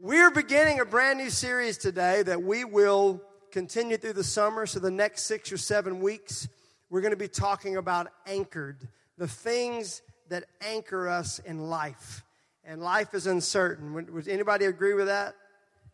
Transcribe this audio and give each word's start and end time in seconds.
We're 0.00 0.30
beginning 0.30 0.78
a 0.78 0.84
brand 0.84 1.18
new 1.18 1.28
series 1.28 1.76
today 1.76 2.22
that 2.22 2.40
we 2.40 2.62
will 2.62 3.20
continue 3.50 3.96
through 3.96 4.12
the 4.12 4.22
summer. 4.22 4.64
So, 4.64 4.78
the 4.78 4.92
next 4.92 5.24
six 5.24 5.50
or 5.50 5.56
seven 5.56 5.98
weeks, 5.98 6.46
we're 6.88 7.00
going 7.00 7.10
to 7.10 7.16
be 7.16 7.26
talking 7.26 7.76
about 7.76 8.06
anchored, 8.24 8.86
the 9.16 9.26
things 9.26 10.02
that 10.28 10.44
anchor 10.60 11.08
us 11.08 11.40
in 11.40 11.68
life. 11.68 12.22
And 12.62 12.80
life 12.80 13.12
is 13.12 13.26
uncertain. 13.26 13.92
Would 13.92 14.28
anybody 14.28 14.66
agree 14.66 14.94
with 14.94 15.06
that? 15.06 15.34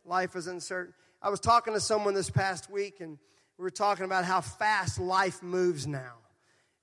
Life 0.05 0.37
is 0.37 0.49
uncertain. 0.49 0.93
I 1.23 1.31
was 1.31 1.41
talking 1.41 1.73
to 1.73 1.81
someone 1.81 2.13
this 2.13 2.29
past 2.29 2.71
week, 2.71 3.01
and 3.01 3.17
we 3.57 3.63
were 3.63 3.71
talking 3.71 4.05
about 4.05 4.27
how 4.27 4.43
fast 4.43 5.01
life 5.01 5.43
moves 5.43 5.87
now. 5.87 6.13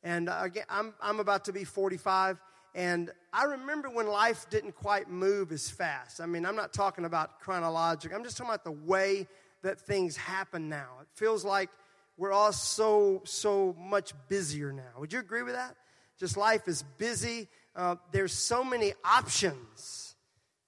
And 0.02 0.28
uh, 0.28 0.40
again, 0.42 0.66
I'm, 0.72 0.96
I'm 1.00 1.20
about 1.20 1.46
to 1.46 1.54
be 1.54 1.66
45, 1.66 2.40
and 2.74 3.12
I 3.34 3.44
remember 3.46 3.90
when 3.90 4.08
life 4.08 4.50
didn't 4.50 4.76
quite 4.76 5.10
move 5.10 5.52
as 5.52 5.70
fast. 5.70 6.22
I 6.22 6.26
mean, 6.26 6.46
I'm 6.46 6.56
not 6.56 6.74
talking 6.74 7.05
about 7.05 7.40
chronological, 7.40 8.18
I'm 8.18 8.24
just 8.24 8.38
talking 8.38 8.52
about 8.52 8.64
the 8.64 8.72
way 8.72 9.28
that 9.64 9.80
things 9.80 10.18
happen 10.18 10.70
now. 10.70 10.98
It 11.02 11.08
feels 11.14 11.45
like 11.45 11.70
we're 12.18 12.31
all 12.31 12.52
so, 12.52 13.22
so 13.26 13.76
much 13.80 14.14
busier 14.28 14.72
now. 14.72 15.00
Would 15.00 15.14
you 15.14 15.20
agree 15.20 15.44
with 15.44 15.55
that? 15.55 15.76
Just 16.20 16.38
life 16.38 16.68
is 16.68 16.84
busy. 16.98 17.48
Uh, 17.76 17.95
there's 18.12 18.34
so 18.34 18.64
many 18.64 18.94
options, 19.03 20.16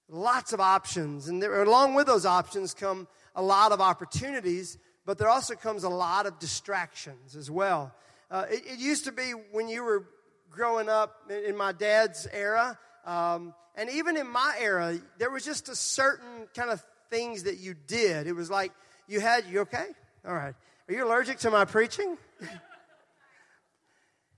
lots 0.08 0.52
of 0.52 0.60
options. 0.60 1.28
And 1.28 1.42
there, 1.42 1.62
along 1.62 1.94
with 1.94 2.06
those 2.06 2.26
options 2.26 2.74
come 2.74 3.06
a 3.34 3.42
lot 3.42 3.72
of 3.72 3.80
opportunities, 3.80 4.78
but 5.04 5.18
there 5.18 5.28
also 5.28 5.54
comes 5.54 5.84
a 5.84 5.88
lot 5.88 6.26
of 6.26 6.38
distractions 6.38 7.36
as 7.36 7.50
well. 7.50 7.94
Uh, 8.30 8.46
it, 8.50 8.62
it, 8.66 8.78
used 8.78 9.04
to 9.04 9.12
be 9.12 9.32
when 9.52 9.68
you 9.68 9.84
were 9.84 10.06
growing 10.54 10.88
up 10.88 11.30
in 11.30 11.56
my 11.56 11.72
dad's 11.72 12.26
era, 12.32 12.78
um, 13.04 13.54
and 13.74 13.90
even 13.90 14.16
in 14.16 14.28
my 14.28 14.56
era, 14.60 14.98
there 15.18 15.30
was 15.30 15.44
just 15.44 15.68
a 15.68 15.74
certain 15.74 16.46
kind 16.54 16.70
of 16.70 16.84
things 17.10 17.44
that 17.44 17.58
you 17.58 17.74
did. 17.86 18.26
It 18.26 18.34
was 18.34 18.50
like 18.50 18.72
you 19.08 19.20
had, 19.20 19.44
you 19.46 19.60
okay? 19.60 19.86
All 20.26 20.34
right. 20.34 20.54
Are 20.88 20.94
you 20.94 21.06
allergic 21.06 21.38
to 21.40 21.50
my 21.50 21.64
preaching? 21.64 22.16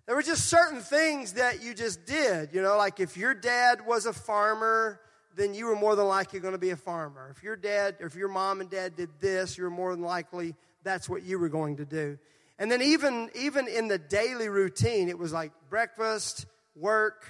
there 0.06 0.16
were 0.16 0.22
just 0.22 0.46
certain 0.46 0.80
things 0.80 1.34
that 1.34 1.62
you 1.62 1.74
just 1.74 2.06
did. 2.06 2.50
You 2.52 2.62
know, 2.62 2.76
like 2.76 3.00
if 3.00 3.16
your 3.16 3.34
dad 3.34 3.86
was 3.86 4.06
a 4.06 4.12
farmer, 4.12 5.00
then 5.36 5.54
you 5.54 5.66
were 5.66 5.76
more 5.76 5.96
than 5.96 6.06
likely 6.06 6.40
going 6.40 6.54
to 6.54 6.58
be 6.58 6.70
a 6.70 6.76
farmer. 6.76 7.32
If 7.36 7.42
your 7.42 7.56
dad, 7.56 7.96
or 8.00 8.06
if 8.06 8.14
your 8.14 8.28
mom 8.28 8.60
and 8.60 8.70
dad 8.70 8.96
did 8.96 9.10
this, 9.20 9.58
you're 9.58 9.70
more 9.70 9.94
than 9.94 10.02
likely 10.02 10.54
that's 10.82 11.08
what 11.08 11.24
you 11.24 11.38
were 11.38 11.48
going 11.48 11.76
to 11.76 11.84
do. 11.84 12.18
And 12.58 12.70
then 12.70 12.80
even, 12.80 13.30
even 13.34 13.68
in 13.68 13.88
the 13.88 13.98
daily 13.98 14.48
routine, 14.48 15.08
it 15.08 15.18
was 15.18 15.32
like 15.32 15.52
breakfast, 15.68 16.46
work, 16.74 17.26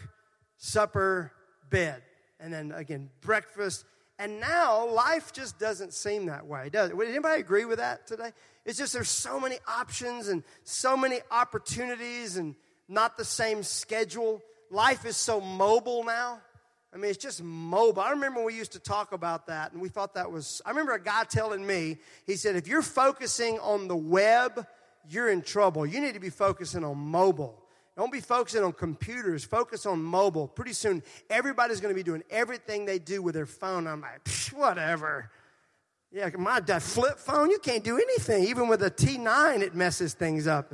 supper, 0.56 1.32
bed. 1.68 2.02
And 2.38 2.52
then 2.52 2.72
again, 2.72 3.10
breakfast. 3.20 3.84
And 4.18 4.40
now 4.40 4.88
life 4.88 5.32
just 5.32 5.58
doesn't 5.58 5.92
seem 5.92 6.26
that 6.26 6.46
way, 6.46 6.68
does 6.70 6.90
it? 6.90 6.96
Would 6.96 7.08
anybody 7.08 7.40
agree 7.40 7.64
with 7.64 7.78
that 7.78 8.06
today? 8.06 8.32
It's 8.64 8.78
just 8.78 8.92
there's 8.92 9.10
so 9.10 9.38
many 9.40 9.56
options 9.68 10.28
and 10.28 10.42
so 10.64 10.96
many 10.96 11.20
opportunities 11.30 12.36
and 12.36 12.54
not 12.88 13.16
the 13.16 13.24
same 13.24 13.62
schedule. 13.62 14.42
Life 14.70 15.04
is 15.04 15.16
so 15.16 15.40
mobile 15.40 16.04
now. 16.04 16.40
I 16.94 16.98
mean, 16.98 17.10
it's 17.10 17.22
just 17.22 17.42
mobile. 17.42 18.00
I 18.00 18.12
remember 18.12 18.42
we 18.42 18.54
used 18.54 18.72
to 18.72 18.78
talk 18.78 19.12
about 19.12 19.48
that, 19.48 19.72
and 19.72 19.82
we 19.82 19.90
thought 19.90 20.14
that 20.14 20.32
was. 20.32 20.62
I 20.64 20.70
remember 20.70 20.94
a 20.94 21.02
guy 21.02 21.24
telling 21.24 21.66
me, 21.66 21.98
he 22.26 22.36
said, 22.36 22.56
if 22.56 22.66
you're 22.68 22.80
focusing 22.80 23.58
on 23.58 23.86
the 23.86 23.96
web 23.96 24.66
you're 25.08 25.30
in 25.30 25.42
trouble. 25.42 25.86
You 25.86 26.00
need 26.00 26.14
to 26.14 26.20
be 26.20 26.30
focusing 26.30 26.84
on 26.84 26.98
mobile. 26.98 27.62
Don't 27.96 28.12
be 28.12 28.20
focusing 28.20 28.62
on 28.62 28.72
computers. 28.72 29.44
Focus 29.44 29.86
on 29.86 30.02
mobile. 30.02 30.48
Pretty 30.48 30.74
soon, 30.74 31.02
everybody's 31.30 31.80
going 31.80 31.94
to 31.94 31.98
be 31.98 32.02
doing 32.02 32.22
everything 32.30 32.84
they 32.84 32.98
do 32.98 33.22
with 33.22 33.34
their 33.34 33.46
phone. 33.46 33.86
I'm 33.86 34.02
like, 34.02 34.28
whatever. 34.52 35.30
Yeah, 36.12 36.30
my 36.38 36.60
flip 36.60 37.18
phone, 37.18 37.50
you 37.50 37.58
can't 37.58 37.82
do 37.82 37.96
anything. 37.96 38.44
Even 38.44 38.68
with 38.68 38.82
a 38.82 38.90
T9, 38.90 39.60
it 39.60 39.74
messes 39.74 40.14
things 40.14 40.46
up. 40.46 40.72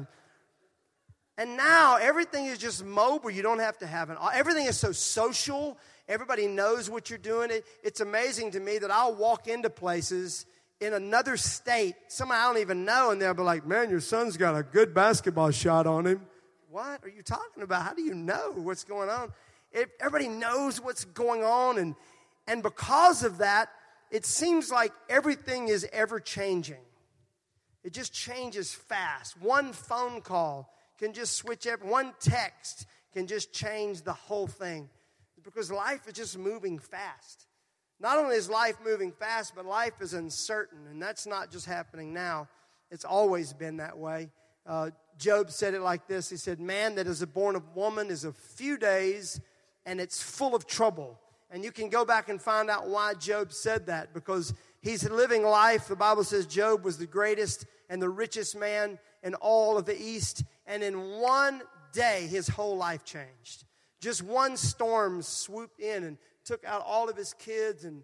And 1.38 1.56
now 1.56 1.96
everything 1.96 2.46
is 2.46 2.58
just 2.58 2.84
mobile. 2.84 3.30
You 3.30 3.42
don't 3.42 3.60
have 3.60 3.78
to 3.78 3.86
have 3.86 4.10
an. 4.10 4.16
Everything 4.34 4.66
is 4.66 4.78
so 4.78 4.92
social. 4.92 5.78
Everybody 6.08 6.46
knows 6.46 6.90
what 6.90 7.08
you're 7.08 7.18
doing. 7.18 7.50
It, 7.50 7.64
it's 7.82 8.00
amazing 8.00 8.50
to 8.52 8.60
me 8.60 8.78
that 8.78 8.90
I'll 8.90 9.14
walk 9.14 9.48
into 9.48 9.70
places 9.70 10.44
in 10.82 10.94
another 10.94 11.36
state, 11.36 11.94
someone 12.08 12.36
I 12.36 12.44
don't 12.44 12.58
even 12.58 12.84
know, 12.84 13.10
and 13.10 13.22
they'll 13.22 13.34
be 13.34 13.42
like, 13.42 13.66
Man, 13.66 13.88
your 13.88 14.00
son's 14.00 14.36
got 14.36 14.56
a 14.56 14.62
good 14.62 14.92
basketball 14.92 15.50
shot 15.52 15.86
on 15.86 16.06
him. 16.06 16.22
What 16.70 17.04
are 17.04 17.08
you 17.08 17.22
talking 17.22 17.62
about? 17.62 17.82
How 17.82 17.94
do 17.94 18.02
you 18.02 18.14
know 18.14 18.52
what's 18.56 18.84
going 18.84 19.08
on? 19.08 19.32
Everybody 20.00 20.28
knows 20.28 20.80
what's 20.80 21.04
going 21.04 21.44
on, 21.44 21.78
and, 21.78 21.94
and 22.46 22.62
because 22.62 23.22
of 23.22 23.38
that, 23.38 23.70
it 24.10 24.26
seems 24.26 24.70
like 24.70 24.92
everything 25.08 25.68
is 25.68 25.86
ever 25.92 26.20
changing. 26.20 26.80
It 27.84 27.92
just 27.92 28.12
changes 28.12 28.72
fast. 28.72 29.40
One 29.40 29.72
phone 29.72 30.20
call 30.20 30.72
can 30.98 31.12
just 31.12 31.34
switch 31.34 31.66
every, 31.66 31.88
one 31.88 32.12
text 32.20 32.86
can 33.12 33.26
just 33.26 33.52
change 33.52 34.02
the 34.02 34.12
whole 34.12 34.46
thing 34.46 34.88
because 35.42 35.70
life 35.70 36.06
is 36.06 36.14
just 36.14 36.38
moving 36.38 36.78
fast. 36.78 37.46
Not 38.02 38.18
only 38.18 38.34
is 38.34 38.50
life 38.50 38.74
moving 38.84 39.12
fast, 39.12 39.54
but 39.54 39.64
life 39.64 40.00
is 40.00 40.12
uncertain. 40.12 40.80
And 40.90 41.00
that's 41.00 41.24
not 41.24 41.52
just 41.52 41.66
happening 41.66 42.12
now, 42.12 42.48
it's 42.90 43.04
always 43.04 43.52
been 43.52 43.76
that 43.76 43.96
way. 43.96 44.28
Uh, 44.66 44.90
Job 45.18 45.50
said 45.50 45.72
it 45.72 45.80
like 45.80 46.08
this 46.08 46.28
He 46.28 46.36
said, 46.36 46.58
Man 46.58 46.96
that 46.96 47.06
is 47.06 47.24
born 47.24 47.54
of 47.54 47.62
woman 47.76 48.10
is 48.10 48.24
a 48.24 48.32
few 48.32 48.76
days 48.76 49.40
and 49.86 50.00
it's 50.00 50.20
full 50.20 50.54
of 50.54 50.66
trouble. 50.66 51.18
And 51.50 51.62
you 51.62 51.70
can 51.70 51.90
go 51.90 52.04
back 52.04 52.28
and 52.28 52.40
find 52.40 52.68
out 52.70 52.88
why 52.88 53.14
Job 53.14 53.52
said 53.52 53.86
that 53.86 54.12
because 54.14 54.52
he's 54.80 55.08
living 55.08 55.44
life. 55.44 55.86
The 55.86 55.96
Bible 55.96 56.24
says 56.24 56.46
Job 56.46 56.84
was 56.84 56.98
the 56.98 57.06
greatest 57.06 57.66
and 57.88 58.02
the 58.02 58.08
richest 58.08 58.56
man 58.56 58.98
in 59.22 59.34
all 59.34 59.78
of 59.78 59.84
the 59.84 60.00
East. 60.00 60.44
And 60.66 60.82
in 60.82 61.20
one 61.20 61.62
day, 61.92 62.26
his 62.26 62.48
whole 62.48 62.76
life 62.76 63.04
changed. 63.04 63.64
Just 64.00 64.22
one 64.22 64.56
storm 64.56 65.22
swooped 65.22 65.78
in 65.78 66.02
and 66.02 66.18
took 66.44 66.64
out 66.64 66.82
all 66.86 67.08
of 67.08 67.16
his 67.16 67.34
kids, 67.34 67.84
and 67.84 68.02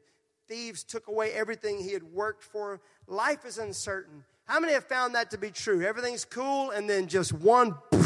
thieves 0.49 0.85
took 0.85 1.09
away 1.09 1.33
everything 1.33 1.79
he 1.79 1.93
had 1.93 2.03
worked 2.03 2.43
for. 2.43 2.81
Life 3.07 3.45
is 3.45 3.59
uncertain. 3.59 4.25
How 4.45 4.61
many 4.61 4.73
have 4.73 4.85
found 4.85 5.15
that 5.15 5.31
to 5.33 5.39
be 5.39 5.51
true? 5.51 5.85
Everything's 5.85 6.25
cool, 6.25 6.71
and 6.71 6.89
then 6.89 7.07
just 7.07 7.33
one, 7.33 7.77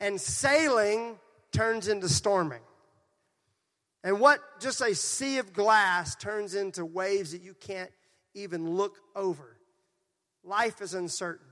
and 0.00 0.20
sailing 0.20 1.18
turns 1.52 1.88
into 1.88 2.08
storming. 2.08 2.60
And 4.04 4.20
what 4.20 4.60
just 4.60 4.82
a 4.82 4.94
sea 4.94 5.38
of 5.38 5.54
glass 5.54 6.14
turns 6.14 6.54
into 6.54 6.84
waves 6.84 7.32
that 7.32 7.42
you 7.42 7.54
can't 7.54 7.90
even 8.34 8.76
look 8.76 8.98
over. 9.16 9.56
Life 10.44 10.82
is 10.82 10.92
uncertain. 10.92 11.46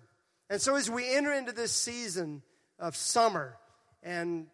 And 0.50 0.60
so 0.60 0.76
as 0.76 0.90
we 0.90 1.14
enter 1.14 1.32
into 1.32 1.52
this 1.52 1.72
season 1.72 2.42
of 2.78 2.94
summer 2.94 3.56
and 4.02 4.48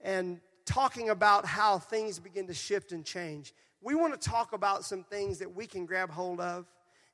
and 0.00 0.40
talking 0.66 1.10
about 1.10 1.44
how 1.44 1.78
things 1.78 2.18
begin 2.18 2.46
to 2.46 2.54
shift 2.54 2.92
and 2.92 3.04
change. 3.04 3.54
We 3.80 3.94
want 3.94 4.18
to 4.18 4.28
talk 4.28 4.52
about 4.52 4.84
some 4.84 5.04
things 5.04 5.38
that 5.38 5.54
we 5.54 5.66
can 5.66 5.86
grab 5.86 6.10
hold 6.10 6.40
of 6.40 6.66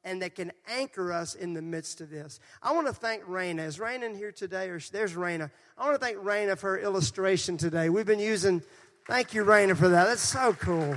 and 0.05 0.23
that 0.23 0.35
can 0.35 0.53
anchor 0.69 1.13
us 1.13 1.35
in 1.35 1.53
the 1.53 1.61
midst 1.61 2.01
of 2.01 2.11
this. 2.11 2.41
I 2.63 2.73
want 2.73 2.87
to 2.87 2.93
thank 2.93 3.25
Raina. 3.25 3.67
Is 3.67 3.79
Raina 3.79 4.05
in 4.05 4.15
here 4.15 4.33
today? 4.33 4.69
Or 4.69 4.81
there's 4.93 5.15
Raina. 5.15 5.51
I 5.77 5.85
want 5.85 6.01
to 6.01 6.05
thank 6.05 6.19
Raina 6.19 6.57
for 6.57 6.71
her 6.71 6.79
illustration 6.79 7.57
today. 7.57 7.89
We've 7.91 8.07
been 8.07 8.19
using, 8.19 8.63
thank 9.07 9.35
you, 9.35 9.45
Raina, 9.45 9.77
for 9.77 9.89
that. 9.89 10.07
That's 10.07 10.23
so 10.23 10.55
cool. 10.55 10.97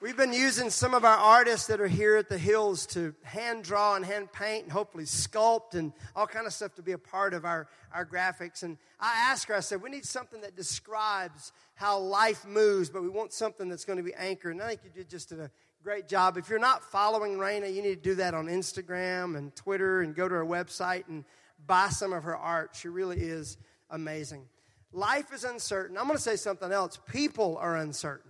We've 0.00 0.16
been 0.16 0.32
using 0.32 0.70
some 0.70 0.94
of 0.94 1.04
our 1.04 1.16
artists 1.16 1.66
that 1.66 1.80
are 1.80 1.88
here 1.88 2.16
at 2.16 2.28
the 2.28 2.38
Hills 2.38 2.86
to 2.88 3.16
hand 3.24 3.64
draw 3.64 3.96
and 3.96 4.04
hand 4.04 4.32
paint 4.32 4.62
and 4.62 4.70
hopefully 4.70 5.02
sculpt 5.02 5.74
and 5.74 5.92
all 6.14 6.28
kind 6.28 6.46
of 6.46 6.52
stuff 6.52 6.76
to 6.76 6.82
be 6.82 6.92
a 6.92 6.98
part 6.98 7.34
of 7.34 7.44
our, 7.44 7.66
our 7.92 8.06
graphics. 8.06 8.62
And 8.62 8.78
I 9.00 9.12
asked 9.28 9.48
her, 9.48 9.56
I 9.56 9.60
said, 9.60 9.82
we 9.82 9.90
need 9.90 10.04
something 10.04 10.40
that 10.42 10.54
describes 10.54 11.50
how 11.74 11.98
life 11.98 12.46
moves, 12.46 12.90
but 12.90 13.02
we 13.02 13.08
want 13.08 13.32
something 13.32 13.68
that's 13.68 13.84
going 13.84 13.96
to 13.96 14.04
be 14.04 14.14
anchored. 14.14 14.52
And 14.52 14.62
I 14.62 14.68
think 14.68 14.82
you 14.84 14.90
did 14.90 15.10
just 15.10 15.32
a 15.32 15.50
great 15.82 16.06
job. 16.06 16.36
If 16.36 16.48
you're 16.48 16.60
not 16.60 16.84
following 16.84 17.36
Raina, 17.36 17.74
you 17.74 17.82
need 17.82 17.96
to 17.96 18.10
do 18.10 18.14
that 18.16 18.34
on 18.34 18.46
Instagram 18.46 19.36
and 19.36 19.54
Twitter 19.56 20.02
and 20.02 20.14
go 20.14 20.28
to 20.28 20.34
her 20.36 20.46
website 20.46 21.08
and 21.08 21.24
buy 21.66 21.88
some 21.88 22.12
of 22.12 22.22
her 22.22 22.36
art. 22.36 22.76
She 22.76 22.86
really 22.86 23.18
is 23.18 23.58
amazing. 23.90 24.44
Life 24.92 25.32
is 25.32 25.42
uncertain. 25.42 25.98
I'm 25.98 26.04
going 26.04 26.16
to 26.16 26.22
say 26.22 26.36
something 26.36 26.70
else. 26.70 27.00
People 27.10 27.56
are 27.56 27.76
uncertain. 27.76 28.27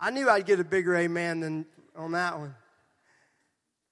I 0.00 0.10
knew 0.10 0.28
I'd 0.28 0.46
get 0.46 0.60
a 0.60 0.64
bigger 0.64 0.96
amen 0.96 1.40
than 1.40 1.66
on 1.96 2.12
that 2.12 2.38
one. 2.38 2.54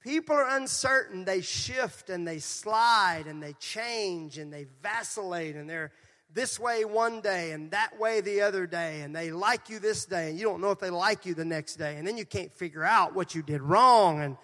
People 0.01 0.37
are 0.37 0.57
uncertain. 0.57 1.25
They 1.25 1.41
shift 1.41 2.11
and 2.11 2.27
they 2.27 2.39
slide 2.39 3.25
and 3.27 3.43
they 3.43 3.55
change 3.55 4.39
and 4.39 4.53
they 4.53 4.67
vacillate 4.81 5.57
and 5.57 5.69
they're 5.69 5.91
this 6.33 6.61
way 6.61 6.85
one 6.85 7.21
day 7.21 7.53
and 7.53 7.71
that 7.73 7.99
way 7.99 8.21
the 8.21 8.43
other 8.43 8.67
day 8.67 9.01
and 9.01 9.17
they 9.17 9.33
like 9.33 9.69
you 9.69 9.79
this 9.79 10.05
day 10.05 10.29
and 10.29 10.39
you 10.39 10.45
don't 10.45 10.61
know 10.61 10.71
if 10.71 10.79
they 10.79 10.91
like 10.91 11.27
you 11.27 11.35
the 11.35 11.45
next 11.45 11.77
day 11.77 11.97
and 11.97 12.07
then 12.07 12.17
you 12.17 12.25
can't 12.25 12.53
figure 12.53 12.85
out 12.85 13.15
what 13.15 13.35
you 13.35 13.43
did 13.43 13.63
wrong 13.63 14.21
and 14.21 14.37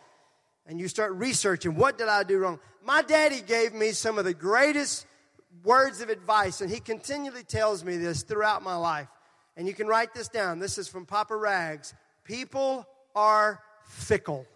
and 0.66 0.80
you 0.80 0.88
start 0.88 1.12
researching 1.12 1.74
what 1.74 1.98
did 1.98 2.08
I 2.08 2.22
do 2.22 2.38
wrong. 2.38 2.58
My 2.84 3.02
daddy 3.02 3.40
gave 3.40 3.72
me 3.72 3.92
some 3.92 4.18
of 4.18 4.24
the 4.24 4.34
greatest 4.34 5.06
words 5.62 6.00
of 6.00 6.08
advice 6.08 6.60
and 6.60 6.70
he 6.70 6.80
continually 6.80 7.44
tells 7.44 7.84
me 7.84 7.98
this 7.98 8.22
throughout 8.22 8.62
my 8.62 8.74
life. 8.74 9.08
And 9.56 9.66
you 9.66 9.74
can 9.74 9.86
write 9.86 10.14
this 10.14 10.28
down. 10.28 10.58
This 10.58 10.78
is 10.78 10.88
from 10.88 11.06
Papa 11.06 11.36
Rags. 11.36 11.94
People 12.24 12.86
are 13.14 13.60
fickle. 13.84 14.46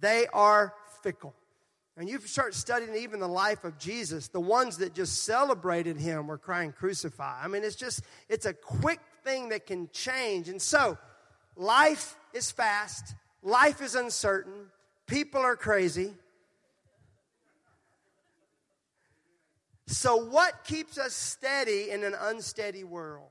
They 0.00 0.26
are 0.32 0.74
fickle. 1.02 1.34
And 1.96 2.08
you 2.08 2.18
start 2.20 2.54
studying 2.54 2.96
even 2.96 3.20
the 3.20 3.28
life 3.28 3.62
of 3.64 3.78
Jesus, 3.78 4.28
the 4.28 4.40
ones 4.40 4.78
that 4.78 4.94
just 4.94 5.22
celebrated 5.22 5.96
him 5.96 6.26
were 6.26 6.38
crying, 6.38 6.72
crucify. 6.72 7.40
I 7.42 7.46
mean, 7.46 7.62
it's 7.62 7.76
just, 7.76 8.02
it's 8.28 8.46
a 8.46 8.52
quick 8.52 9.00
thing 9.22 9.50
that 9.50 9.66
can 9.66 9.88
change. 9.92 10.48
And 10.48 10.60
so, 10.60 10.98
life 11.56 12.16
is 12.32 12.50
fast, 12.50 13.14
life 13.42 13.80
is 13.80 13.94
uncertain, 13.94 14.66
people 15.06 15.40
are 15.40 15.54
crazy. 15.54 16.14
So, 19.86 20.16
what 20.16 20.64
keeps 20.64 20.96
us 20.96 21.12
steady 21.12 21.90
in 21.90 22.04
an 22.04 22.14
unsteady 22.18 22.84
world? 22.84 23.28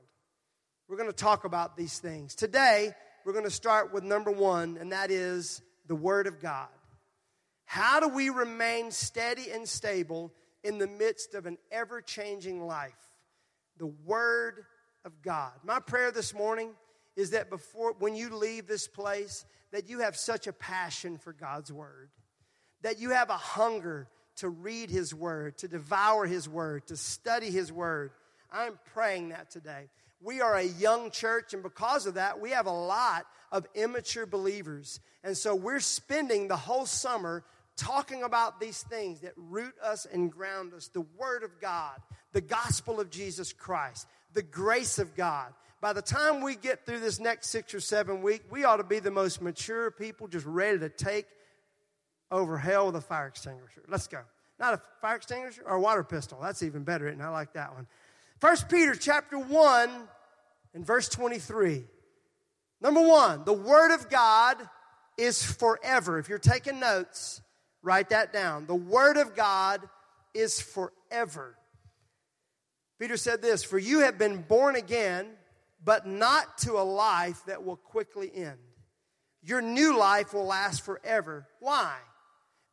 We're 0.88 0.96
going 0.96 1.10
to 1.10 1.16
talk 1.16 1.44
about 1.44 1.76
these 1.76 1.98
things. 1.98 2.34
Today, 2.34 2.92
we're 3.24 3.32
going 3.32 3.44
to 3.44 3.50
start 3.50 3.92
with 3.92 4.04
number 4.04 4.30
one, 4.30 4.76
and 4.78 4.92
that 4.92 5.10
is 5.10 5.62
the 5.86 5.96
Word 5.96 6.26
of 6.26 6.40
God. 6.40 6.68
How 7.64 7.98
do 7.98 8.08
we 8.08 8.28
remain 8.28 8.92
steady 8.92 9.50
and 9.50 9.68
stable 9.68 10.32
in 10.62 10.78
the 10.78 10.86
midst 10.86 11.34
of 11.34 11.46
an 11.46 11.58
ever 11.72 12.00
changing 12.00 12.64
life? 12.64 12.92
The 13.78 13.86
Word 13.86 14.64
of 15.04 15.22
God. 15.22 15.52
My 15.64 15.80
prayer 15.80 16.12
this 16.12 16.32
morning 16.32 16.70
is 17.16 17.30
that 17.30 17.50
before, 17.50 17.94
when 17.98 18.14
you 18.14 18.34
leave 18.34 18.68
this 18.68 18.86
place, 18.86 19.44
that 19.72 19.88
you 19.88 20.00
have 20.00 20.16
such 20.16 20.46
a 20.46 20.52
passion 20.52 21.18
for 21.18 21.32
God's 21.32 21.72
Word, 21.72 22.10
that 22.82 23.00
you 23.00 23.10
have 23.10 23.30
a 23.30 23.36
hunger 23.36 24.08
to 24.36 24.48
read 24.48 24.90
His 24.90 25.14
Word, 25.14 25.58
to 25.58 25.68
devour 25.68 26.26
His 26.26 26.48
Word, 26.48 26.86
to 26.88 26.96
study 26.96 27.50
His 27.50 27.72
Word. 27.72 28.10
I'm 28.52 28.78
praying 28.92 29.30
that 29.30 29.50
today. 29.50 29.88
We 30.20 30.40
are 30.40 30.54
a 30.54 30.62
young 30.62 31.10
church, 31.10 31.52
and 31.52 31.62
because 31.62 32.06
of 32.06 32.14
that, 32.14 32.40
we 32.40 32.50
have 32.50 32.66
a 32.66 32.72
lot 32.72 33.26
of 33.52 33.66
immature 33.74 34.26
believers. 34.26 35.00
And 35.22 35.36
so 35.36 35.54
we're 35.54 35.80
spending 35.80 36.48
the 36.48 36.56
whole 36.56 36.86
summer 36.86 37.44
talking 37.76 38.22
about 38.22 38.60
these 38.60 38.82
things 38.82 39.20
that 39.20 39.32
root 39.36 39.74
us 39.82 40.06
and 40.10 40.30
ground 40.30 40.72
us 40.74 40.88
the 40.88 41.04
Word 41.18 41.42
of 41.42 41.60
God, 41.60 41.98
the 42.32 42.40
gospel 42.40 43.00
of 43.00 43.10
Jesus 43.10 43.52
Christ, 43.52 44.06
the 44.32 44.42
grace 44.42 44.98
of 44.98 45.14
God. 45.14 45.52
By 45.80 45.92
the 45.92 46.02
time 46.02 46.40
we 46.40 46.56
get 46.56 46.86
through 46.86 47.00
this 47.00 47.20
next 47.20 47.50
six 47.50 47.74
or 47.74 47.80
seven 47.80 48.22
weeks, 48.22 48.44
we 48.50 48.64
ought 48.64 48.78
to 48.78 48.84
be 48.84 49.00
the 49.00 49.10
most 49.10 49.42
mature 49.42 49.90
people 49.90 50.28
just 50.28 50.46
ready 50.46 50.78
to 50.78 50.88
take 50.88 51.26
over 52.30 52.58
hell 52.58 52.86
with 52.86 52.96
a 52.96 53.00
fire 53.00 53.26
extinguisher. 53.26 53.82
Let's 53.88 54.06
go. 54.06 54.20
Not 54.58 54.74
a 54.74 54.80
fire 55.00 55.16
extinguisher 55.16 55.62
or 55.66 55.76
a 55.76 55.80
water 55.80 56.04
pistol. 56.04 56.38
That's 56.40 56.62
even 56.62 56.84
better, 56.84 57.08
and 57.08 57.22
I 57.22 57.28
like 57.28 57.54
that 57.54 57.74
one. 57.74 57.86
First 58.40 58.68
Peter 58.68 58.94
chapter 58.94 59.38
1 59.38 59.90
and 60.74 60.86
verse 60.86 61.08
23. 61.08 61.84
Number 62.80 63.00
one, 63.00 63.44
the 63.44 63.52
Word 63.52 63.94
of 63.94 64.10
God 64.10 64.58
is 65.16 65.42
forever. 65.42 66.18
If 66.18 66.28
you're 66.28 66.38
taking 66.38 66.80
notes, 66.80 67.40
write 67.82 68.10
that 68.10 68.32
down. 68.32 68.66
The 68.66 68.74
Word 68.74 69.16
of 69.16 69.34
God 69.34 69.80
is 70.34 70.60
forever. 70.60 71.56
Peter 72.98 73.16
said 73.16 73.42
this 73.42 73.64
For 73.64 73.78
you 73.78 74.00
have 74.00 74.18
been 74.18 74.42
born 74.42 74.76
again, 74.76 75.26
but 75.82 76.06
not 76.06 76.58
to 76.58 76.74
a 76.74 76.84
life 76.84 77.42
that 77.46 77.64
will 77.64 77.76
quickly 77.76 78.30
end. 78.34 78.58
Your 79.42 79.60
new 79.60 79.96
life 79.96 80.32
will 80.32 80.46
last 80.46 80.84
forever. 80.84 81.46
Why? 81.60 81.94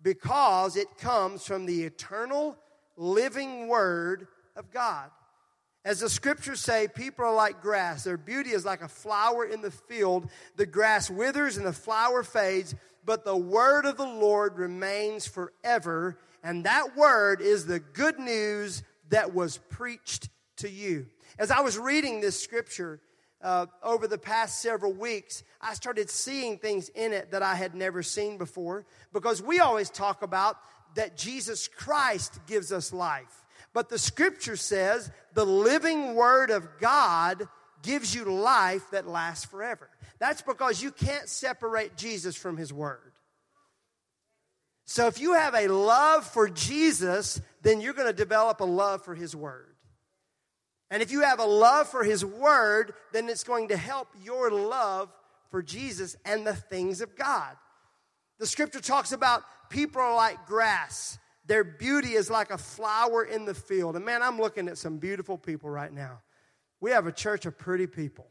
Because 0.03 0.75
it 0.75 0.97
comes 0.97 1.45
from 1.45 1.65
the 1.65 1.83
eternal, 1.83 2.57
living 2.97 3.67
Word 3.67 4.27
of 4.55 4.71
God. 4.71 5.09
As 5.83 6.01
the 6.01 6.09
scriptures 6.09 6.59
say, 6.59 6.87
people 6.93 7.25
are 7.25 7.33
like 7.33 7.61
grass. 7.61 8.03
Their 8.03 8.17
beauty 8.17 8.51
is 8.51 8.65
like 8.65 8.81
a 8.81 8.87
flower 8.87 9.45
in 9.45 9.61
the 9.61 9.71
field. 9.71 10.29
The 10.55 10.67
grass 10.67 11.09
withers 11.09 11.57
and 11.57 11.65
the 11.65 11.73
flower 11.73 12.23
fades, 12.23 12.75
but 13.03 13.25
the 13.25 13.35
word 13.35 13.85
of 13.85 13.97
the 13.97 14.03
Lord 14.03 14.57
remains 14.57 15.27
forever. 15.27 16.19
And 16.43 16.65
that 16.65 16.95
word 16.95 17.41
is 17.41 17.65
the 17.65 17.79
good 17.79 18.19
news 18.19 18.83
that 19.09 19.33
was 19.33 19.57
preached 19.57 20.29
to 20.57 20.69
you. 20.69 21.07
As 21.39 21.49
I 21.49 21.61
was 21.61 21.79
reading 21.79 22.21
this 22.21 22.39
scripture 22.39 22.99
uh, 23.43 23.65
over 23.83 24.07
the 24.07 24.17
past 24.17 24.61
several 24.61 24.93
weeks, 24.93 25.43
I 25.59 25.73
started 25.73 26.09
seeing 26.09 26.57
things 26.57 26.89
in 26.89 27.13
it 27.13 27.31
that 27.31 27.43
I 27.43 27.55
had 27.55 27.75
never 27.75 28.03
seen 28.03 28.37
before 28.37 28.85
because 29.13 29.41
we 29.41 29.59
always 29.59 29.89
talk 29.89 30.21
about 30.21 30.57
that 30.95 31.17
Jesus 31.17 31.67
Christ 31.67 32.39
gives 32.47 32.71
us 32.71 32.93
life. 32.93 33.45
But 33.73 33.89
the 33.89 33.99
scripture 33.99 34.57
says 34.57 35.11
the 35.33 35.45
living 35.45 36.15
word 36.15 36.49
of 36.49 36.67
God 36.79 37.47
gives 37.81 38.13
you 38.13 38.25
life 38.25 38.83
that 38.91 39.07
lasts 39.07 39.45
forever. 39.45 39.89
That's 40.19 40.41
because 40.41 40.83
you 40.83 40.91
can't 40.91 41.27
separate 41.27 41.95
Jesus 41.97 42.35
from 42.35 42.57
his 42.57 42.71
word. 42.71 43.11
So 44.85 45.07
if 45.07 45.19
you 45.19 45.33
have 45.33 45.55
a 45.55 45.67
love 45.67 46.25
for 46.25 46.49
Jesus, 46.49 47.41
then 47.61 47.81
you're 47.81 47.93
going 47.93 48.07
to 48.07 48.13
develop 48.13 48.59
a 48.59 48.65
love 48.65 49.03
for 49.05 49.15
his 49.15 49.35
word. 49.35 49.70
And 50.91 51.01
if 51.01 51.09
you 51.09 51.21
have 51.21 51.39
a 51.39 51.45
love 51.45 51.87
for 51.87 52.03
his 52.03 52.23
word, 52.23 52.93
then 53.13 53.29
it's 53.29 53.45
going 53.45 53.69
to 53.69 53.77
help 53.77 54.09
your 54.21 54.51
love 54.51 55.09
for 55.49 55.63
Jesus 55.63 56.17
and 56.25 56.45
the 56.45 56.53
things 56.53 56.99
of 56.99 57.15
God. 57.15 57.55
The 58.39 58.45
scripture 58.45 58.81
talks 58.81 59.13
about 59.13 59.43
people 59.69 60.01
are 60.01 60.13
like 60.13 60.45
grass. 60.45 61.17
Their 61.45 61.63
beauty 61.63 62.13
is 62.13 62.29
like 62.29 62.51
a 62.51 62.57
flower 62.57 63.23
in 63.23 63.45
the 63.45 63.53
field. 63.53 63.95
And 63.95 64.03
man, 64.03 64.21
I'm 64.21 64.37
looking 64.37 64.67
at 64.67 64.77
some 64.77 64.97
beautiful 64.97 65.37
people 65.37 65.69
right 65.69 65.91
now. 65.91 66.19
We 66.81 66.91
have 66.91 67.07
a 67.07 67.11
church 67.11 67.45
of 67.45 67.57
pretty 67.57 67.87
people, 67.87 68.27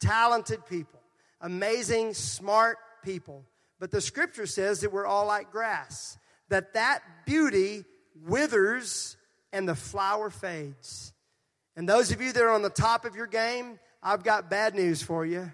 talented 0.00 0.66
people, 0.66 1.00
amazing, 1.40 2.14
smart 2.14 2.78
people. 3.04 3.44
But 3.78 3.92
the 3.92 4.00
scripture 4.00 4.46
says 4.46 4.80
that 4.80 4.92
we're 4.92 5.06
all 5.06 5.26
like 5.26 5.52
grass, 5.52 6.18
that 6.48 6.74
that 6.74 7.02
beauty 7.24 7.84
withers 8.26 9.16
and 9.52 9.68
the 9.68 9.74
flower 9.76 10.30
fades. 10.30 11.13
And 11.76 11.88
those 11.88 12.12
of 12.12 12.20
you 12.20 12.32
that 12.32 12.42
are 12.42 12.50
on 12.50 12.62
the 12.62 12.70
top 12.70 13.04
of 13.04 13.16
your 13.16 13.26
game, 13.26 13.78
I've 14.02 14.22
got 14.22 14.50
bad 14.50 14.74
news 14.74 15.02
for 15.02 15.26
you. 15.26 15.50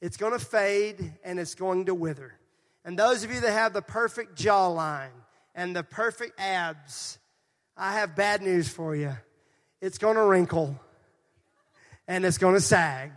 It's 0.00 0.16
going 0.16 0.32
to 0.32 0.44
fade 0.44 1.12
and 1.24 1.38
it's 1.38 1.54
going 1.54 1.86
to 1.86 1.94
wither. 1.94 2.32
And 2.84 2.98
those 2.98 3.24
of 3.24 3.32
you 3.32 3.40
that 3.40 3.52
have 3.52 3.72
the 3.72 3.82
perfect 3.82 4.36
jawline, 4.36 5.10
and 5.54 5.74
the 5.74 5.82
perfect 5.82 6.38
abs, 6.40 7.18
I 7.76 7.94
have 7.94 8.16
bad 8.16 8.42
news 8.42 8.68
for 8.68 8.94
you. 8.94 9.16
It's 9.80 9.98
going 9.98 10.16
to 10.16 10.24
wrinkle 10.24 10.78
and 12.06 12.24
it's 12.24 12.38
going 12.38 12.54
to 12.54 12.60
sag. 12.60 13.12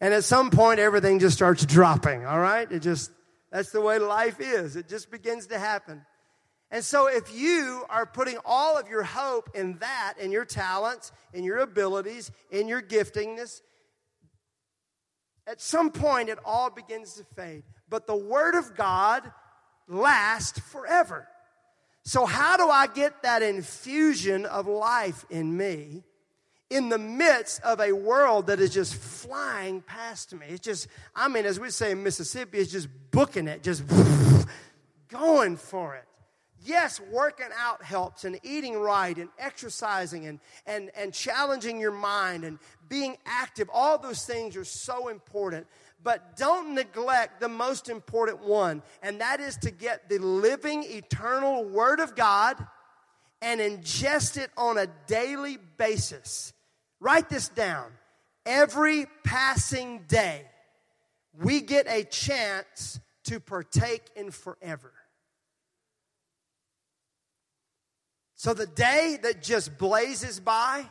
And 0.00 0.14
at 0.14 0.24
some 0.24 0.50
point, 0.50 0.80
everything 0.80 1.18
just 1.18 1.36
starts 1.36 1.64
dropping, 1.66 2.24
all 2.24 2.38
right? 2.38 2.70
It 2.70 2.80
just, 2.80 3.10
that's 3.50 3.70
the 3.70 3.80
way 3.80 3.98
life 3.98 4.40
is. 4.40 4.76
It 4.76 4.88
just 4.88 5.10
begins 5.10 5.48
to 5.48 5.58
happen. 5.58 6.04
And 6.72 6.84
so, 6.84 7.08
if 7.08 7.34
you 7.34 7.84
are 7.90 8.06
putting 8.06 8.38
all 8.44 8.78
of 8.78 8.88
your 8.88 9.02
hope 9.02 9.50
in 9.54 9.78
that, 9.78 10.14
in 10.20 10.30
your 10.30 10.44
talents, 10.44 11.10
in 11.32 11.42
your 11.42 11.58
abilities, 11.58 12.30
in 12.50 12.68
your 12.68 12.80
giftingness, 12.80 13.60
at 15.48 15.60
some 15.60 15.90
point 15.90 16.28
it 16.28 16.38
all 16.44 16.70
begins 16.70 17.14
to 17.14 17.24
fade. 17.34 17.64
But 17.88 18.06
the 18.06 18.16
Word 18.16 18.54
of 18.54 18.76
God 18.76 19.32
lasts 19.88 20.60
forever. 20.60 21.26
So, 22.04 22.24
how 22.24 22.56
do 22.56 22.68
I 22.68 22.86
get 22.86 23.22
that 23.22 23.42
infusion 23.42 24.46
of 24.46 24.68
life 24.68 25.24
in 25.28 25.56
me 25.56 26.04
in 26.70 26.88
the 26.88 26.98
midst 26.98 27.60
of 27.62 27.80
a 27.80 27.92
world 27.92 28.46
that 28.46 28.60
is 28.60 28.72
just 28.72 28.94
flying 28.94 29.82
past 29.82 30.32
me? 30.34 30.46
It's 30.48 30.60
just, 30.60 30.86
I 31.16 31.26
mean, 31.26 31.46
as 31.46 31.58
we 31.58 31.70
say 31.70 31.90
in 31.90 32.04
Mississippi, 32.04 32.58
it's 32.58 32.70
just 32.70 32.88
booking 33.10 33.48
it, 33.48 33.64
just 33.64 33.82
going 35.08 35.56
for 35.56 35.96
it. 35.96 36.04
Yes, 36.62 37.00
working 37.10 37.48
out 37.58 37.82
helps 37.82 38.24
and 38.24 38.38
eating 38.42 38.76
right 38.76 39.16
and 39.16 39.30
exercising 39.38 40.26
and, 40.26 40.40
and, 40.66 40.90
and 40.94 41.14
challenging 41.14 41.80
your 41.80 41.92
mind 41.92 42.44
and 42.44 42.58
being 42.88 43.16
active. 43.24 43.70
All 43.72 43.96
those 43.96 44.24
things 44.26 44.56
are 44.56 44.64
so 44.64 45.08
important. 45.08 45.66
But 46.02 46.36
don't 46.36 46.74
neglect 46.74 47.40
the 47.40 47.48
most 47.48 47.88
important 47.88 48.42
one, 48.42 48.82
and 49.02 49.20
that 49.20 49.40
is 49.40 49.56
to 49.58 49.70
get 49.70 50.08
the 50.08 50.18
living, 50.18 50.82
eternal 50.84 51.64
Word 51.64 52.00
of 52.00 52.16
God 52.16 52.56
and 53.42 53.60
ingest 53.60 54.36
it 54.36 54.50
on 54.56 54.78
a 54.78 54.86
daily 55.06 55.58
basis. 55.76 56.52
Write 57.00 57.28
this 57.28 57.48
down. 57.48 57.90
Every 58.46 59.06
passing 59.24 60.04
day, 60.08 60.46
we 61.38 61.60
get 61.60 61.86
a 61.88 62.04
chance 62.04 62.98
to 63.24 63.40
partake 63.40 64.02
in 64.16 64.30
forever. 64.30 64.92
So 68.40 68.54
the 68.54 68.64
day 68.64 69.18
that 69.22 69.42
just 69.42 69.76
blazes 69.76 70.40
by, 70.40 70.86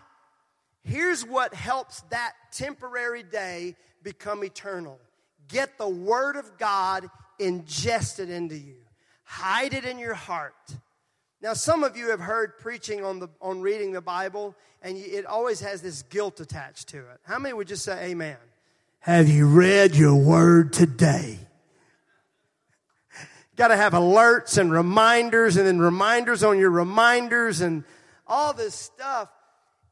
here's 0.84 1.26
what 1.26 1.52
helps 1.52 2.02
that 2.12 2.34
temporary 2.52 3.24
day 3.24 3.76
become 4.04 4.44
eternal. 4.44 5.00
Get 5.48 5.80
the 5.80 5.90
Word 5.90 6.36
of 6.36 6.60
God 6.60 7.10
ingested 7.40 8.30
into 8.30 8.56
you, 8.56 8.76
hide 9.24 9.74
it 9.74 9.84
in 9.84 9.98
your 9.98 10.14
heart. 10.14 10.54
Now, 11.42 11.54
some 11.54 11.84
of 11.84 11.98
you 11.98 12.12
have 12.12 12.20
heard 12.20 12.60
preaching 12.60 13.04
on, 13.04 13.18
the, 13.18 13.30
on 13.42 13.62
reading 13.62 13.94
the 13.94 14.02
Bible, 14.02 14.56
and 14.84 14.96
it 14.96 15.26
always 15.26 15.60
has 15.62 15.82
this 15.82 16.04
guilt 16.04 16.40
attached 16.40 16.90
to 16.90 17.00
it. 17.00 17.20
How 17.24 17.40
many 17.40 17.54
would 17.54 17.68
just 17.68 17.84
say 17.84 18.12
amen? 18.12 18.38
Have 19.00 19.28
you 19.28 19.48
read 19.48 19.96
your 19.96 20.14
word 20.14 20.72
today? 20.72 21.40
Got 23.60 23.68
to 23.68 23.76
have 23.76 23.92
alerts 23.92 24.58
and 24.58 24.72
reminders, 24.72 25.58
and 25.58 25.68
then 25.68 25.80
reminders 25.80 26.46
on 26.46 26.58
your 26.58 26.70
reminders, 26.70 27.60
and 27.60 27.84
all 28.26 28.54
this 28.54 28.74
stuff. 28.74 29.30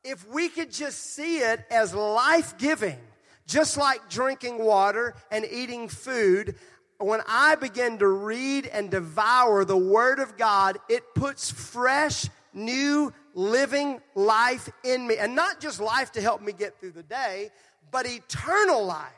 If 0.06 0.26
we 0.30 0.48
could 0.48 0.72
just 0.72 1.14
see 1.16 1.40
it 1.40 1.66
as 1.70 1.94
life 1.94 2.58
giving, 2.58 2.98
just 3.46 3.76
like 3.76 4.10
drinking 4.10 4.64
water 4.64 5.16
and 5.30 5.46
eating 5.52 5.90
food, 5.90 6.56
when 6.98 7.20
I 7.28 7.56
begin 7.56 7.98
to 7.98 8.08
read 8.08 8.68
and 8.68 8.90
devour 8.90 9.66
the 9.66 9.76
Word 9.76 10.20
of 10.20 10.38
God, 10.38 10.78
it 10.88 11.04
puts 11.14 11.52
fresh, 11.52 12.30
new, 12.54 13.12
living 13.34 14.00
life 14.16 14.70
in 14.86 15.06
me. 15.06 15.18
And 15.18 15.36
not 15.36 15.60
just 15.60 15.82
life 15.82 16.14
to 16.14 16.22
help 16.22 16.42
me 16.42 16.54
get 16.54 16.80
through 16.80 16.92
the 16.92 17.04
day, 17.04 17.50
but 17.92 18.08
eternal 18.08 18.86
life. 18.86 19.12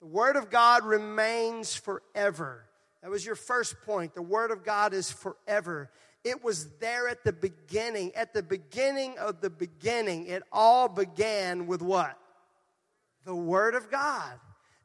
The 0.00 0.06
Word 0.06 0.36
of 0.36 0.50
God 0.50 0.84
remains 0.84 1.74
forever. 1.74 2.64
That 3.02 3.10
was 3.10 3.26
your 3.26 3.34
first 3.34 3.80
point. 3.82 4.14
The 4.14 4.22
Word 4.22 4.50
of 4.50 4.64
God 4.64 4.94
is 4.94 5.10
forever. 5.10 5.90
It 6.24 6.44
was 6.44 6.68
there 6.78 7.08
at 7.08 7.24
the 7.24 7.32
beginning. 7.32 8.12
At 8.14 8.32
the 8.32 8.42
beginning 8.42 9.18
of 9.18 9.40
the 9.40 9.50
beginning, 9.50 10.26
it 10.26 10.42
all 10.52 10.88
began 10.88 11.66
with 11.66 11.82
what? 11.82 12.16
The 13.24 13.34
Word 13.34 13.74
of 13.74 13.90
God. 13.90 14.32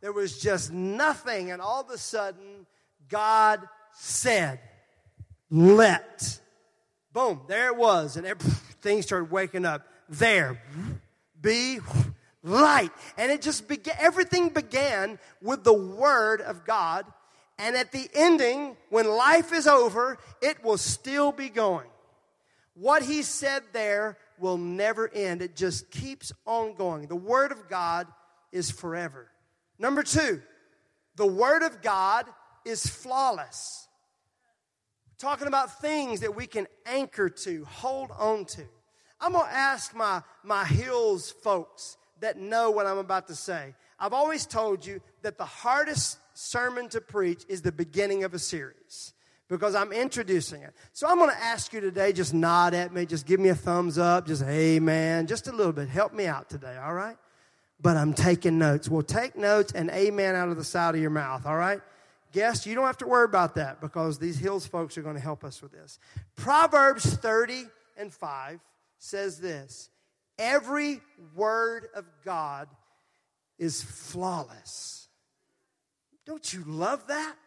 There 0.02 0.12
was 0.12 0.40
just 0.40 0.72
nothing, 0.72 1.52
and 1.52 1.62
all 1.62 1.82
of 1.82 1.90
a 1.90 1.98
sudden, 1.98 2.66
God 3.10 3.62
said, 3.94 4.60
Let. 5.50 6.40
Boom, 7.14 7.42
there 7.48 7.68
it 7.68 7.78
was, 7.78 8.18
and 8.18 8.28
things 8.82 9.06
started 9.06 9.32
waking 9.32 9.66
up. 9.66 9.88
There, 10.10 10.62
be 11.40 11.80
light. 12.44 12.92
And 13.18 13.32
it 13.32 13.42
just 13.42 13.68
began, 13.68 13.96
everything 14.00 14.50
began 14.50 15.20
with 15.42 15.64
the 15.64 15.74
Word 15.74 16.42
of 16.42 16.66
God. 16.66 17.06
And 17.60 17.76
at 17.76 17.92
the 17.92 18.10
ending, 18.14 18.78
when 18.90 19.08
life 19.08 19.52
is 19.52 19.68
over, 19.68 20.20
it 20.42 20.64
will 20.64 20.78
still 20.78 21.32
be 21.32 21.50
going. 21.50 21.88
What 22.76 23.02
He 23.02 23.24
said 23.24 23.64
there 23.74 24.18
will 24.38 24.58
never 24.58 25.10
end, 25.12 25.42
it 25.42 25.56
just 25.56 25.90
keeps 25.90 26.32
on 26.46 26.76
going. 26.76 27.08
The 27.08 27.16
Word 27.16 27.52
of 27.52 27.68
God 27.68 28.08
is 28.52 28.70
forever. 28.70 29.32
Number 29.80 30.04
two, 30.04 30.42
the 31.16 31.26
Word 31.26 31.64
of 31.64 31.82
God 31.82 32.26
is 32.64 32.86
flawless. 32.86 33.88
talking 35.18 35.48
about 35.48 35.82
things 35.82 36.20
that 36.20 36.36
we 36.36 36.46
can 36.46 36.68
anchor 36.86 37.28
to, 37.28 37.66
hold 37.66 38.12
on 38.20 38.46
to. 38.46 38.64
I'm 39.20 39.32
going 39.34 39.48
to 39.48 39.54
ask 39.54 39.96
my, 39.96 40.22
my 40.44 40.64
Hills 40.64 41.32
folks 41.32 41.98
that 42.20 42.38
know 42.38 42.70
what 42.70 42.86
I'm 42.86 43.00
about 43.00 43.28
to 43.30 43.36
say. 43.36 43.74
I've 44.00 44.14
always 44.14 44.46
told 44.46 44.86
you 44.86 45.02
that 45.24 45.40
the 45.40 45.46
hardest 45.46 46.20
sermon 46.38 46.90
to 46.90 47.02
preach 47.02 47.44
is 47.48 47.62
the 47.62 47.72
beginning 47.72 48.24
of 48.24 48.34
a 48.34 48.40
series 48.40 49.14
because 49.48 49.76
I'm 49.76 49.92
introducing 49.92 50.62
it. 50.62 50.74
So 50.94 51.08
I'm 51.08 51.18
going 51.18 51.32
to 51.32 51.44
ask 51.44 51.72
you 51.74 51.80
today, 51.80 52.12
just 52.14 52.34
nod 52.34 52.74
at 52.74 52.94
me, 52.94 53.06
just 53.06 53.26
give 53.26 53.40
me 53.40 53.50
a 53.50 53.56
thumbs 53.56 53.98
up, 53.98 54.28
just 54.28 54.44
amen, 54.44 55.28
just 55.28 55.48
a 55.48 55.52
little 55.52 55.74
bit. 55.74 55.90
Help 55.90 56.14
me 56.14 56.26
out 56.26 56.50
today, 56.50 56.78
all 56.78 56.94
right? 56.94 57.18
but 57.80 57.98
I'm 57.98 58.14
taking 58.14 58.58
notes. 58.58 58.90
Well, 58.90 59.04
take 59.04 59.36
notes 59.38 59.72
and 59.74 59.90
amen 59.92 60.36
out 60.36 60.50
of 60.50 60.58
the 60.58 60.64
side 60.64 60.96
of 60.96 61.02
your 61.02 61.10
mouth, 61.10 61.46
all 61.46 61.56
right? 61.56 61.82
Guests, 62.32 62.66
you 62.66 62.76
don't 62.76 62.86
have 62.86 62.98
to 62.98 63.08
worry 63.08 63.26
about 63.26 63.56
that 63.56 63.80
because 63.82 64.20
these 64.20 64.38
Hills 64.38 64.66
folks 64.66 64.98
are 64.98 65.02
going 65.02 65.16
to 65.16 65.22
help 65.22 65.44
us 65.44 65.62
with 65.62 65.72
this. 65.72 66.00
Proverbs 66.36 67.06
30 67.06 67.66
and 67.98 68.14
5 68.14 68.60
says 69.00 69.40
this 69.40 69.90
Every 70.38 71.02
word 71.36 71.88
of 71.96 72.06
God 72.26 72.68
is 73.58 73.82
flawless. 73.82 75.07
Don't 76.28 76.54
you 76.54 76.62
love 76.68 77.08
that? 77.08 77.38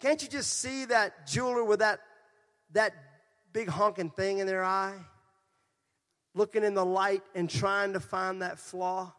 Can't 0.00 0.22
you 0.22 0.28
just 0.28 0.58
see 0.58 0.86
that 0.86 1.26
jeweler 1.26 1.62
with 1.62 1.80
that, 1.80 2.00
that 2.72 2.94
big 3.52 3.68
honking 3.68 4.08
thing 4.08 4.38
in 4.38 4.46
their 4.46 4.64
eye? 4.64 4.96
Looking 6.34 6.64
in 6.64 6.72
the 6.72 6.84
light 6.84 7.22
and 7.34 7.50
trying 7.50 7.92
to 7.92 8.00
find 8.00 8.40
that 8.40 8.58
flaw? 8.58 9.12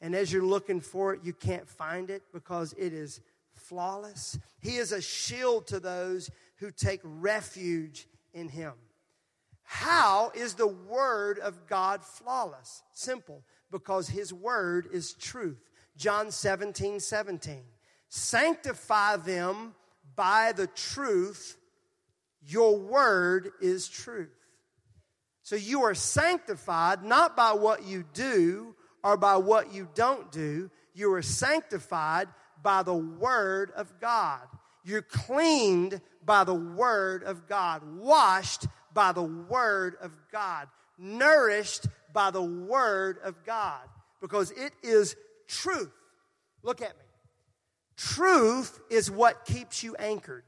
And 0.00 0.16
as 0.16 0.32
you're 0.32 0.42
looking 0.42 0.80
for 0.80 1.14
it, 1.14 1.20
you 1.22 1.32
can't 1.32 1.68
find 1.68 2.10
it 2.10 2.24
because 2.32 2.72
it 2.76 2.92
is 2.92 3.20
flawless. 3.54 4.36
He 4.60 4.78
is 4.78 4.90
a 4.90 5.00
shield 5.00 5.68
to 5.68 5.78
those 5.78 6.28
who 6.56 6.72
take 6.72 7.00
refuge 7.04 8.08
in 8.34 8.48
Him. 8.48 8.72
How 9.62 10.32
is 10.34 10.54
the 10.54 10.66
Word 10.66 11.38
of 11.38 11.68
God 11.68 12.02
flawless? 12.02 12.82
Simple, 12.92 13.44
because 13.70 14.08
His 14.08 14.32
Word 14.32 14.88
is 14.90 15.12
truth. 15.12 15.70
John 15.96 16.32
17, 16.32 16.98
17. 16.98 17.62
Sanctify 18.08 19.16
them 19.16 19.74
by 20.16 20.52
the 20.52 20.66
truth. 20.66 21.56
Your 22.42 22.78
Word 22.78 23.50
is 23.60 23.88
truth. 23.88 24.28
So 25.42 25.56
you 25.56 25.82
are 25.84 25.94
sanctified 25.94 27.02
not 27.02 27.36
by 27.36 27.52
what 27.52 27.84
you 27.84 28.04
do 28.12 28.74
or 29.02 29.16
by 29.16 29.36
what 29.36 29.72
you 29.72 29.88
don't 29.94 30.30
do. 30.30 30.70
You 30.94 31.12
are 31.14 31.22
sanctified 31.22 32.28
by 32.62 32.82
the 32.82 32.94
Word 32.94 33.70
of 33.76 34.00
God. 34.00 34.40
You're 34.84 35.02
cleaned 35.02 36.00
by 36.24 36.44
the 36.44 36.54
Word 36.54 37.22
of 37.22 37.46
God, 37.46 37.82
washed 37.98 38.66
by 38.92 39.12
the 39.12 39.22
Word 39.22 39.96
of 40.00 40.16
God, 40.32 40.68
nourished 40.98 41.86
by 42.12 42.30
the 42.30 42.42
Word 42.42 43.18
of 43.22 43.44
God, 43.44 43.82
because 44.20 44.50
it 44.50 44.72
is 44.82 45.16
truth. 45.46 45.92
Look 46.62 46.82
at 46.82 46.96
me. 46.96 47.04
Truth 47.98 48.80
is 48.90 49.10
what 49.10 49.44
keeps 49.44 49.82
you 49.82 49.96
anchored. 49.96 50.44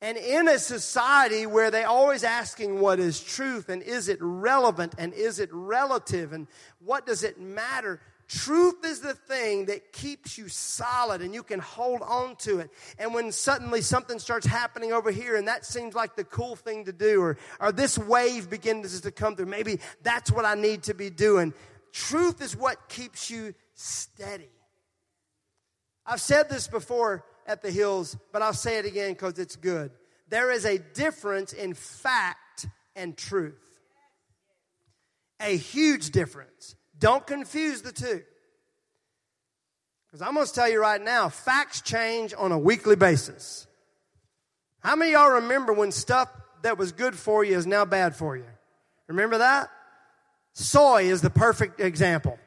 And 0.00 0.18
in 0.18 0.48
a 0.48 0.58
society 0.58 1.46
where 1.46 1.70
they're 1.70 1.86
always 1.86 2.24
asking 2.24 2.80
what 2.80 2.98
is 2.98 3.22
truth 3.22 3.68
and 3.68 3.84
is 3.84 4.08
it 4.08 4.18
relevant 4.20 4.96
and 4.98 5.14
is 5.14 5.38
it 5.38 5.48
relative 5.52 6.32
and 6.32 6.48
what 6.80 7.06
does 7.06 7.22
it 7.22 7.40
matter, 7.40 8.00
truth 8.26 8.84
is 8.84 8.98
the 8.98 9.14
thing 9.14 9.66
that 9.66 9.92
keeps 9.92 10.36
you 10.36 10.48
solid 10.48 11.22
and 11.22 11.32
you 11.32 11.44
can 11.44 11.60
hold 11.60 12.02
on 12.02 12.34
to 12.38 12.58
it. 12.58 12.70
And 12.98 13.14
when 13.14 13.30
suddenly 13.30 13.80
something 13.80 14.18
starts 14.18 14.44
happening 14.44 14.92
over 14.92 15.12
here 15.12 15.36
and 15.36 15.46
that 15.46 15.64
seems 15.64 15.94
like 15.94 16.16
the 16.16 16.24
cool 16.24 16.56
thing 16.56 16.86
to 16.86 16.92
do 16.92 17.22
or, 17.22 17.38
or 17.60 17.70
this 17.70 17.96
wave 17.96 18.50
begins 18.50 19.00
to 19.00 19.12
come 19.12 19.36
through, 19.36 19.46
maybe 19.46 19.78
that's 20.02 20.32
what 20.32 20.44
I 20.44 20.56
need 20.56 20.82
to 20.84 20.94
be 20.94 21.10
doing. 21.10 21.54
Truth 21.92 22.42
is 22.42 22.56
what 22.56 22.88
keeps 22.88 23.30
you 23.30 23.54
steady. 23.74 24.50
I've 26.06 26.20
said 26.20 26.48
this 26.48 26.68
before 26.68 27.24
at 27.46 27.62
the 27.62 27.70
hills, 27.70 28.16
but 28.32 28.42
I'll 28.42 28.52
say 28.52 28.78
it 28.78 28.84
again 28.84 29.12
because 29.12 29.38
it's 29.38 29.56
good. 29.56 29.92
There 30.28 30.50
is 30.50 30.64
a 30.64 30.78
difference 30.78 31.52
in 31.52 31.74
fact 31.74 32.66
and 32.96 33.16
truth. 33.16 33.58
A 35.40 35.56
huge 35.56 36.10
difference. 36.10 36.76
Don't 36.98 37.26
confuse 37.26 37.82
the 37.82 37.92
two. 37.92 38.22
Because 40.06 40.26
I'm 40.26 40.34
going 40.34 40.46
to 40.46 40.52
tell 40.52 40.70
you 40.70 40.80
right 40.80 41.00
now, 41.00 41.28
facts 41.28 41.80
change 41.80 42.34
on 42.36 42.52
a 42.52 42.58
weekly 42.58 42.96
basis. 42.96 43.66
How 44.80 44.94
many 44.96 45.12
y'all 45.12 45.30
remember 45.30 45.72
when 45.72 45.90
stuff 45.90 46.28
that 46.62 46.76
was 46.76 46.92
good 46.92 47.16
for 47.16 47.44
you 47.44 47.56
is 47.56 47.66
now 47.66 47.84
bad 47.84 48.14
for 48.14 48.36
you? 48.36 48.44
Remember 49.08 49.38
that? 49.38 49.70
Soy 50.52 51.04
is 51.04 51.22
the 51.22 51.30
perfect 51.30 51.80
example. 51.80 52.38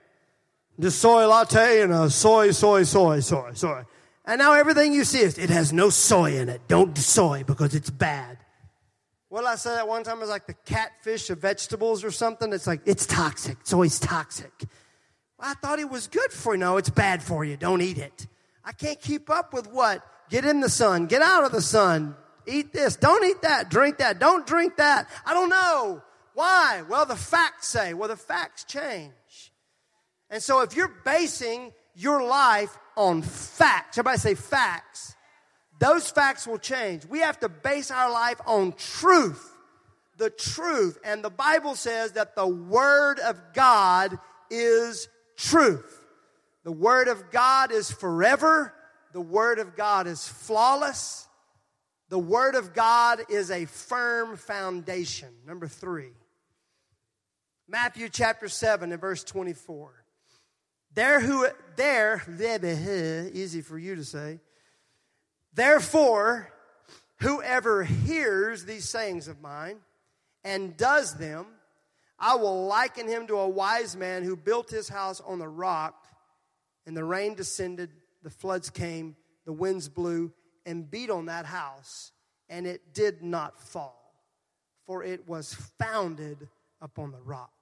Just 0.79 0.99
soy 0.99 1.25
latte 1.25 1.81
and 1.81 1.93
a 1.93 2.09
soy, 2.09 2.51
soy, 2.51 2.83
soy, 2.83 3.19
soy, 3.21 3.53
soy. 3.53 3.83
And 4.25 4.39
now 4.39 4.53
everything 4.53 4.91
you 4.91 5.03
see 5.03 5.19
is, 5.19 5.37
it 5.37 5.49
has 5.49 5.71
no 5.71 5.89
soy 5.89 6.37
in 6.37 6.49
it. 6.49 6.61
Don't 6.67 6.97
soy 6.97 7.43
because 7.43 7.75
it's 7.75 7.89
bad. 7.89 8.37
What 9.29 9.41
did 9.41 9.49
I 9.49 9.55
say 9.55 9.71
that 9.71 9.87
one 9.87 10.03
time? 10.03 10.17
It 10.17 10.21
was 10.21 10.29
like 10.29 10.47
the 10.47 10.53
catfish 10.53 11.29
of 11.29 11.39
vegetables 11.39 12.03
or 12.03 12.11
something. 12.11 12.51
It's 12.53 12.67
like, 12.67 12.81
it's 12.85 13.05
toxic. 13.05 13.57
Soy's 13.63 13.99
toxic. 13.99 14.51
Well, 15.37 15.49
I 15.49 15.53
thought 15.55 15.79
it 15.79 15.89
was 15.89 16.07
good 16.07 16.31
for 16.31 16.53
you. 16.53 16.59
No, 16.59 16.77
it's 16.77 16.89
bad 16.89 17.21
for 17.21 17.45
you. 17.45 17.57
Don't 17.57 17.81
eat 17.81 17.97
it. 17.97 18.27
I 18.63 18.71
can't 18.71 18.99
keep 18.99 19.29
up 19.29 19.53
with 19.53 19.71
what? 19.71 20.01
Get 20.29 20.45
in 20.45 20.59
the 20.59 20.69
sun. 20.69 21.05
Get 21.05 21.21
out 21.21 21.43
of 21.43 21.51
the 21.51 21.61
sun. 21.61 22.15
Eat 22.47 22.73
this. 22.73 22.95
Don't 22.95 23.23
eat 23.25 23.41
that. 23.43 23.69
Drink 23.69 23.97
that. 23.97 24.19
Don't 24.19 24.45
drink 24.47 24.77
that. 24.77 25.09
I 25.25 25.33
don't 25.33 25.49
know. 25.49 26.01
Why? 26.33 26.83
Well, 26.89 27.05
the 27.05 27.15
facts 27.15 27.67
say. 27.67 27.93
Well, 27.93 28.09
the 28.09 28.15
facts 28.15 28.63
change. 28.63 29.13
And 30.29 30.41
so 30.41 30.61
if 30.61 30.75
you're 30.75 30.93
basing 31.03 31.71
your 31.95 32.23
life 32.23 32.77
on 32.95 33.21
facts. 33.21 33.97
Everybody 33.97 34.19
say 34.19 34.35
facts. 34.35 35.15
Those 35.79 36.09
facts 36.09 36.47
will 36.47 36.57
change. 36.57 37.05
We 37.05 37.19
have 37.19 37.39
to 37.39 37.49
base 37.49 37.91
our 37.91 38.11
life 38.11 38.39
on 38.45 38.73
truth. 38.73 39.51
The 40.17 40.29
truth. 40.29 40.97
And 41.03 41.23
the 41.23 41.29
Bible 41.29 41.75
says 41.75 42.13
that 42.13 42.35
the 42.35 42.47
Word 42.47 43.19
of 43.19 43.39
God 43.53 44.17
is 44.49 45.09
truth. 45.35 46.01
The 46.63 46.71
Word 46.71 47.07
of 47.07 47.31
God 47.31 47.71
is 47.71 47.91
forever. 47.91 48.73
The 49.13 49.21
Word 49.21 49.59
of 49.59 49.75
God 49.75 50.07
is 50.07 50.27
flawless. 50.27 51.27
The 52.09 52.19
Word 52.19 52.55
of 52.55 52.73
God 52.73 53.21
is 53.29 53.51
a 53.51 53.65
firm 53.65 54.37
foundation. 54.37 55.29
Number 55.45 55.67
three, 55.67 56.11
Matthew 57.67 58.09
chapter 58.09 58.47
7 58.47 58.91
and 58.91 59.01
verse 59.01 59.23
24. 59.23 60.04
There 60.95 61.19
who, 61.19 61.47
there, 61.75 62.23
easy 63.33 63.61
for 63.61 63.77
you 63.77 63.95
to 63.95 64.03
say. 64.05 64.39
Therefore, 65.53 66.51
whoever 67.21 67.83
hears 67.83 68.65
these 68.65 68.87
sayings 68.87 69.27
of 69.27 69.41
mine 69.41 69.77
and 70.43 70.75
does 70.77 71.15
them, 71.15 71.47
I 72.17 72.35
will 72.35 72.65
liken 72.65 73.07
him 73.09 73.27
to 73.27 73.35
a 73.37 73.47
wise 73.47 73.97
man 73.97 74.23
who 74.23 74.37
built 74.37 74.69
his 74.69 74.87
house 74.87 75.19
on 75.19 75.37
the 75.37 75.49
rock, 75.49 76.07
and 76.85 76.95
the 76.95 77.03
rain 77.03 77.35
descended, 77.35 77.89
the 78.23 78.29
floods 78.29 78.69
came, 78.69 79.17
the 79.45 79.53
winds 79.53 79.89
blew, 79.89 80.31
and 80.65 80.89
beat 80.89 81.09
on 81.09 81.25
that 81.25 81.45
house, 81.45 82.13
and 82.47 82.65
it 82.65 82.93
did 82.93 83.21
not 83.21 83.59
fall, 83.59 84.13
for 84.85 85.03
it 85.03 85.27
was 85.27 85.53
founded 85.77 86.47
upon 86.81 87.11
the 87.11 87.21
rock. 87.21 87.54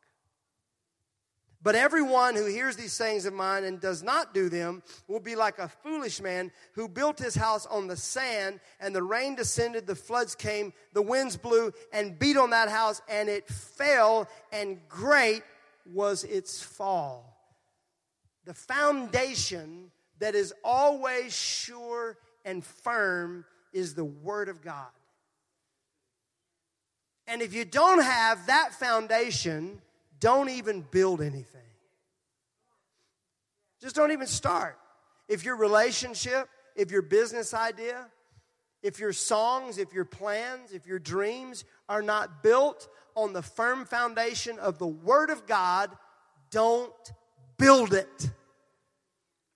But 1.63 1.75
everyone 1.75 2.36
who 2.36 2.46
hears 2.46 2.75
these 2.75 2.91
sayings 2.91 3.25
of 3.25 3.34
mine 3.34 3.63
and 3.63 3.79
does 3.79 4.03
not 4.03 4.34
do 4.34 4.50
them 4.50 4.84
will 5.08 5.22
be 5.22 5.36
like 5.36 5.60
a 5.60 5.70
foolish 5.70 6.22
man 6.22 6.51
who 6.74 6.89
built 6.89 7.20
his 7.20 7.36
house 7.36 7.65
on 7.65 7.88
the 7.88 7.96
sand, 7.96 8.60
and 8.82 8.93
the 8.93 9.01
rain 9.01 9.36
descended, 9.36 9.88
the 9.88 9.96
floods 9.96 10.36
came, 10.36 10.74
the 10.91 11.01
winds 11.01 11.38
blew 11.38 11.72
and 11.93 12.20
beat 12.20 12.36
on 12.36 12.50
that 12.50 12.67
house, 12.67 13.01
and 13.08 13.29
it 13.29 13.48
fell, 13.48 14.27
and 14.51 14.77
great 14.89 15.43
was 15.86 16.25
its 16.25 16.62
fall. 16.62 17.29
The 18.43 18.53
foundation 18.53 19.89
that 20.20 20.36
is 20.36 20.53
always 20.65 21.34
sure 21.34 22.17
and 22.43 22.62
firm 22.63 23.46
is 23.72 23.96
the 23.96 24.03
Word 24.03 24.50
of 24.50 24.62
God. 24.62 24.91
And 27.25 27.41
if 27.41 27.53
you 27.53 27.63
don't 27.63 28.03
have 28.03 28.48
that 28.48 28.74
foundation, 28.74 29.82
don't 30.24 30.48
even 30.48 30.86
build 30.89 31.22
anything. 31.22 31.62
Just 33.82 33.94
don't 33.94 34.13
even 34.13 34.25
start. 34.25 34.80
If 35.27 35.44
your 35.44 35.58
relationship, 35.58 36.48
if 36.77 36.92
your 36.92 37.01
business 37.01 37.53
idea, 37.53 38.06
if 38.82 39.00
your 39.00 39.12
songs, 39.12 39.77
if 39.77 39.94
your 39.94 40.06
plans, 40.06 40.72
if 40.72 40.88
your 40.88 40.98
dreams 40.98 41.65
are 41.89 42.01
not 42.01 42.42
built 42.42 42.88
on 43.15 43.34
the 43.34 43.42
firm 43.42 43.84
foundation 43.84 44.60
of 44.60 44.80
the 44.80 44.88
Word 44.88 45.30
of 45.30 45.46
God, 45.46 45.92
don't 46.51 46.94
build 47.58 47.94
it. 47.94 48.30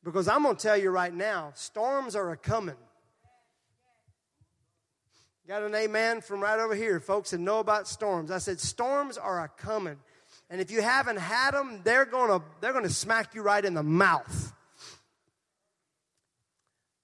Because 0.04 0.28
I'm 0.28 0.44
going 0.44 0.58
to 0.58 0.62
tell 0.62 0.76
you 0.76 0.90
right 0.90 1.14
now, 1.14 1.52
storms 1.56 2.14
are 2.14 2.32
a 2.32 2.38
coming. 2.38 2.76
Got 5.48 5.64
an 5.64 5.76
amen 5.76 6.20
from 6.20 6.42
right 6.42 6.60
over 6.60 6.76
here, 6.76 7.00
folks 7.00 7.32
that 7.32 7.40
know 7.40 7.60
about 7.60 7.88
storms. 7.88 8.32
I 8.32 8.40
said, 8.40 8.60
storms 8.60 9.18
are 9.18 9.42
a 9.42 9.48
coming. 9.48 9.96
And 10.50 10.62
if 10.62 10.72
you 10.72 10.82
haven't 10.82 11.18
had 11.18 11.52
them, 11.52 11.82
they're 11.84 12.06
going 12.06 12.40
to 12.40 12.46
they're 12.62 12.72
going 12.72 12.86
to 12.86 12.94
smack 12.94 13.36
you 13.36 13.42
right 13.42 13.64
in 13.64 13.74
the 13.74 13.84
mouth. 13.84 14.54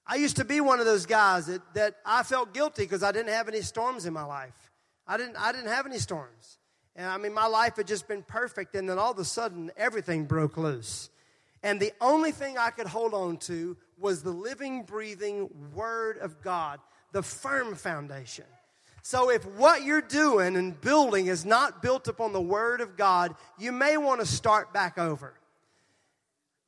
I 0.06 0.16
used 0.16 0.36
to 0.38 0.46
be 0.46 0.60
one 0.62 0.80
of 0.80 0.86
those 0.86 1.06
guys 1.06 1.46
that, 1.46 1.62
that 1.76 1.96
I 2.06 2.24
felt 2.24 2.54
guilty 2.54 2.84
because 2.84 3.04
I 3.04 3.12
didn't 3.12 3.34
have 3.34 3.48
any 3.48 3.62
storms 3.62 4.06
in 4.06 4.14
my 4.14 4.24
life. 4.26 4.72
I 5.08 5.18
didn't, 5.18 5.38
I 5.38 5.52
didn't 5.52 5.70
have 5.70 5.86
any 5.86 5.98
storms. 5.98 6.58
And 6.96 7.08
I 7.08 7.18
mean, 7.18 7.34
my 7.34 7.48
life 7.48 7.78
had 7.78 7.88
just 7.88 8.08
been 8.08 8.22
perfect, 8.22 8.76
and 8.76 8.88
then 8.88 9.00
all 9.00 9.12
of 9.12 9.20
a 9.20 9.26
sudden, 9.26 9.72
everything 9.78 10.26
broke 10.26 10.58
loose. 10.58 11.10
And 11.64 11.80
the 11.80 11.94
only 12.02 12.32
thing 12.32 12.58
I 12.58 12.70
could 12.70 12.88
hold 12.88 13.14
on 13.14 13.38
to 13.38 13.78
was 13.98 14.22
the 14.22 14.32
living, 14.32 14.84
breathing 14.84 15.50
Word 15.74 16.18
of 16.18 16.42
God, 16.42 16.80
the 17.14 17.24
firm 17.24 17.76
foundation. 17.76 18.46
So, 19.06 19.30
if 19.30 19.46
what 19.46 19.84
you're 19.84 20.02
doing 20.02 20.56
and 20.56 20.80
building 20.80 21.28
is 21.28 21.46
not 21.46 21.82
built 21.82 22.08
upon 22.08 22.32
the 22.32 22.42
Word 22.42 22.80
of 22.80 22.96
God, 22.96 23.36
you 23.60 23.74
may 23.74 23.98
want 23.98 24.22
to 24.22 24.26
start 24.26 24.74
back 24.74 24.98
over. 24.98 25.34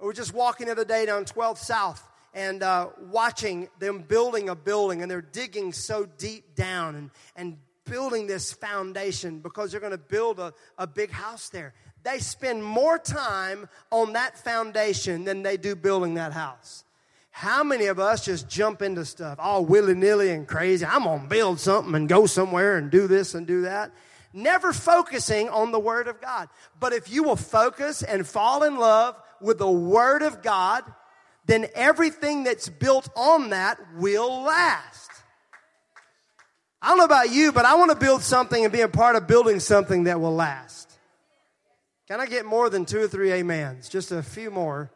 We 0.02 0.08
were 0.08 0.14
just 0.14 0.34
walking 0.34 0.66
the 0.66 0.74
other 0.74 0.84
day 0.84 1.06
down 1.06 1.24
12th 1.24 1.60
South 1.60 2.06
and 2.34 2.62
uh, 2.62 2.90
watching 3.10 3.70
them 3.80 4.00
building 4.00 4.50
a 4.50 4.56
building, 4.56 5.02
and 5.02 5.10
they're 5.10 5.22
digging 5.22 5.72
so 5.72 6.06
deep 6.18 6.56
down 6.56 6.96
and, 6.96 7.10
and 7.38 7.58
building 7.86 8.28
this 8.28 8.52
foundation 8.52 9.40
because 9.40 9.72
they're 9.72 9.80
going 9.80 9.94
to 9.94 9.98
build 9.98 10.38
a, 10.38 10.54
a 10.78 10.86
big 10.86 11.12
house 11.12 11.48
there. 11.48 11.74
They 12.04 12.20
spend 12.20 12.62
more 12.62 13.00
time 13.00 13.70
on 13.92 14.12
that 14.14 14.38
foundation 14.38 15.24
than 15.24 15.42
they 15.42 15.56
do 15.56 15.74
building 15.74 16.16
that 16.16 16.34
house. 16.34 16.84
How 17.38 17.66
many 17.66 17.88
of 17.88 18.00
us 18.00 18.24
just 18.24 18.48
jump 18.48 18.82
into 18.82 19.04
stuff 19.04 19.40
all 19.42 19.66
willy 19.66 19.94
nilly 19.94 20.32
and 20.32 20.48
crazy? 20.48 20.86
I'm 20.86 21.04
going 21.04 21.24
to 21.24 21.28
build 21.28 21.60
something 21.60 21.94
and 21.94 22.08
go 22.08 22.28
somewhere 22.28 22.78
and 22.78 22.90
do 22.90 23.08
this 23.08 23.36
and 23.36 23.46
do 23.46 23.64
that. 23.64 23.92
Never 24.32 24.72
focusing 24.72 25.50
on 25.50 25.74
the 25.74 25.80
Word 25.80 26.08
of 26.08 26.22
God. 26.22 26.48
But 26.80 26.94
if 26.94 27.12
you 27.12 27.24
will 27.24 27.36
focus 27.36 28.04
and 28.04 28.26
fall 28.26 28.64
in 28.64 28.78
love 28.78 29.22
with 29.42 29.58
the 29.58 29.70
Word 29.70 30.22
of 30.22 30.44
God, 30.44 30.86
then 31.46 31.68
everything 31.76 32.46
that's 32.46 32.70
built 32.70 33.10
on 33.18 33.50
that 33.50 33.80
will 33.98 34.44
last. 34.44 35.12
I 36.82 36.88
don't 36.88 37.00
know 37.00 37.04
about 37.04 37.32
you, 37.32 37.52
but 37.52 37.66
I 37.66 37.76
want 37.76 37.92
to 37.92 37.98
build 37.98 38.22
something 38.22 38.64
and 38.64 38.72
be 38.72 38.80
a 38.80 38.88
part 38.88 39.18
of 39.18 39.28
building 39.28 39.60
something 39.60 40.06
that 40.06 40.22
will 40.22 40.34
last. 40.34 40.90
Can 42.08 42.22
I 42.22 42.28
get 42.28 42.46
more 42.46 42.70
than 42.70 42.86
two 42.86 43.02
or 43.02 43.08
three 43.10 43.38
amens? 43.38 43.90
Just 43.90 44.14
a 44.14 44.24
few 44.24 44.52
more. 44.52 44.90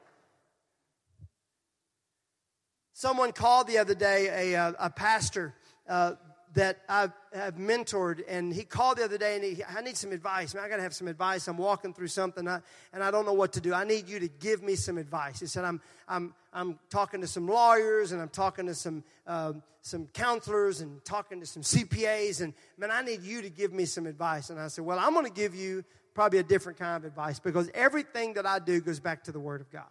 Someone 2.99 3.31
called 3.31 3.67
the 3.67 3.77
other 3.77 3.95
day, 3.95 4.51
a, 4.51 4.59
uh, 4.59 4.73
a 4.77 4.89
pastor 4.89 5.53
uh, 5.87 6.15
that 6.53 6.79
I 6.89 7.07
have 7.31 7.55
mentored, 7.55 8.23
and 8.27 8.53
he 8.53 8.65
called 8.65 8.97
the 8.97 9.05
other 9.05 9.17
day 9.17 9.35
and 9.35 9.43
he, 9.45 9.63
I 9.63 9.79
need 9.79 9.95
some 9.95 10.11
advice. 10.11 10.53
Man, 10.53 10.65
I 10.65 10.67
got 10.67 10.75
to 10.75 10.81
have 10.81 10.93
some 10.93 11.07
advice. 11.07 11.47
I'm 11.47 11.57
walking 11.57 11.93
through 11.93 12.09
something 12.09 12.45
I, 12.45 12.59
and 12.91 13.01
I 13.01 13.09
don't 13.09 13.25
know 13.25 13.31
what 13.31 13.53
to 13.53 13.61
do. 13.61 13.73
I 13.73 13.85
need 13.85 14.09
you 14.09 14.19
to 14.19 14.27
give 14.27 14.61
me 14.61 14.75
some 14.75 14.97
advice. 14.97 15.39
He 15.39 15.45
said, 15.45 15.63
I'm, 15.63 15.79
I'm, 16.09 16.33
I'm 16.51 16.77
talking 16.89 17.21
to 17.21 17.27
some 17.27 17.47
lawyers 17.47 18.11
and 18.11 18.21
I'm 18.21 18.27
talking 18.27 18.65
to 18.65 18.75
some, 18.75 19.05
um, 19.25 19.63
some 19.81 20.07
counselors 20.07 20.81
and 20.81 21.01
talking 21.05 21.39
to 21.39 21.45
some 21.45 21.63
CPAs, 21.63 22.41
and 22.41 22.53
man, 22.77 22.91
I 22.91 23.01
need 23.01 23.23
you 23.23 23.41
to 23.43 23.49
give 23.49 23.71
me 23.71 23.85
some 23.85 24.07
advice. 24.07 24.49
And 24.49 24.59
I 24.59 24.67
said, 24.67 24.83
Well, 24.83 24.99
I'm 24.99 25.13
going 25.13 25.25
to 25.25 25.31
give 25.31 25.55
you 25.55 25.85
probably 26.13 26.39
a 26.39 26.43
different 26.43 26.77
kind 26.77 26.97
of 26.97 27.05
advice 27.05 27.39
because 27.39 27.71
everything 27.73 28.33
that 28.33 28.45
I 28.45 28.59
do 28.59 28.81
goes 28.81 28.99
back 28.99 29.23
to 29.23 29.31
the 29.31 29.39
Word 29.39 29.61
of 29.61 29.71
God. 29.71 29.85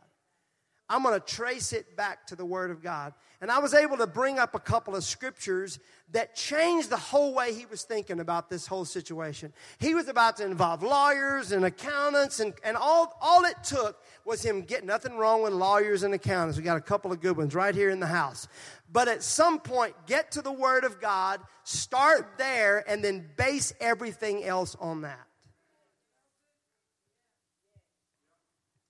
I'm 0.90 1.02
going 1.02 1.18
to 1.18 1.26
trace 1.26 1.72
it 1.72 1.96
back 1.96 2.26
to 2.28 2.36
the 2.36 2.46
Word 2.46 2.70
of 2.70 2.82
God. 2.82 3.12
And 3.40 3.50
I 3.50 3.58
was 3.58 3.74
able 3.74 3.98
to 3.98 4.06
bring 4.06 4.38
up 4.38 4.54
a 4.54 4.58
couple 4.58 4.96
of 4.96 5.04
scriptures 5.04 5.78
that 6.12 6.34
changed 6.34 6.88
the 6.88 6.96
whole 6.96 7.34
way 7.34 7.52
he 7.52 7.66
was 7.66 7.82
thinking 7.82 8.20
about 8.20 8.48
this 8.48 8.66
whole 8.66 8.86
situation. 8.86 9.52
He 9.78 9.94
was 9.94 10.08
about 10.08 10.38
to 10.38 10.46
involve 10.46 10.82
lawyers 10.82 11.52
and 11.52 11.64
accountants, 11.64 12.40
and, 12.40 12.54
and 12.64 12.76
all, 12.76 13.16
all 13.20 13.44
it 13.44 13.62
took 13.62 14.02
was 14.24 14.42
him 14.42 14.62
getting 14.62 14.86
nothing 14.86 15.16
wrong 15.16 15.42
with 15.42 15.52
lawyers 15.52 16.02
and 16.02 16.14
accountants. 16.14 16.56
We 16.56 16.64
got 16.64 16.78
a 16.78 16.80
couple 16.80 17.12
of 17.12 17.20
good 17.20 17.36
ones 17.36 17.54
right 17.54 17.74
here 17.74 17.90
in 17.90 18.00
the 18.00 18.06
house. 18.06 18.48
But 18.90 19.08
at 19.08 19.22
some 19.22 19.60
point, 19.60 19.94
get 20.06 20.32
to 20.32 20.42
the 20.42 20.52
Word 20.52 20.84
of 20.84 21.00
God, 21.00 21.40
start 21.64 22.38
there, 22.38 22.82
and 22.88 23.04
then 23.04 23.28
base 23.36 23.74
everything 23.78 24.42
else 24.42 24.74
on 24.80 25.02
that. 25.02 25.26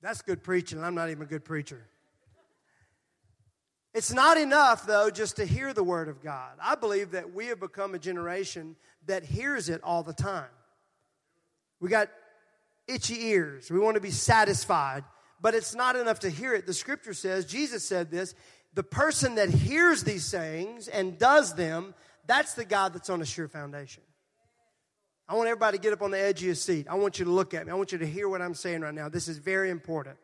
That's 0.02 0.22
good 0.22 0.42
preaching. 0.42 0.82
I'm 0.82 0.94
not 0.94 1.10
even 1.10 1.22
a 1.22 1.26
good 1.26 1.44
preacher. 1.44 1.84
It's 3.94 4.12
not 4.12 4.36
enough, 4.36 4.86
though, 4.86 5.10
just 5.10 5.36
to 5.36 5.44
hear 5.44 5.72
the 5.72 5.82
Word 5.82 6.08
of 6.08 6.22
God. 6.22 6.52
I 6.62 6.74
believe 6.74 7.12
that 7.12 7.32
we 7.34 7.46
have 7.46 7.58
become 7.58 7.94
a 7.94 7.98
generation 7.98 8.76
that 9.06 9.24
hears 9.24 9.68
it 9.68 9.82
all 9.82 10.02
the 10.02 10.12
time. 10.12 10.50
We 11.80 11.88
got 11.88 12.08
itchy 12.86 13.26
ears. 13.26 13.70
We 13.70 13.78
want 13.78 13.96
to 13.96 14.00
be 14.00 14.10
satisfied, 14.10 15.04
but 15.40 15.54
it's 15.54 15.74
not 15.74 15.96
enough 15.96 16.20
to 16.20 16.30
hear 16.30 16.54
it. 16.54 16.66
The 16.66 16.74
scripture 16.74 17.14
says, 17.14 17.44
Jesus 17.44 17.84
said 17.84 18.10
this 18.10 18.34
the 18.74 18.82
person 18.82 19.36
that 19.36 19.48
hears 19.48 20.04
these 20.04 20.24
sayings 20.24 20.88
and 20.88 21.18
does 21.18 21.54
them, 21.54 21.94
that's 22.26 22.54
the 22.54 22.64
God 22.64 22.92
that's 22.92 23.10
on 23.10 23.22
a 23.22 23.26
sure 23.26 23.48
foundation. 23.48 24.02
I 25.28 25.34
want 25.34 25.48
everybody 25.48 25.76
to 25.76 25.82
get 25.82 25.92
up 25.92 26.00
on 26.00 26.10
the 26.10 26.18
edge 26.18 26.40
of 26.40 26.46
your 26.46 26.54
seat. 26.54 26.86
I 26.88 26.94
want 26.94 27.18
you 27.18 27.26
to 27.26 27.30
look 27.30 27.52
at 27.52 27.66
me. 27.66 27.72
I 27.72 27.74
want 27.74 27.92
you 27.92 27.98
to 27.98 28.06
hear 28.06 28.30
what 28.30 28.40
I'm 28.40 28.54
saying 28.54 28.80
right 28.80 28.94
now. 28.94 29.10
This 29.10 29.28
is 29.28 29.36
very 29.36 29.68
important. 29.68 30.16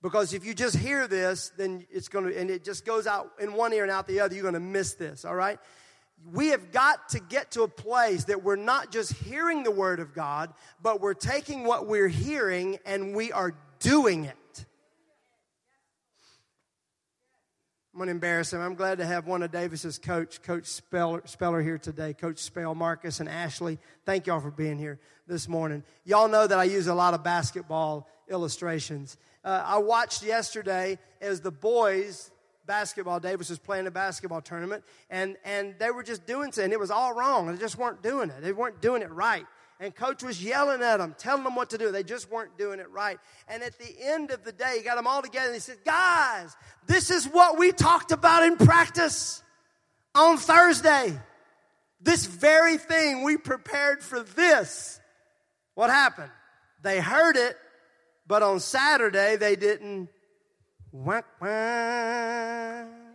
Because 0.00 0.32
if 0.32 0.46
you 0.46 0.54
just 0.54 0.76
hear 0.76 1.06
this, 1.06 1.52
then 1.58 1.84
it's 1.90 2.08
going 2.08 2.24
to, 2.24 2.38
and 2.38 2.48
it 2.50 2.64
just 2.64 2.86
goes 2.86 3.06
out 3.06 3.32
in 3.38 3.52
one 3.52 3.74
ear 3.74 3.82
and 3.82 3.92
out 3.92 4.06
the 4.06 4.20
other, 4.20 4.34
you're 4.34 4.42
going 4.42 4.54
to 4.54 4.60
miss 4.60 4.94
this, 4.94 5.26
all 5.26 5.34
right? 5.34 5.58
We 6.32 6.48
have 6.48 6.72
got 6.72 7.10
to 7.10 7.20
get 7.20 7.50
to 7.52 7.62
a 7.62 7.68
place 7.68 8.24
that 8.24 8.42
we're 8.42 8.56
not 8.56 8.90
just 8.90 9.12
hearing 9.12 9.64
the 9.64 9.70
Word 9.70 10.00
of 10.00 10.14
God, 10.14 10.54
but 10.82 11.00
we're 11.00 11.14
taking 11.14 11.64
what 11.64 11.86
we're 11.86 12.08
hearing 12.08 12.78
and 12.86 13.14
we 13.14 13.32
are 13.32 13.54
doing 13.80 14.24
it. 14.24 14.36
I'm 17.98 18.00
going 18.02 18.06
to 18.06 18.12
embarrass 18.12 18.52
him. 18.52 18.60
I'm 18.60 18.76
glad 18.76 18.98
to 18.98 19.06
have 19.06 19.26
one 19.26 19.42
of 19.42 19.50
Davis's 19.50 19.98
coach, 19.98 20.40
Coach 20.42 20.66
Speller, 20.66 21.20
Speller, 21.24 21.60
here 21.60 21.78
today. 21.78 22.14
Coach 22.14 22.38
Spell, 22.38 22.72
Marcus, 22.76 23.18
and 23.18 23.28
Ashley. 23.28 23.76
Thank 24.06 24.28
y'all 24.28 24.38
for 24.38 24.52
being 24.52 24.78
here 24.78 25.00
this 25.26 25.48
morning. 25.48 25.82
Y'all 26.04 26.28
know 26.28 26.46
that 26.46 26.56
I 26.56 26.62
use 26.62 26.86
a 26.86 26.94
lot 26.94 27.12
of 27.14 27.24
basketball 27.24 28.08
illustrations. 28.30 29.16
Uh, 29.44 29.64
I 29.66 29.78
watched 29.78 30.22
yesterday 30.22 31.00
as 31.20 31.40
the 31.40 31.50
boys 31.50 32.30
basketball. 32.66 33.18
Davis 33.18 33.50
was 33.50 33.58
playing 33.58 33.88
a 33.88 33.90
basketball 33.90 34.42
tournament, 34.42 34.84
and, 35.10 35.36
and 35.44 35.74
they 35.80 35.90
were 35.90 36.04
just 36.04 36.24
doing 36.24 36.52
something. 36.52 36.70
It 36.70 36.78
was 36.78 36.92
all 36.92 37.16
wrong. 37.16 37.48
They 37.48 37.58
just 37.58 37.78
weren't 37.78 38.00
doing 38.00 38.30
it. 38.30 38.42
They 38.42 38.52
weren't 38.52 38.80
doing 38.80 39.02
it 39.02 39.10
right. 39.10 39.44
And 39.80 39.94
coach 39.94 40.24
was 40.24 40.42
yelling 40.42 40.82
at 40.82 40.96
them, 40.96 41.14
telling 41.18 41.44
them 41.44 41.54
what 41.54 41.70
to 41.70 41.78
do. 41.78 41.92
They 41.92 42.02
just 42.02 42.30
weren't 42.30 42.58
doing 42.58 42.80
it 42.80 42.90
right. 42.90 43.18
And 43.46 43.62
at 43.62 43.78
the 43.78 43.94
end 44.00 44.32
of 44.32 44.44
the 44.44 44.50
day, 44.50 44.78
he 44.78 44.82
got 44.82 44.96
them 44.96 45.06
all 45.06 45.22
together 45.22 45.46
and 45.46 45.54
he 45.54 45.60
said, 45.60 45.78
Guys, 45.84 46.56
this 46.86 47.10
is 47.10 47.26
what 47.26 47.58
we 47.58 47.70
talked 47.70 48.10
about 48.10 48.42
in 48.42 48.56
practice 48.56 49.42
on 50.16 50.36
Thursday. 50.36 51.16
This 52.00 52.26
very 52.26 52.76
thing, 52.76 53.22
we 53.22 53.36
prepared 53.36 54.02
for 54.02 54.22
this. 54.22 55.00
What 55.74 55.90
happened? 55.90 56.30
They 56.82 57.00
heard 57.00 57.36
it, 57.36 57.56
but 58.26 58.42
on 58.42 58.58
Saturday 58.58 59.36
they 59.36 59.54
didn't. 59.54 60.08
Wah, 60.90 61.22
wah. 61.40 63.07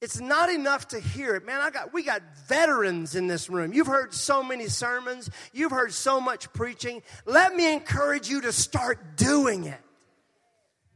It's 0.00 0.18
not 0.18 0.48
enough 0.48 0.88
to 0.88 1.00
hear 1.00 1.34
it. 1.34 1.44
Man, 1.44 1.60
I 1.60 1.70
got 1.70 1.92
we 1.92 2.02
got 2.02 2.22
veterans 2.46 3.14
in 3.14 3.26
this 3.26 3.50
room. 3.50 3.74
You've 3.74 3.86
heard 3.86 4.14
so 4.14 4.42
many 4.42 4.68
sermons, 4.68 5.28
you've 5.52 5.72
heard 5.72 5.92
so 5.92 6.20
much 6.20 6.52
preaching. 6.54 7.02
Let 7.26 7.54
me 7.54 7.72
encourage 7.72 8.28
you 8.28 8.40
to 8.42 8.52
start 8.52 9.16
doing 9.16 9.64
it. 9.64 9.80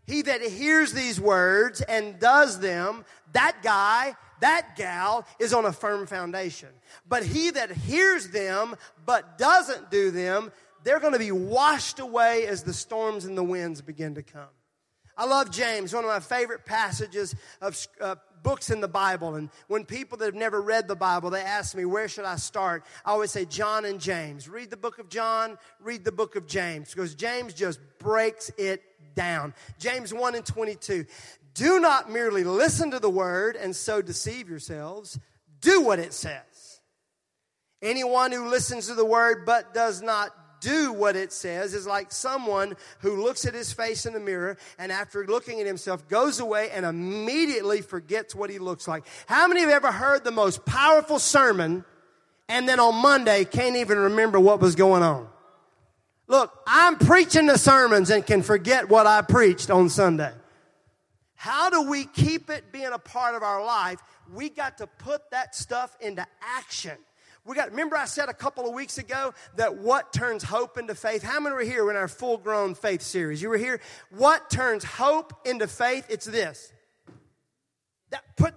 He 0.06 0.22
that 0.22 0.42
hears 0.42 0.92
these 0.92 1.20
words 1.20 1.80
and 1.80 2.18
does 2.18 2.60
them, 2.60 3.04
that 3.32 3.62
guy, 3.62 4.16
that 4.40 4.76
gal 4.76 5.26
is 5.38 5.54
on 5.54 5.64
a 5.64 5.72
firm 5.72 6.06
foundation. 6.06 6.68
But 7.08 7.24
he 7.24 7.50
that 7.50 7.70
hears 7.70 8.28
them 8.28 8.76
but 9.06 9.38
doesn't 9.38 9.90
do 9.90 10.10
them, 10.10 10.52
they're 10.82 11.00
going 11.00 11.14
to 11.14 11.18
be 11.18 11.32
washed 11.32 11.98
away 11.98 12.46
as 12.46 12.62
the 12.62 12.74
storms 12.74 13.24
and 13.24 13.36
the 13.36 13.44
winds 13.44 13.80
begin 13.80 14.14
to 14.16 14.22
come. 14.22 14.48
I 15.16 15.26
love 15.26 15.50
James, 15.50 15.94
one 15.94 16.04
of 16.04 16.10
my 16.10 16.20
favorite 16.20 16.66
passages 16.66 17.34
of 17.60 17.86
uh, 18.00 18.16
books 18.44 18.70
in 18.70 18.80
the 18.80 18.86
Bible. 18.86 19.34
And 19.34 19.50
when 19.66 19.84
people 19.84 20.16
that 20.18 20.26
have 20.26 20.34
never 20.36 20.62
read 20.62 20.86
the 20.86 20.94
Bible, 20.94 21.30
they 21.30 21.40
ask 21.40 21.74
me, 21.74 21.84
where 21.84 22.06
should 22.06 22.26
I 22.26 22.36
start? 22.36 22.84
I 23.04 23.10
always 23.10 23.32
say 23.32 23.44
John 23.44 23.84
and 23.84 24.00
James. 24.00 24.48
Read 24.48 24.70
the 24.70 24.76
book 24.76 25.00
of 25.00 25.08
John, 25.08 25.58
read 25.80 26.04
the 26.04 26.12
book 26.12 26.36
of 26.36 26.46
James, 26.46 26.94
because 26.94 27.16
James 27.16 27.54
just 27.54 27.80
breaks 27.98 28.52
it 28.56 28.82
down. 29.16 29.52
James 29.80 30.14
1 30.14 30.36
and 30.36 30.46
22. 30.46 31.06
Do 31.54 31.80
not 31.80 32.10
merely 32.10 32.44
listen 32.44 32.92
to 32.92 33.00
the 33.00 33.10
word 33.10 33.56
and 33.56 33.74
so 33.74 34.00
deceive 34.02 34.48
yourselves. 34.48 35.18
Do 35.60 35.80
what 35.80 35.98
it 35.98 36.12
says. 36.12 36.80
Anyone 37.80 38.32
who 38.32 38.48
listens 38.48 38.86
to 38.86 38.94
the 38.94 39.04
word 39.04 39.44
but 39.46 39.74
does 39.74 40.02
not 40.02 40.30
do 40.64 40.92
what 40.92 41.14
it 41.14 41.30
says 41.32 41.74
is 41.74 41.86
like 41.86 42.10
someone 42.10 42.74
who 43.00 43.22
looks 43.22 43.44
at 43.44 43.52
his 43.52 43.72
face 43.72 44.06
in 44.06 44.14
the 44.14 44.20
mirror 44.20 44.56
and 44.78 44.90
after 44.90 45.26
looking 45.26 45.60
at 45.60 45.66
himself 45.66 46.08
goes 46.08 46.40
away 46.40 46.70
and 46.70 46.86
immediately 46.86 47.82
forgets 47.82 48.34
what 48.34 48.48
he 48.48 48.58
looks 48.58 48.88
like. 48.88 49.04
How 49.26 49.46
many 49.46 49.60
have 49.60 49.68
ever 49.68 49.92
heard 49.92 50.24
the 50.24 50.30
most 50.30 50.64
powerful 50.64 51.18
sermon 51.18 51.84
and 52.48 52.66
then 52.66 52.80
on 52.80 52.94
Monday 52.94 53.44
can't 53.44 53.76
even 53.76 53.98
remember 53.98 54.40
what 54.40 54.60
was 54.60 54.74
going 54.74 55.02
on? 55.02 55.28
Look, 56.26 56.50
I'm 56.66 56.96
preaching 56.96 57.46
the 57.46 57.58
sermons 57.58 58.08
and 58.08 58.24
can 58.24 58.42
forget 58.42 58.88
what 58.88 59.06
I 59.06 59.20
preached 59.20 59.70
on 59.70 59.90
Sunday. 59.90 60.32
How 61.34 61.68
do 61.68 61.82
we 61.82 62.06
keep 62.06 62.48
it 62.48 62.72
being 62.72 62.90
a 62.90 62.98
part 62.98 63.34
of 63.34 63.42
our 63.42 63.62
life? 63.62 64.00
We 64.32 64.48
got 64.48 64.78
to 64.78 64.86
put 64.86 65.30
that 65.30 65.54
stuff 65.54 65.94
into 66.00 66.26
action. 66.40 66.96
We 67.46 67.54
got, 67.54 67.70
remember 67.70 67.96
I 67.96 68.06
said 68.06 68.30
a 68.30 68.34
couple 68.34 68.66
of 68.66 68.72
weeks 68.72 68.96
ago 68.96 69.34
that 69.56 69.76
what 69.76 70.14
turns 70.14 70.42
hope 70.42 70.78
into 70.78 70.94
faith? 70.94 71.22
How 71.22 71.40
many 71.40 71.54
were 71.54 71.60
here 71.60 71.90
in 71.90 71.96
our 71.96 72.08
full 72.08 72.38
grown 72.38 72.74
faith 72.74 73.02
series? 73.02 73.42
You 73.42 73.50
were 73.50 73.58
here? 73.58 73.80
What 74.10 74.48
turns 74.48 74.82
hope 74.82 75.46
into 75.46 75.66
faith? 75.66 76.06
It's 76.08 76.24
this. 76.24 76.72
That 78.10 78.22
put 78.36 78.54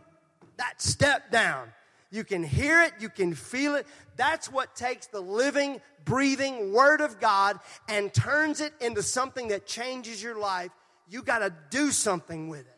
that 0.56 0.82
step 0.82 1.32
down. 1.32 1.74
You 2.12 2.24
can 2.24 2.44
hear 2.44 2.82
it, 2.82 2.94
you 3.00 3.10
can 3.10 3.36
feel 3.36 3.76
it. 3.76 3.86
That's 4.16 4.50
what 4.50 4.76
takes 4.76 5.08
the 5.08 5.20
living, 5.20 5.82
breathing 6.06 6.72
Word 6.72 7.02
of 7.02 7.20
God 7.20 7.60
and 7.90 8.14
turns 8.14 8.62
it 8.62 8.74
into 8.80 9.04
something 9.04 9.50
that 9.50 9.68
changes 9.68 10.24
your 10.24 10.40
life. 10.40 10.72
You 11.10 11.22
got 11.24 11.40
to 11.40 11.54
do 11.70 11.92
something 11.92 12.48
with 12.48 12.62
it. 12.62 12.78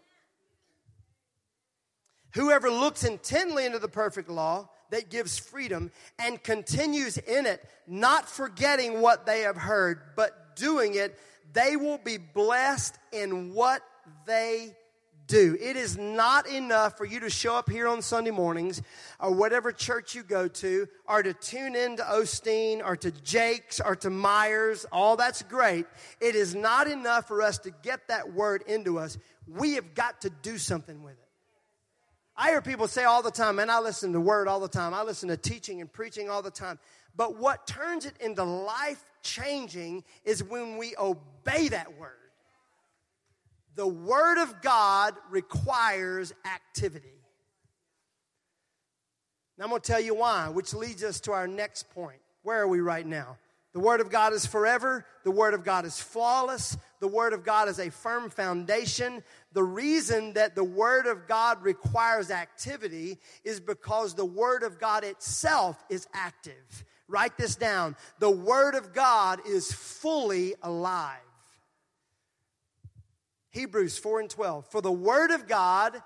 Whoever 2.34 2.72
looks 2.72 3.04
intently 3.04 3.66
into 3.66 3.80
the 3.80 3.88
perfect 3.88 4.30
law, 4.30 4.70
that 4.92 5.10
gives 5.10 5.38
freedom 5.38 5.92
and 6.18 6.42
continues 6.44 7.18
in 7.18 7.46
it, 7.46 7.64
not 7.88 8.28
forgetting 8.28 9.02
what 9.02 9.26
they 9.26 9.42
have 9.42 9.58
heard, 9.58 10.02
but 10.16 10.56
doing 10.56 10.96
it, 10.96 11.18
they 11.54 11.76
will 11.76 11.98
be 11.98 12.18
blessed 12.18 12.96
in 13.12 13.54
what 13.54 13.82
they 14.26 14.76
do. 15.30 15.56
It 15.62 15.78
is 15.78 15.98
not 15.98 16.48
enough 16.50 16.98
for 16.98 17.06
you 17.06 17.22
to 17.22 17.30
show 17.30 17.56
up 17.56 17.70
here 17.70 17.88
on 17.88 18.02
Sunday 18.02 18.32
mornings 18.32 18.82
or 19.20 19.32
whatever 19.32 19.72
church 19.72 20.16
you 20.16 20.24
go 20.24 20.48
to 20.48 20.88
or 21.08 21.24
to 21.24 21.34
tune 21.34 21.76
in 21.76 21.98
to 21.98 22.04
Osteen 22.04 22.82
or 22.84 22.98
to 22.98 23.12
Jakes 23.12 23.80
or 23.80 23.96
to 23.98 24.10
Myers. 24.10 24.86
All 24.92 25.16
that's 25.16 25.44
great. 25.44 25.86
It 26.20 26.36
is 26.36 26.56
not 26.56 26.88
enough 26.88 27.28
for 27.28 27.42
us 27.42 27.60
to 27.60 27.72
get 27.84 28.08
that 28.08 28.34
word 28.34 28.64
into 28.68 29.00
us. 29.00 29.18
We 29.48 29.76
have 29.76 29.94
got 29.94 30.22
to 30.22 30.30
do 30.30 30.58
something 30.58 31.04
with 31.04 31.14
it. 31.14 31.29
I 32.42 32.52
hear 32.52 32.62
people 32.62 32.88
say 32.88 33.04
all 33.04 33.22
the 33.22 33.32
time, 33.32 33.58
man, 33.58 33.70
I 33.70 33.80
listen 33.80 34.14
to 34.14 34.22
word 34.22 34.48
all 34.48 34.62
the 34.62 34.70
time. 34.70 34.94
I 34.94 35.04
listen 35.04 35.28
to 35.28 35.36
teaching 35.36 35.82
and 35.82 35.92
preaching 35.92 36.30
all 36.30 36.42
the 36.42 36.50
time. 36.50 36.80
But 37.14 37.38
what 37.38 37.68
turns 37.68 38.06
it 38.06 38.14
into 38.22 38.46
life 38.46 39.04
changing 39.22 40.06
is 40.24 40.42
when 40.42 40.78
we 40.78 40.96
obey 40.98 41.68
that 41.68 41.98
word. 42.00 42.14
The 43.76 43.86
word 43.86 44.42
of 44.42 44.62
God 44.62 45.16
requires 45.30 46.34
activity. 46.46 47.20
Now 49.58 49.66
I'm 49.66 49.72
going 49.72 49.82
to 49.82 49.92
tell 49.92 50.00
you 50.00 50.16
why, 50.16 50.48
which 50.48 50.74
leads 50.74 51.04
us 51.04 51.20
to 51.22 51.34
our 51.34 51.46
next 51.46 51.90
point. 51.90 52.22
Where 52.44 52.62
are 52.62 52.68
we 52.70 52.80
right 52.80 53.06
now? 53.06 53.38
The 53.74 53.80
Word 53.80 54.00
of 54.00 54.10
God 54.10 54.34
is 54.34 54.46
forever. 54.46 55.06
The 55.24 55.32
Word 55.32 55.54
of 55.54 55.64
God 55.64 55.86
is 55.86 56.00
flawless. 56.00 56.78
The 57.00 57.08
Word 57.08 57.34
of 57.34 57.44
God 57.44 57.70
is 57.70 57.80
a 57.80 57.90
firm 57.90 58.30
foundation. 58.30 59.24
The 59.54 59.64
reason 59.64 60.34
that 60.34 60.56
the 60.56 60.64
Word 60.64 61.08
of 61.08 61.28
God 61.28 61.64
requires 61.64 62.30
activity 62.30 63.20
is 63.44 63.60
because 63.60 64.14
the 64.14 64.26
Word 64.26 64.64
of 64.64 64.80
God 64.80 65.04
itself 65.04 65.84
is 65.90 66.08
active. 66.14 66.86
Write 67.08 67.38
this 67.38 67.56
down. 67.56 67.96
The 68.20 68.30
Word 68.30 68.76
of 68.76 68.94
God 68.94 69.40
is 69.48 69.72
fully 69.72 70.56
alive. 70.62 71.18
Hebrews 73.52 73.98
4 73.98 74.20
and 74.22 74.30
12. 74.30 74.68
For 74.68 74.82
the 74.82 74.92
Word 74.92 75.32
of 75.32 75.48
God, 75.48 76.02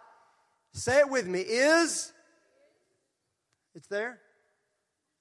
say 0.72 1.00
it 1.00 1.10
with 1.10 1.28
me, 1.28 1.40
is. 1.42 2.14
It's 3.76 3.88
there? 3.88 4.20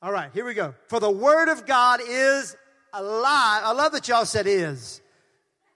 All 0.01 0.13
right, 0.13 0.31
here 0.33 0.45
we 0.45 0.55
go. 0.55 0.75
For 0.89 1.01
the 1.01 1.11
Word 1.11 1.49
of 1.49 1.67
God 1.67 2.01
is 2.07 2.57
alive. 2.93 3.63
I 3.65 3.73
love 3.73 3.93
that 3.93 4.09
y'all 4.09 4.25
said 4.25 4.47
is. 4.47 5.02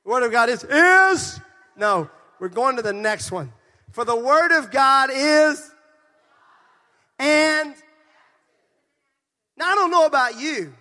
The 0.06 0.12
Word 0.12 0.22
of 0.22 0.30
God 0.30 0.48
is, 0.48 0.62
is. 0.62 1.40
No, 1.76 2.08
we're 2.38 2.48
going 2.48 2.76
to 2.76 2.82
the 2.82 2.92
next 2.92 3.32
one. 3.32 3.52
For 3.90 4.04
the 4.04 4.14
Word 4.14 4.56
of 4.56 4.70
God 4.70 5.10
is, 5.12 5.68
and. 7.18 7.74
Now, 9.56 9.72
I 9.72 9.74
don't 9.74 9.90
know 9.90 10.06
about 10.06 10.38
you, 10.38 10.72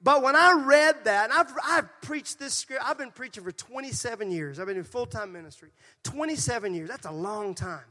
but 0.00 0.22
when 0.22 0.36
I 0.36 0.62
read 0.64 1.04
that, 1.04 1.30
and 1.30 1.38
I've, 1.38 1.52
I've 1.62 2.00
preached 2.02 2.38
this 2.38 2.54
script, 2.54 2.82
I've 2.82 2.96
been 2.96 3.10
preaching 3.10 3.44
for 3.44 3.52
27 3.52 4.30
years. 4.30 4.58
I've 4.58 4.68
been 4.68 4.78
in 4.78 4.84
full 4.84 5.06
time 5.06 5.32
ministry. 5.32 5.68
27 6.04 6.72
years, 6.72 6.88
that's 6.88 7.04
a 7.04 7.12
long 7.12 7.54
time. 7.54 7.84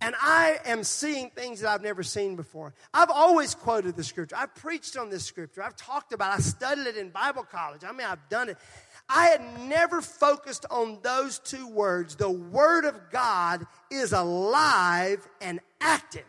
And 0.00 0.14
I 0.20 0.58
am 0.64 0.84
seeing 0.84 1.30
things 1.30 1.60
that 1.60 1.70
I've 1.70 1.82
never 1.82 2.04
seen 2.04 2.36
before. 2.36 2.72
I've 2.94 3.10
always 3.10 3.54
quoted 3.54 3.96
the 3.96 4.04
scripture. 4.04 4.36
I've 4.36 4.54
preached 4.54 4.96
on 4.96 5.10
this 5.10 5.24
scripture. 5.24 5.62
I've 5.62 5.76
talked 5.76 6.12
about 6.12 6.34
it. 6.34 6.38
I 6.38 6.40
studied 6.40 6.86
it 6.86 6.96
in 6.96 7.10
Bible 7.10 7.42
college. 7.42 7.82
I 7.84 7.90
mean, 7.90 8.06
I've 8.06 8.28
done 8.28 8.48
it. 8.50 8.58
I 9.08 9.26
had 9.26 9.68
never 9.68 10.02
focused 10.02 10.66
on 10.70 10.98
those 11.02 11.38
two 11.38 11.66
words. 11.66 12.16
The 12.16 12.30
Word 12.30 12.84
of 12.84 13.10
God 13.10 13.66
is 13.90 14.12
alive 14.12 15.26
and 15.40 15.60
active. 15.80 16.24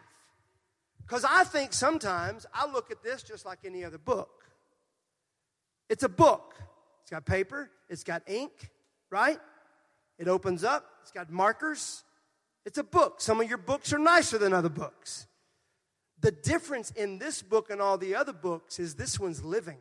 Because 1.01 1.25
I 1.25 1.43
think 1.43 1.73
sometimes 1.73 2.45
I 2.53 2.71
look 2.71 2.91
at 2.91 3.03
this 3.03 3.23
just 3.23 3.45
like 3.45 3.59
any 3.65 3.83
other 3.83 3.97
book. 3.97 4.29
It's 5.89 6.03
a 6.03 6.09
book. 6.09 6.55
It's 7.09 7.15
got 7.15 7.25
paper, 7.25 7.71
it's 7.89 8.03
got 8.03 8.21
ink, 8.27 8.69
right? 9.09 9.39
It 10.19 10.27
opens 10.27 10.63
up, 10.63 10.85
it's 11.01 11.09
got 11.09 11.31
markers, 11.31 12.03
it's 12.67 12.77
a 12.77 12.83
book. 12.83 13.19
Some 13.19 13.41
of 13.41 13.49
your 13.49 13.57
books 13.57 13.91
are 13.93 13.97
nicer 13.97 14.37
than 14.37 14.53
other 14.53 14.69
books. 14.69 15.25
The 16.19 16.31
difference 16.31 16.91
in 16.91 17.17
this 17.17 17.41
book 17.41 17.71
and 17.71 17.81
all 17.81 17.97
the 17.97 18.13
other 18.13 18.33
books 18.33 18.77
is 18.77 18.93
this 18.93 19.19
one's 19.19 19.43
living. 19.43 19.79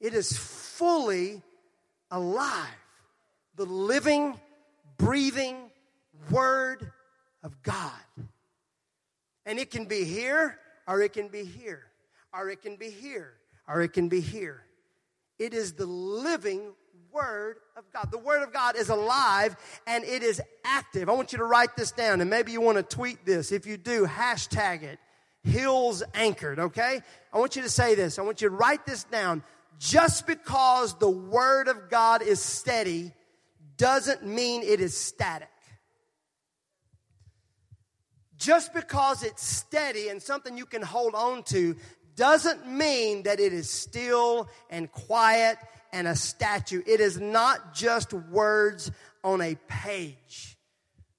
It 0.00 0.12
is 0.12 0.36
fully 0.80 1.42
alive. 2.10 2.66
The 3.56 3.66
living, 3.66 4.40
breathing 4.96 5.56
Word 6.30 6.90
of 7.42 7.62
God. 7.62 7.92
And 9.44 9.58
it 9.58 9.70
can 9.70 9.84
be 9.84 10.04
here, 10.04 10.58
or 10.88 11.02
it 11.02 11.12
can 11.12 11.28
be 11.28 11.44
here, 11.44 11.82
or 12.32 12.48
it 12.48 12.62
can 12.62 12.76
be 12.76 12.88
here, 12.88 13.34
or 13.68 13.82
it 13.82 13.92
can 13.92 14.08
be 14.08 14.22
here. 14.22 14.62
It 15.38 15.52
is 15.52 15.74
the 15.74 15.84
living 15.84 16.72
Word 17.12 17.56
of 17.76 17.84
God. 17.92 18.10
The 18.10 18.18
Word 18.18 18.42
of 18.42 18.50
God 18.50 18.74
is 18.74 18.88
alive 18.88 19.56
and 19.86 20.02
it 20.04 20.22
is 20.22 20.40
active. 20.64 21.10
I 21.10 21.12
want 21.12 21.32
you 21.32 21.38
to 21.38 21.44
write 21.44 21.76
this 21.76 21.92
down 21.92 22.20
and 22.22 22.30
maybe 22.30 22.52
you 22.52 22.60
want 22.60 22.76
to 22.78 22.82
tweet 22.82 23.26
this. 23.26 23.52
If 23.52 23.66
you 23.66 23.76
do, 23.76 24.06
hashtag 24.06 24.82
it. 24.82 24.98
Hills 25.42 26.02
anchored, 26.14 26.58
okay? 26.58 27.00
I 27.32 27.38
want 27.38 27.56
you 27.56 27.62
to 27.62 27.70
say 27.70 27.94
this. 27.94 28.18
I 28.18 28.22
want 28.22 28.40
you 28.42 28.48
to 28.48 28.54
write 28.54 28.86
this 28.86 29.04
down. 29.04 29.42
Just 29.78 30.26
because 30.26 30.94
the 30.98 31.10
Word 31.10 31.68
of 31.68 31.88
God 31.88 32.22
is 32.22 32.40
steady 32.40 33.12
doesn't 33.76 34.26
mean 34.26 34.62
it 34.62 34.80
is 34.80 34.96
static. 34.96 35.48
Just 38.36 38.72
because 38.74 39.22
it's 39.22 39.42
steady 39.42 40.08
and 40.08 40.20
something 40.22 40.56
you 40.56 40.66
can 40.66 40.82
hold 40.82 41.14
on 41.14 41.42
to 41.44 41.76
doesn't 42.16 42.66
mean 42.66 43.22
that 43.22 43.40
it 43.40 43.52
is 43.52 43.70
still 43.70 44.48
and 44.68 44.90
quiet 44.92 45.56
and 45.92 46.06
a 46.06 46.16
statue. 46.16 46.82
It 46.86 47.00
is 47.00 47.18
not 47.20 47.74
just 47.74 48.12
words 48.12 48.90
on 49.24 49.40
a 49.40 49.56
page. 49.68 50.49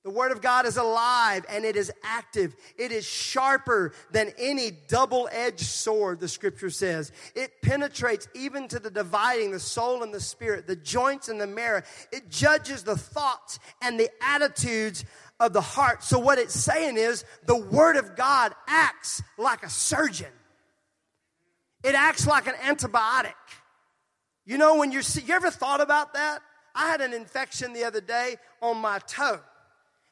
The 0.03 0.09
Word 0.09 0.31
of 0.31 0.41
God 0.41 0.65
is 0.65 0.77
alive 0.77 1.45
and 1.47 1.63
it 1.63 1.75
is 1.75 1.91
active. 2.03 2.55
It 2.75 2.91
is 2.91 3.05
sharper 3.05 3.93
than 4.11 4.33
any 4.37 4.71
double 4.71 5.29
edged 5.31 5.65
sword, 5.65 6.19
the 6.19 6.27
scripture 6.27 6.71
says. 6.71 7.11
It 7.35 7.61
penetrates 7.61 8.27
even 8.33 8.67
to 8.69 8.79
the 8.79 8.89
dividing 8.89 9.51
the 9.51 9.59
soul 9.59 10.01
and 10.01 10.11
the 10.11 10.19
spirit, 10.19 10.65
the 10.65 10.75
joints 10.75 11.29
and 11.29 11.39
the 11.39 11.45
marrow. 11.45 11.83
It 12.11 12.29
judges 12.29 12.83
the 12.83 12.97
thoughts 12.97 13.59
and 13.79 13.99
the 13.99 14.09
attitudes 14.21 15.05
of 15.39 15.53
the 15.53 15.61
heart. 15.61 16.03
So, 16.03 16.17
what 16.17 16.39
it's 16.39 16.59
saying 16.59 16.97
is 16.97 17.23
the 17.45 17.57
Word 17.57 17.95
of 17.95 18.15
God 18.15 18.53
acts 18.67 19.21
like 19.37 19.63
a 19.63 19.69
surgeon, 19.69 20.31
it 21.83 21.93
acts 21.93 22.25
like 22.25 22.47
an 22.47 22.55
antibiotic. 22.55 23.33
You 24.45 24.57
know, 24.57 24.77
when 24.77 24.91
you're, 24.91 25.03
you 25.23 25.33
ever 25.35 25.51
thought 25.51 25.81
about 25.81 26.15
that? 26.15 26.41
I 26.73 26.87
had 26.87 27.01
an 27.01 27.13
infection 27.13 27.73
the 27.73 27.83
other 27.83 28.01
day 28.01 28.37
on 28.61 28.77
my 28.77 28.99
toe, 28.99 29.39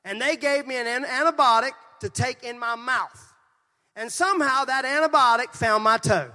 and 0.06 0.22
they 0.22 0.36
gave 0.36 0.66
me 0.66 0.76
an 0.76 1.04
antibiotic 1.04 1.72
to 2.02 2.10
take 2.10 2.44
in 2.44 2.58
my 2.58 2.76
mouth. 2.76 3.34
And 3.96 4.12
somehow 4.12 4.66
that 4.66 4.86
antibiotic 4.86 5.54
found 5.54 5.84
my 5.84 5.98
toe. 5.98 6.32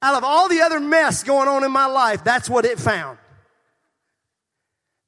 Out 0.00 0.16
of 0.16 0.24
all 0.24 0.48
the 0.48 0.60
other 0.60 0.80
mess 0.80 1.22
going 1.22 1.48
on 1.48 1.64
in 1.64 1.70
my 1.70 1.86
life, 1.86 2.24
that's 2.24 2.50
what 2.50 2.64
it 2.64 2.78
found. 2.78 3.18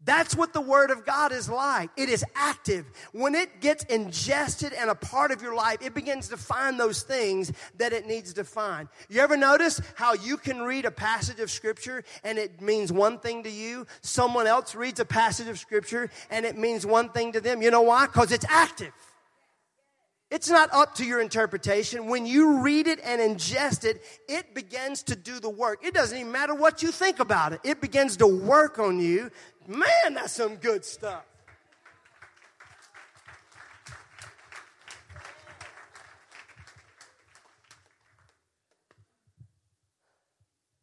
That's 0.04 0.36
what 0.36 0.52
the 0.52 0.60
Word 0.60 0.90
of 0.90 1.06
God 1.06 1.32
is 1.32 1.48
like. 1.48 1.90
It 1.96 2.08
is 2.08 2.24
active. 2.34 2.86
When 3.12 3.34
it 3.34 3.60
gets 3.60 3.84
ingested 3.84 4.72
and 4.72 4.90
a 4.90 4.94
part 4.94 5.30
of 5.30 5.40
your 5.40 5.54
life, 5.54 5.78
it 5.80 5.94
begins 5.94 6.28
to 6.28 6.36
find 6.36 6.78
those 6.78 7.02
things 7.02 7.52
that 7.78 7.92
it 7.92 8.06
needs 8.06 8.34
to 8.34 8.44
find. 8.44 8.88
You 9.08 9.20
ever 9.20 9.36
notice 9.36 9.80
how 9.94 10.14
you 10.14 10.36
can 10.36 10.60
read 10.62 10.84
a 10.84 10.90
passage 10.90 11.40
of 11.40 11.50
Scripture 11.50 12.04
and 12.22 12.38
it 12.38 12.60
means 12.60 12.92
one 12.92 13.18
thing 13.18 13.42
to 13.44 13.50
you? 13.50 13.86
Someone 14.02 14.46
else 14.46 14.74
reads 14.74 15.00
a 15.00 15.04
passage 15.04 15.48
of 15.48 15.58
Scripture 15.58 16.10
and 16.30 16.44
it 16.44 16.58
means 16.58 16.84
one 16.84 17.08
thing 17.08 17.32
to 17.32 17.40
them. 17.40 17.62
You 17.62 17.70
know 17.70 17.82
why? 17.82 18.06
Because 18.06 18.32
it's 18.32 18.46
active. 18.48 18.92
It's 20.34 20.50
not 20.50 20.68
up 20.72 20.96
to 20.96 21.04
your 21.04 21.20
interpretation. 21.20 22.08
When 22.08 22.26
you 22.26 22.58
read 22.58 22.88
it 22.88 22.98
and 23.04 23.20
ingest 23.20 23.84
it, 23.84 24.02
it 24.28 24.52
begins 24.52 25.04
to 25.04 25.14
do 25.14 25.38
the 25.38 25.48
work. 25.48 25.78
It 25.84 25.94
doesn't 25.94 26.18
even 26.18 26.32
matter 26.32 26.56
what 26.56 26.82
you 26.82 26.90
think 26.90 27.20
about 27.20 27.52
it. 27.52 27.60
It 27.62 27.80
begins 27.80 28.16
to 28.16 28.26
work 28.26 28.80
on 28.80 28.98
you 28.98 29.30
Man, 29.66 30.14
that's 30.14 30.32
some 30.32 30.56
good 30.56 30.84
stuff. 30.84 31.24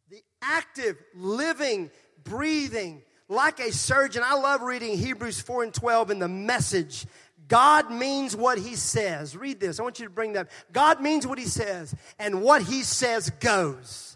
The 0.10 0.22
active, 0.42 0.98
living, 1.14 1.92
breathing, 2.24 3.04
like 3.30 3.60
a 3.60 3.72
surgeon. 3.72 4.24
I 4.26 4.34
love 4.34 4.62
reading 4.62 4.98
Hebrews 4.98 5.42
4 5.42 5.64
and 5.64 5.74
12 5.74 6.12
in 6.12 6.20
the 6.20 6.28
message. 6.28 7.06
God 7.52 7.92
means 7.92 8.34
what 8.34 8.58
he 8.58 8.78
says. 8.78 9.36
Read 9.36 9.60
this. 9.60 9.78
I 9.78 9.84
want 9.84 10.00
you 10.00 10.06
to 10.06 10.12
bring 10.12 10.34
that. 10.34 10.50
God 10.72 11.02
means 11.02 11.28
what 11.28 11.38
he 11.38 11.44
says, 11.44 11.94
and 12.18 12.42
what 12.42 12.62
he 12.62 12.82
says 12.82 13.30
goes. 13.42 14.16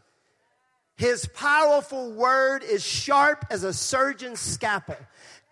His 0.95 1.27
powerful 1.33 2.13
word 2.13 2.63
is 2.63 2.81
sharp 2.81 3.45
as 3.49 3.65
a 3.65 3.73
surgeon's 3.73 4.39
scalpel, 4.39 4.95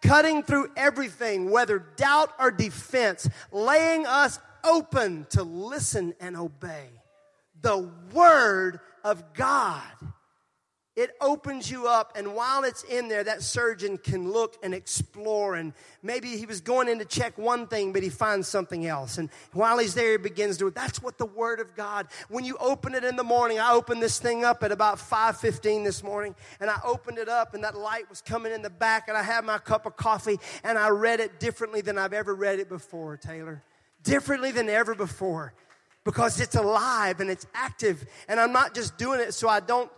cutting 0.02 0.44
through 0.44 0.72
everything, 0.78 1.52
whether 1.52 1.80
doubt 1.98 2.32
or 2.40 2.52
defense, 2.52 3.28
laying 3.52 4.08
us 4.08 4.40
open 4.64 5.28
to 5.32 5.44
listen 5.44 6.14
and 6.22 6.38
obey. 6.38 6.88
The 7.64 7.92
word 8.14 8.80
of 9.04 9.34
God 9.34 9.84
it 10.96 11.16
opens 11.20 11.72
you 11.72 11.88
up, 11.88 12.16
and 12.16 12.36
while 12.36 12.64
it's 12.64 12.84
in 12.84 13.08
there, 13.08 13.24
that 13.24 13.42
surgeon 13.42 13.98
can 13.98 14.32
look 14.32 14.58
and 14.62 14.76
explore. 14.76 15.56
And 15.56 15.74
maybe 16.04 16.38
he 16.38 16.46
was 16.46 16.62
going 16.62 16.88
in 16.88 17.00
to 17.00 17.06
check 17.06 17.36
one 17.36 17.66
thing, 17.66 17.94
but 17.94 18.04
he 18.04 18.10
finds 18.10 18.48
something 18.48 18.86
else. 18.86 19.18
And 19.18 19.32
while 19.54 19.80
he's 19.80 19.96
there, 19.96 20.12
he 20.12 20.18
begins 20.18 20.58
to. 20.60 20.70
That's 20.70 21.02
what 21.02 21.18
the 21.18 21.26
Word 21.26 21.60
of 21.60 21.76
God. 21.76 22.08
When 22.30 22.46
you 22.46 22.58
open 22.60 22.94
it 22.94 23.04
in 23.04 23.16
the 23.16 23.24
morning, 23.24 23.60
I 23.60 23.74
opened 23.74 24.04
this 24.04 24.20
thing 24.20 24.46
up 24.46 24.62
at 24.62 24.72
about 24.72 25.00
five 25.00 25.38
fifteen 25.38 25.84
this 25.84 26.04
morning, 26.04 26.36
and 26.60 26.70
I 26.70 26.80
opened 26.86 27.18
it 27.18 27.28
up, 27.28 27.56
and 27.56 27.64
that 27.64 27.76
light 27.76 28.08
was 28.08 28.22
coming 28.22 28.52
in 28.52 28.62
the 28.62 28.70
back, 28.70 29.08
and 29.08 29.18
I 29.18 29.24
had 29.24 29.46
my 29.46 29.58
cup 29.58 29.88
of 29.88 29.98
coffee, 29.98 30.40
and 30.64 30.78
I 30.78 30.90
read 30.90 31.20
it 31.20 31.40
differently 31.40 31.82
than 31.82 31.98
I've 31.98 32.14
ever 32.14 32.36
read 32.36 32.60
it 32.60 32.70
before, 32.70 33.18
Taylor. 33.18 33.64
Differently 34.04 34.52
than 34.52 34.70
ever 34.70 34.94
before, 34.94 35.54
because 36.04 36.40
it's 36.40 36.56
alive 36.56 37.20
and 37.20 37.32
it's 37.32 37.48
active, 37.56 38.06
and 38.28 38.40
I'm 38.40 38.52
not 38.52 38.76
just 38.76 38.98
doing 39.00 39.20
it 39.20 39.34
so 39.34 39.50
I 39.50 39.60
don't 39.60 39.90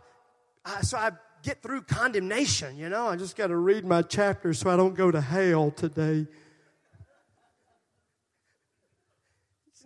uh, 0.65 0.82
so 0.82 0.97
I 0.97 1.12
get 1.43 1.62
through 1.62 1.84
condemnation, 1.84 2.78
you 2.78 2.89
know. 2.89 3.08
I 3.08 3.15
just 3.15 3.36
got 3.36 3.47
to 3.47 3.58
read 3.58 3.86
my 3.86 4.01
chapter 4.01 4.54
so 4.54 4.69
I 4.69 4.75
don't 4.75 4.95
go 4.95 5.12
to 5.12 5.21
hell 5.21 5.71
today. 5.71 6.28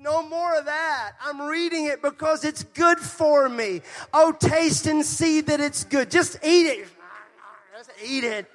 No 0.01 0.25
more 0.27 0.57
of 0.57 0.65
that. 0.65 1.11
I'm 1.21 1.41
reading 1.41 1.87
it 1.87 2.01
because 2.01 2.45
it's 2.45 2.63
good 2.63 2.99
for 2.99 3.49
me. 3.49 3.81
Oh, 4.13 4.31
taste 4.31 4.87
and 4.87 5.05
see 5.05 5.41
that 5.41 5.59
it's 5.59 5.83
good. 5.83 6.09
Just 6.09 6.37
eat 6.41 6.67
it. 6.67 6.87
Just 7.75 7.91
eat 8.05 8.23
it. 8.23 8.49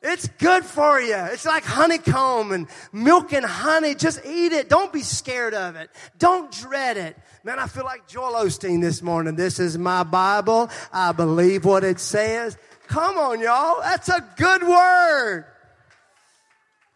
It's 0.00 0.28
good 0.28 0.64
for 0.64 1.00
you. 1.00 1.16
It's 1.16 1.44
like 1.44 1.64
honeycomb 1.64 2.52
and 2.52 2.68
milk 2.92 3.32
and 3.32 3.44
honey. 3.44 3.96
Just 3.96 4.20
eat 4.24 4.52
it. 4.52 4.68
Don't 4.68 4.92
be 4.92 5.00
scared 5.00 5.54
of 5.54 5.74
it. 5.74 5.90
Don't 6.18 6.52
dread 6.52 6.96
it. 6.96 7.16
Man, 7.42 7.58
I 7.58 7.66
feel 7.66 7.84
like 7.84 8.06
Joel 8.06 8.34
Osteen 8.34 8.80
this 8.80 9.02
morning. 9.02 9.34
This 9.34 9.58
is 9.58 9.76
my 9.76 10.04
Bible. 10.04 10.70
I 10.92 11.10
believe 11.10 11.64
what 11.64 11.82
it 11.82 11.98
says. 11.98 12.56
Come 12.86 13.18
on, 13.18 13.40
y'all. 13.40 13.80
That's 13.80 14.08
a 14.08 14.24
good 14.36 14.62
word. 14.62 15.46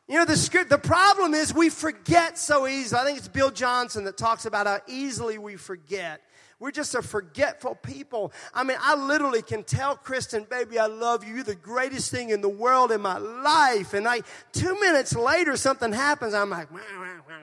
You 0.09 0.19
know, 0.19 0.25
the 0.25 0.37
script, 0.37 0.71
the 0.71 0.79
problem 0.79 1.35
is 1.35 1.53
we 1.55 1.71
forget 1.71 2.39
so 2.39 2.69
easily. 2.69 3.01
I 3.01 3.05
think 3.05 3.19
it's 3.19 3.29
Bill 3.29 3.51
Johnson 3.51 4.05
that 4.05 4.17
talks 4.17 4.47
about 4.47 4.67
how 4.67 4.81
easily 4.87 5.39
we 5.39 5.57
forget. 5.57 6.21
We're 6.63 6.71
just 6.71 6.95
a 6.95 7.03
forgetful 7.03 7.75
people. 7.75 8.33
I 8.55 8.63
mean, 8.63 8.77
I 8.81 8.95
literally 8.95 9.43
can 9.43 9.65
tell 9.65 9.97
Kristen, 9.97 10.47
baby, 10.49 10.79
I 10.79 10.87
love 10.87 11.25
you. 11.25 11.35
You're 11.35 11.43
the 11.43 11.57
greatest 11.57 12.13
thing 12.13 12.31
in 12.31 12.41
the 12.41 12.49
world 12.49 12.93
in 12.93 13.01
my 13.01 13.19
life. 13.19 13.95
And 13.95 14.07
I, 14.07 14.21
two 14.53 14.79
minutes 14.79 15.17
later, 15.17 15.57
something 15.57 15.93
happens. 15.93 16.35
I'm 16.35 16.51
like, 16.51 16.71
wah, 16.71 16.79
wah, 17.01 17.17
wah, 17.29 17.35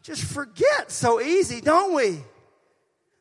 just 0.00 0.24
forget 0.24 0.90
so 0.90 1.20
easy, 1.20 1.60
don't 1.60 1.94
we? 1.94 2.22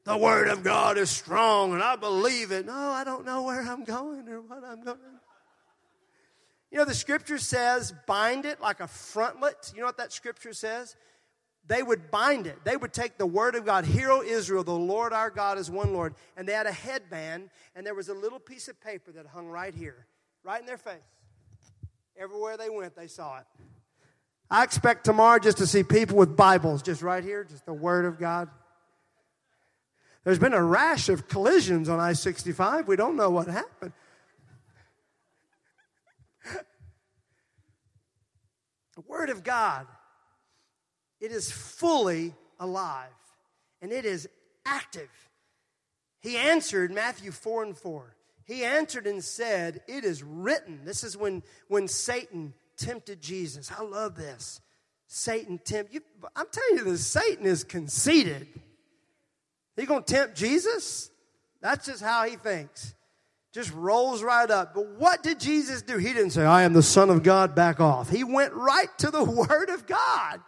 The 0.06 0.16
Word 0.16 0.48
of 0.48 0.64
God 0.64 0.98
is 0.98 1.10
strong 1.10 1.74
and 1.74 1.84
I 1.84 1.98
believe 1.98 2.54
it. 2.54 2.66
No, 2.66 2.92
I 2.92 3.04
don't 3.04 3.26
know 3.26 3.44
where 3.44 3.60
I'm 3.60 3.84
going 3.84 4.26
or 4.30 4.40
what 4.40 4.64
I'm 4.64 4.86
going. 4.86 4.98
You 6.72 6.78
know, 6.78 6.86
the 6.86 6.94
scripture 6.94 7.40
says, 7.40 7.94
bind 8.08 8.46
it 8.46 8.62
like 8.62 8.80
a 8.80 8.88
frontlet. 8.88 9.74
You 9.74 9.82
know 9.82 9.88
what 9.88 9.98
that 9.98 10.14
scripture 10.14 10.54
says? 10.54 10.96
They 11.68 11.82
would 11.82 12.12
bind 12.12 12.46
it. 12.48 12.64
They 12.64 12.78
would 12.78 12.94
take 12.94 13.18
the 13.18 13.26
word 13.26 13.56
of 13.56 13.66
God, 13.66 13.86
Hear, 13.86 14.12
O 14.12 14.22
Israel, 14.22 14.64
the 14.64 14.72
Lord 14.72 15.14
our 15.14 15.32
God 15.32 15.58
is 15.58 15.72
one 15.72 15.94
Lord. 15.94 16.14
And 16.38 16.48
they 16.48 16.54
had 16.54 16.68
a 16.68 16.72
headband, 16.72 17.50
and 17.76 17.86
there 17.86 17.96
was 17.96 18.10
a 18.10 18.14
little 18.14 18.40
piece 18.40 18.68
of 18.68 18.80
paper 18.80 19.12
that 19.14 19.26
hung 19.26 19.48
right 19.48 19.74
here, 19.74 20.06
right 20.44 20.60
in 20.60 20.68
their 20.68 20.78
face. 20.78 20.96
Everywhere 22.18 22.56
they 22.56 22.70
went, 22.70 22.96
they 22.96 23.08
saw 23.08 23.40
it. 23.40 23.46
I 24.50 24.64
expect 24.64 25.06
tomorrow 25.06 25.40
just 25.40 25.58
to 25.58 25.66
see 25.66 25.82
people 25.82 26.18
with 26.18 26.38
Bibles 26.38 26.84
just 26.84 27.02
right 27.02 27.24
here, 27.24 27.44
just 27.44 27.66
the 27.66 27.74
Word 27.74 28.06
of 28.06 28.20
God. 28.20 28.48
There's 30.24 30.40
been 30.40 30.54
a 30.54 30.64
rash 30.64 31.10
of 31.10 31.28
collisions 31.28 31.90
on 31.90 32.00
I 32.00 32.14
65. 32.14 32.88
We 32.88 32.96
don't 32.96 33.16
know 33.16 33.32
what 33.32 33.48
happened. 33.48 33.92
the 38.96 39.02
Word 39.08 39.32
of 39.32 39.44
God 39.44 39.88
it 41.20 41.32
is 41.32 41.52
fully 41.52 42.34
alive 42.60 43.10
and 43.82 43.92
it 43.92 44.06
is 44.06 44.28
active. 44.66 45.10
He 46.22 46.38
answered, 46.38 46.92
Matthew 46.92 47.32
4 47.32 47.64
and 47.64 47.78
4. 47.78 48.16
He 48.46 48.64
answered 48.64 49.08
and 49.08 49.24
said, 49.24 49.82
It 49.88 50.04
is 50.04 50.24
written. 50.24 50.82
This 50.84 51.04
is 51.04 51.18
when, 51.18 51.44
when 51.68 51.88
Satan 51.88 52.54
tempted 52.78 53.22
Jesus. 53.22 53.72
I 53.72 53.84
love 53.84 54.16
this. 54.16 54.62
Satan 55.08 55.60
tempt 55.64 55.94
you. 55.94 56.02
I'm 56.36 56.48
telling 56.52 56.78
you 56.78 56.92
this, 56.92 57.06
Satan 57.06 57.46
is 57.46 57.64
conceited. 57.64 58.48
He 59.76 59.86
gonna 59.86 60.02
tempt 60.02 60.36
Jesus? 60.36 61.12
That's 61.62 61.86
just 61.86 62.02
how 62.02 62.26
he 62.26 62.36
thinks. 62.36 62.96
Just 63.52 63.74
rolls 63.74 64.22
right 64.22 64.50
up. 64.50 64.74
But 64.74 65.00
what 65.00 65.24
did 65.24 65.40
Jesus 65.40 65.82
do? 65.82 65.98
He 65.98 66.10
didn't 66.10 66.32
say, 66.32 66.44
I 66.44 66.64
am 66.64 66.74
the 66.74 66.84
Son 66.84 67.10
of 67.10 67.24
God, 67.24 67.56
back 67.56 67.80
off. 67.80 68.10
He 68.10 68.24
went 68.24 68.54
right 68.54 68.90
to 69.00 69.12
the 69.12 69.24
Word 69.50 69.70
of 69.70 69.86
God. 69.86 70.42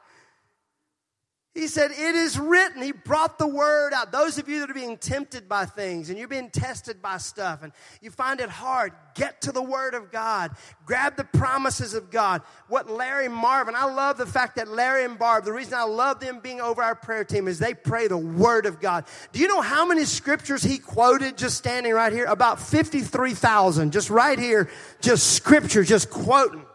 He 1.58 1.66
said, 1.66 1.90
It 1.90 2.14
is 2.14 2.38
written. 2.38 2.84
He 2.84 2.92
brought 2.92 3.40
the 3.40 3.48
word 3.48 3.92
out. 3.92 4.12
Those 4.12 4.38
of 4.38 4.48
you 4.48 4.60
that 4.60 4.70
are 4.70 4.76
being 4.76 4.96
tempted 4.96 5.50
by 5.50 5.66
things 5.66 6.12
and 6.12 6.20
you're 6.20 6.28
being 6.28 6.52
tested 6.52 7.02
by 7.02 7.18
stuff 7.18 7.64
and 7.64 7.74
you 8.00 8.12
find 8.12 8.40
it 8.40 8.50
hard, 8.50 8.94
get 9.16 9.42
to 9.42 9.52
the 9.52 9.64
word 9.64 9.96
of 9.96 10.12
God. 10.12 10.52
Grab 10.86 11.16
the 11.16 11.24
promises 11.24 11.96
of 11.96 12.12
God. 12.12 12.44
What 12.68 12.92
Larry 12.92 13.28
Marvin, 13.28 13.74
I 13.76 13.86
love 13.86 14.20
the 14.20 14.28
fact 14.28 14.58
that 14.58 14.68
Larry 14.68 15.04
and 15.04 15.18
Barb, 15.18 15.46
the 15.46 15.52
reason 15.52 15.74
I 15.74 15.84
love 15.84 16.20
them 16.20 16.42
being 16.42 16.62
over 16.62 16.84
our 16.84 16.94
prayer 16.94 17.24
team 17.24 17.48
is 17.48 17.58
they 17.58 17.74
pray 17.74 18.08
the 18.08 18.18
word 18.18 18.68
of 18.68 18.80
God. 18.80 19.06
Do 19.32 19.40
you 19.40 19.48
know 19.48 19.62
how 19.62 19.84
many 19.84 20.06
scriptures 20.06 20.62
he 20.62 20.78
quoted 20.78 21.40
just 21.40 21.58
standing 21.58 21.92
right 21.92 22.14
here? 22.14 22.26
About 22.26 22.62
53,000, 22.62 23.92
just 23.92 24.12
right 24.12 24.38
here, 24.38 24.70
just 25.02 25.34
scripture, 25.34 25.84
just 25.84 26.12
quoting. 26.12 26.68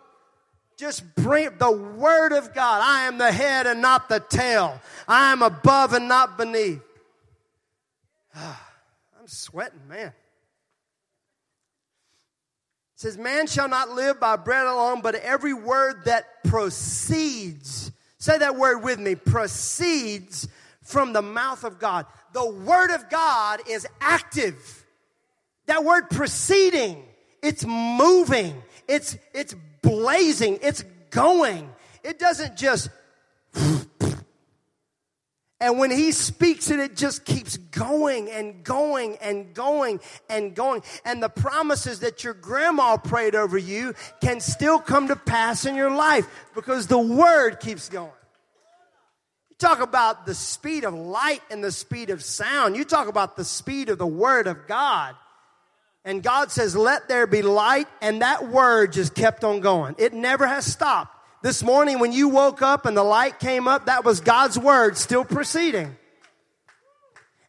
Just 0.82 1.14
bring 1.14 1.48
the 1.58 1.70
word 1.70 2.32
of 2.32 2.52
God. 2.54 2.82
I 2.82 3.06
am 3.06 3.16
the 3.16 3.30
head 3.30 3.68
and 3.68 3.80
not 3.80 4.08
the 4.08 4.18
tail. 4.18 4.80
I 5.06 5.30
am 5.30 5.40
above 5.40 5.92
and 5.92 6.08
not 6.08 6.36
beneath. 6.36 6.82
I'm 8.34 9.26
sweating, 9.26 9.86
man. 9.88 10.08
It 10.08 10.14
says, 12.96 13.16
Man 13.16 13.46
shall 13.46 13.68
not 13.68 13.90
live 13.90 14.18
by 14.18 14.34
bread 14.34 14.66
alone, 14.66 15.02
but 15.02 15.14
every 15.14 15.54
word 15.54 16.06
that 16.06 16.42
proceeds. 16.42 17.92
Say 18.18 18.38
that 18.38 18.56
word 18.56 18.78
with 18.82 18.98
me 18.98 19.14
proceeds 19.14 20.48
from 20.82 21.12
the 21.12 21.22
mouth 21.22 21.62
of 21.62 21.78
God. 21.78 22.06
The 22.32 22.50
word 22.50 22.90
of 22.92 23.08
God 23.08 23.60
is 23.68 23.86
active. 24.00 24.84
That 25.66 25.84
word 25.84 26.10
proceeding, 26.10 27.04
it's 27.40 27.64
moving, 27.64 28.60
it's, 28.88 29.16
it's 29.32 29.54
blazing, 29.82 30.58
it's 30.62 30.84
going. 31.10 31.68
It 32.02 32.18
doesn't 32.18 32.56
just. 32.56 32.88
And 35.62 35.78
when 35.78 35.92
he 35.92 36.10
speaks 36.10 36.72
it, 36.72 36.80
it 36.80 36.96
just 36.96 37.24
keeps 37.24 37.56
going 37.56 38.28
and 38.28 38.64
going 38.64 39.16
and 39.18 39.54
going 39.54 40.00
and 40.28 40.56
going. 40.56 40.82
And 41.04 41.22
the 41.22 41.28
promises 41.28 42.00
that 42.00 42.24
your 42.24 42.34
grandma 42.34 42.96
prayed 42.96 43.36
over 43.36 43.56
you 43.56 43.94
can 44.20 44.40
still 44.40 44.80
come 44.80 45.06
to 45.06 45.14
pass 45.14 45.64
in 45.64 45.76
your 45.76 45.94
life 45.94 46.26
because 46.56 46.88
the 46.88 46.98
word 46.98 47.60
keeps 47.60 47.88
going. 47.88 48.10
You 49.50 49.56
talk 49.56 49.80
about 49.80 50.26
the 50.26 50.34
speed 50.34 50.82
of 50.82 50.94
light 50.94 51.42
and 51.48 51.62
the 51.62 51.70
speed 51.70 52.10
of 52.10 52.24
sound. 52.24 52.74
You 52.74 52.84
talk 52.84 53.06
about 53.06 53.36
the 53.36 53.44
speed 53.44 53.88
of 53.88 53.98
the 53.98 54.06
word 54.06 54.48
of 54.48 54.66
God. 54.66 55.14
And 56.04 56.22
God 56.22 56.50
says, 56.50 56.74
let 56.74 57.08
there 57.08 57.26
be 57.26 57.42
light. 57.42 57.86
And 58.00 58.22
that 58.22 58.48
word 58.48 58.92
just 58.92 59.14
kept 59.14 59.44
on 59.44 59.60
going. 59.60 59.94
It 59.98 60.12
never 60.12 60.46
has 60.46 60.66
stopped. 60.66 61.16
This 61.42 61.62
morning 61.62 61.98
when 61.98 62.12
you 62.12 62.28
woke 62.28 62.62
up 62.62 62.86
and 62.86 62.96
the 62.96 63.02
light 63.04 63.38
came 63.38 63.66
up, 63.68 63.86
that 63.86 64.04
was 64.04 64.20
God's 64.20 64.58
word 64.58 64.96
still 64.96 65.24
proceeding. 65.24 65.96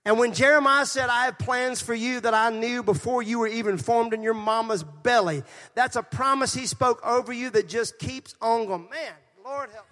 And 0.05 0.19
when 0.19 0.33
Jeremiah 0.33 0.85
said, 0.85 1.09
I 1.09 1.25
have 1.25 1.39
plans 1.39 1.81
for 1.81 1.93
you 1.93 2.19
that 2.19 2.33
I 2.33 2.49
knew 2.49 2.83
before 2.83 3.23
you 3.23 3.39
were 3.39 3.47
even 3.47 3.77
formed 3.77 4.13
in 4.13 4.21
your 4.21 4.33
mama's 4.33 4.83
belly, 4.83 5.43
that's 5.75 5.95
a 5.95 6.03
promise 6.03 6.53
he 6.53 6.65
spoke 6.65 7.05
over 7.05 7.31
you 7.31 7.49
that 7.51 7.69
just 7.69 7.99
keeps 7.99 8.35
on 8.41 8.65
going. 8.65 8.89
Man, 8.89 9.13
Lord 9.45 9.69
help. 9.71 9.85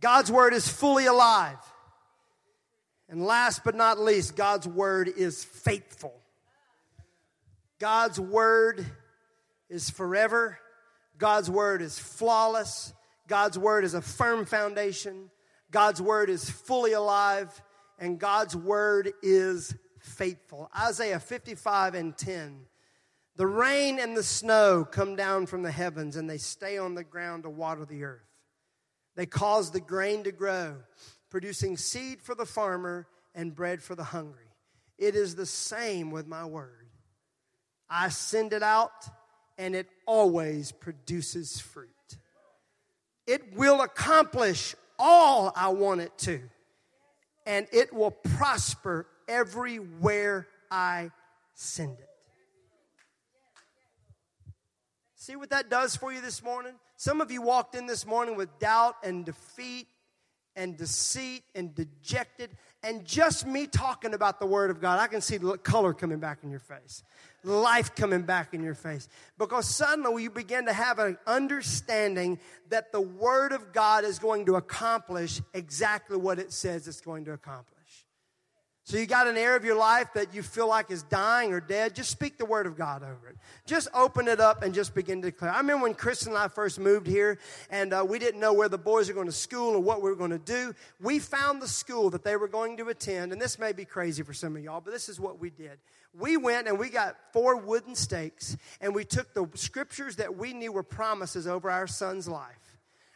God's 0.00 0.30
word 0.30 0.52
is 0.52 0.68
fully 0.68 1.06
alive. 1.06 1.58
And 3.12 3.22
last 3.22 3.62
but 3.62 3.74
not 3.74 4.00
least, 4.00 4.36
God's 4.36 4.66
word 4.66 5.06
is 5.06 5.44
faithful. 5.44 6.14
God's 7.78 8.18
word 8.18 8.86
is 9.68 9.90
forever. 9.90 10.58
God's 11.18 11.50
word 11.50 11.82
is 11.82 11.98
flawless. 11.98 12.94
God's 13.28 13.58
word 13.58 13.84
is 13.84 13.92
a 13.92 14.00
firm 14.00 14.46
foundation. 14.46 15.30
God's 15.70 16.00
word 16.00 16.30
is 16.30 16.48
fully 16.48 16.94
alive. 16.94 17.62
And 17.98 18.18
God's 18.18 18.56
word 18.56 19.12
is 19.22 19.74
faithful. 20.00 20.70
Isaiah 20.74 21.20
55 21.20 21.94
and 21.94 22.16
10. 22.16 22.60
The 23.36 23.46
rain 23.46 23.98
and 23.98 24.16
the 24.16 24.22
snow 24.22 24.86
come 24.90 25.16
down 25.16 25.44
from 25.44 25.62
the 25.62 25.70
heavens 25.70 26.16
and 26.16 26.30
they 26.30 26.38
stay 26.38 26.78
on 26.78 26.94
the 26.94 27.04
ground 27.04 27.42
to 27.42 27.50
water 27.50 27.84
the 27.84 28.04
earth. 28.04 28.24
They 29.16 29.26
cause 29.26 29.70
the 29.70 29.80
grain 29.80 30.24
to 30.24 30.32
grow 30.32 30.76
producing 31.32 31.78
seed 31.78 32.20
for 32.20 32.34
the 32.34 32.44
farmer 32.44 33.06
and 33.34 33.54
bread 33.54 33.82
for 33.82 33.94
the 33.94 34.04
hungry. 34.04 34.44
It 34.98 35.16
is 35.16 35.34
the 35.34 35.46
same 35.46 36.10
with 36.10 36.26
my 36.26 36.44
word. 36.44 36.90
I 37.88 38.10
send 38.10 38.52
it 38.52 38.62
out, 38.62 39.08
and 39.56 39.74
it 39.74 39.86
always 40.06 40.72
produces 40.72 41.58
fruit. 41.58 41.88
It 43.26 43.56
will 43.56 43.80
accomplish 43.80 44.74
all 44.98 45.54
I 45.56 45.70
want 45.70 46.02
it 46.02 46.12
to, 46.18 46.38
and 47.46 47.66
it 47.72 47.94
will 47.94 48.10
prosper 48.10 49.06
everywhere 49.26 50.46
I 50.70 51.12
send 51.54 51.98
it. 51.98 52.08
See 55.14 55.36
what 55.36 55.48
that 55.48 55.70
does 55.70 55.96
for 55.96 56.12
you 56.12 56.20
this 56.20 56.42
morning? 56.42 56.74
Some 56.98 57.22
of 57.22 57.30
you 57.30 57.40
walked 57.40 57.74
in 57.74 57.86
this 57.86 58.04
morning 58.04 58.36
with 58.36 58.58
doubt 58.58 58.96
and 59.02 59.24
defeat 59.24 59.86
and 60.56 60.76
deceit 60.76 61.44
and 61.54 61.74
dejected. 61.74 62.50
And 62.82 63.04
just 63.04 63.46
me 63.46 63.66
talking 63.66 64.14
about 64.14 64.40
the 64.40 64.46
Word 64.46 64.70
of 64.70 64.80
God, 64.80 64.98
I 64.98 65.06
can 65.06 65.20
see 65.20 65.36
the 65.36 65.56
color 65.58 65.94
coming 65.94 66.18
back 66.18 66.38
in 66.42 66.50
your 66.50 66.60
face, 66.60 67.04
life 67.44 67.94
coming 67.94 68.22
back 68.22 68.54
in 68.54 68.62
your 68.62 68.74
face. 68.74 69.08
Because 69.38 69.68
suddenly 69.68 70.24
you 70.24 70.30
begin 70.30 70.66
to 70.66 70.72
have 70.72 70.98
an 70.98 71.16
understanding 71.26 72.38
that 72.70 72.90
the 72.92 73.00
Word 73.00 73.52
of 73.52 73.72
God 73.72 74.04
is 74.04 74.18
going 74.18 74.46
to 74.46 74.56
accomplish 74.56 75.40
exactly 75.54 76.16
what 76.16 76.38
it 76.38 76.52
says 76.52 76.88
it's 76.88 77.00
going 77.00 77.24
to 77.26 77.32
accomplish. 77.32 77.71
So 78.84 78.96
you 78.96 79.06
got 79.06 79.28
an 79.28 79.36
area 79.36 79.56
of 79.56 79.64
your 79.64 79.76
life 79.76 80.08
that 80.14 80.34
you 80.34 80.42
feel 80.42 80.66
like 80.66 80.90
is 80.90 81.04
dying 81.04 81.52
or 81.52 81.60
dead, 81.60 81.94
just 81.94 82.10
speak 82.10 82.36
the 82.36 82.44
word 82.44 82.66
of 82.66 82.76
God 82.76 83.04
over 83.04 83.28
it. 83.28 83.36
Just 83.64 83.86
open 83.94 84.26
it 84.26 84.40
up 84.40 84.64
and 84.64 84.74
just 84.74 84.92
begin 84.92 85.22
to 85.22 85.30
declare. 85.30 85.52
I 85.52 85.58
remember 85.58 85.84
when 85.84 85.94
Chris 85.94 86.26
and 86.26 86.36
I 86.36 86.48
first 86.48 86.80
moved 86.80 87.06
here 87.06 87.38
and 87.70 87.92
uh, 87.92 88.04
we 88.06 88.18
didn't 88.18 88.40
know 88.40 88.52
where 88.52 88.68
the 88.68 88.78
boys 88.78 89.06
were 89.06 89.14
going 89.14 89.26
to 89.26 89.32
school 89.32 89.76
or 89.76 89.80
what 89.80 90.02
we 90.02 90.10
were 90.10 90.16
going 90.16 90.30
to 90.32 90.38
do. 90.38 90.74
We 91.00 91.20
found 91.20 91.62
the 91.62 91.68
school 91.68 92.10
that 92.10 92.24
they 92.24 92.36
were 92.36 92.48
going 92.48 92.76
to 92.78 92.88
attend, 92.88 93.30
and 93.30 93.40
this 93.40 93.56
may 93.56 93.72
be 93.72 93.84
crazy 93.84 94.24
for 94.24 94.32
some 94.32 94.56
of 94.56 94.62
y'all, 94.64 94.80
but 94.80 94.92
this 94.92 95.08
is 95.08 95.20
what 95.20 95.38
we 95.38 95.50
did. 95.50 95.78
We 96.18 96.36
went 96.36 96.66
and 96.66 96.76
we 96.76 96.90
got 96.90 97.16
four 97.32 97.56
wooden 97.56 97.94
stakes 97.94 98.56
and 98.80 98.94
we 98.94 99.04
took 99.04 99.32
the 99.32 99.48
scriptures 99.54 100.16
that 100.16 100.36
we 100.36 100.52
knew 100.52 100.72
were 100.72 100.82
promises 100.82 101.46
over 101.46 101.70
our 101.70 101.86
son's 101.86 102.28
life 102.28 102.58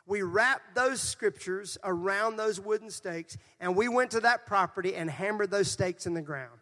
we 0.06 0.22
wrapped 0.22 0.74
those 0.74 1.00
scriptures 1.00 1.76
around 1.82 2.36
those 2.36 2.60
wooden 2.60 2.90
stakes, 2.90 3.36
and 3.60 3.74
we 3.74 3.88
went 3.88 4.12
to 4.12 4.20
that 4.20 4.46
property 4.46 4.94
and 4.94 5.10
hammered 5.10 5.50
those 5.50 5.70
stakes 5.70 6.06
in 6.06 6.14
the 6.14 6.22
ground. 6.22 6.58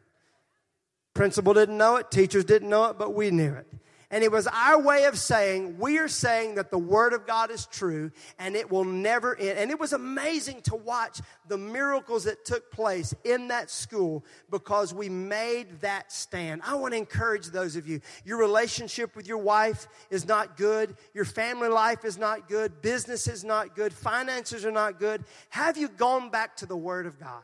Principal 1.13 1.55
didn't 1.55 1.77
know 1.77 1.97
it, 1.97 2.11
teachers 2.11 2.45
didn't 2.45 2.71
know 2.71 2.87
it, 2.87 2.99
but 2.99 3.15
we 3.15 3.31
knew 3.31 3.53
it. 3.53 3.67
And 4.15 4.23
it 4.23 4.31
was 4.31 4.47
our 4.47 4.81
way 4.81 5.07
of 5.07 5.19
saying, 5.19 5.77
we 5.81 5.99
are 5.99 6.07
saying 6.07 6.55
that 6.55 6.71
the 6.71 6.79
Word 6.79 7.15
of 7.15 7.27
God 7.27 7.51
is 7.51 7.67
true 7.67 8.13
and 8.39 8.55
it 8.55 8.71
will 8.71 8.85
never 8.85 9.35
end. 9.35 9.59
And 9.59 9.73
it 9.73 9.81
was 9.81 9.93
amazing 9.93 10.63
to 10.63 10.77
watch 10.77 11.21
the 11.49 11.59
miracles 11.59 12.23
that 12.23 12.45
took 12.45 12.71
place 12.71 13.13
in 13.25 13.49
that 13.49 13.73
school 13.73 14.25
because 14.53 14.95
we 14.95 15.09
made 15.09 15.81
that 15.81 16.13
stand. 16.13 16.63
I 16.65 16.77
want 16.77 16.93
to 16.93 16.99
encourage 16.99 17.49
those 17.49 17.75
of 17.75 17.89
you. 17.89 18.01
Your 18.25 18.39
relationship 18.39 19.17
with 19.17 19.27
your 19.27 19.39
wife 19.39 19.89
is 20.11 20.29
not 20.29 20.57
good. 20.57 20.95
Your 21.13 21.25
family 21.25 21.67
life 21.67 22.05
is 22.05 22.17
not 22.17 22.49
good. 22.49 22.83
Business 22.83 23.27
is 23.27 23.43
not 23.43 23.75
good. 23.75 23.93
Finances 23.93 24.65
are 24.65 24.71
not 24.71 25.01
good. 25.01 25.25
Have 25.49 25.77
you 25.77 25.89
gone 25.89 26.31
back 26.31 26.59
to 26.59 26.67
the 26.67 26.77
Word 26.77 27.07
of 27.07 27.19
God? 27.19 27.43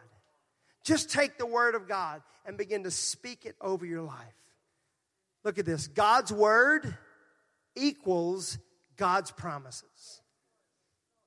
Just 0.85 1.11
take 1.11 1.37
the 1.37 1.46
Word 1.46 1.74
of 1.74 1.88
God 1.88 2.22
and 2.46 2.56
begin 2.56 2.85
to 2.85 2.92
speak 2.92 3.44
it 3.44 3.56
over 3.61 3.85
your 3.85 4.02
life. 4.02 4.39
Look 5.44 5.59
at 5.59 5.66
this 5.66 5.87
God's 5.88 6.33
word 6.33 6.96
equals 7.74 8.59
God's 8.97 9.30
promises. 9.30 10.20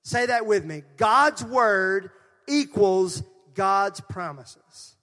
Say 0.03 0.25
that 0.25 0.45
with 0.45 0.65
me. 0.65 0.83
God's 0.97 1.43
word 1.43 2.11
equals 2.47 3.23
God's 3.53 4.01
promises. 4.01 4.95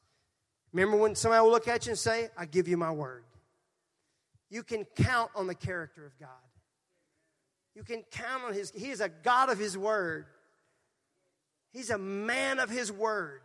Remember 0.72 0.96
when 0.96 1.14
somebody 1.14 1.42
will 1.42 1.50
look 1.50 1.68
at 1.68 1.86
you 1.86 1.90
and 1.90 1.98
say, 1.98 2.28
I 2.36 2.46
give 2.46 2.68
you 2.68 2.76
my 2.76 2.92
word. 2.92 3.24
You 4.50 4.62
can 4.62 4.84
count 4.96 5.30
on 5.34 5.46
the 5.46 5.54
character 5.54 6.04
of 6.04 6.18
God. 6.18 6.28
You 7.74 7.82
can 7.82 8.02
count 8.10 8.44
on 8.44 8.52
his, 8.52 8.72
he 8.72 8.90
is 8.90 9.00
a 9.00 9.08
God 9.08 9.48
of 9.48 9.58
his 9.58 9.78
word. 9.78 10.26
He's 11.72 11.90
a 11.90 11.98
man 11.98 12.58
of 12.58 12.68
his 12.68 12.90
word. 12.90 13.40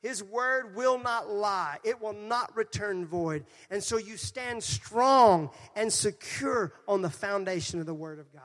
His 0.00 0.22
word 0.24 0.74
will 0.74 0.98
not 0.98 1.30
lie. 1.30 1.78
It 1.84 2.00
will 2.00 2.14
not 2.14 2.56
return 2.56 3.06
void. 3.06 3.44
And 3.70 3.82
so 3.82 3.98
you 3.98 4.16
stand 4.16 4.62
strong 4.62 5.50
and 5.76 5.92
secure 5.92 6.72
on 6.88 7.02
the 7.02 7.10
foundation 7.10 7.80
of 7.80 7.86
the 7.86 7.94
word 7.94 8.18
of 8.18 8.32
God. 8.32 8.42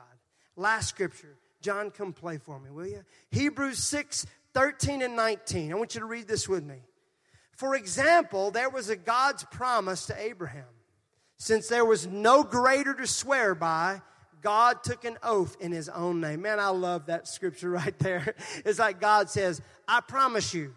Last 0.56 0.88
scripture. 0.88 1.36
John, 1.62 1.90
come 1.90 2.12
play 2.12 2.38
for 2.38 2.60
me, 2.60 2.70
will 2.70 2.86
you? 2.86 3.04
Hebrews 3.30 3.78
6 3.78 4.26
13 4.52 5.02
and 5.02 5.16
19. 5.16 5.70
I 5.70 5.74
want 5.74 5.94
you 5.94 6.00
to 6.00 6.06
read 6.06 6.28
this 6.28 6.48
with 6.48 6.64
me. 6.64 6.76
For 7.56 7.74
example, 7.74 8.50
there 8.50 8.70
was 8.70 8.88
a 8.88 8.96
God's 8.96 9.44
promise 9.44 10.06
to 10.06 10.18
Abraham. 10.18 10.64
Since 11.38 11.68
there 11.68 11.84
was 11.84 12.06
no 12.06 12.42
greater 12.42 12.94
to 12.94 13.06
swear 13.06 13.54
by, 13.54 14.00
God 14.40 14.82
took 14.82 15.04
an 15.04 15.18
oath 15.22 15.56
in 15.60 15.72
his 15.72 15.88
own 15.88 16.20
name. 16.20 16.42
Man, 16.42 16.60
I 16.60 16.68
love 16.68 17.06
that 17.06 17.28
scripture 17.28 17.70
right 17.82 17.98
there. 17.98 18.34
It's 18.64 18.78
like 18.78 19.00
God 19.00 19.28
says, 19.28 19.60
I 19.88 20.00
promise 20.00 20.54
you. 20.54 20.74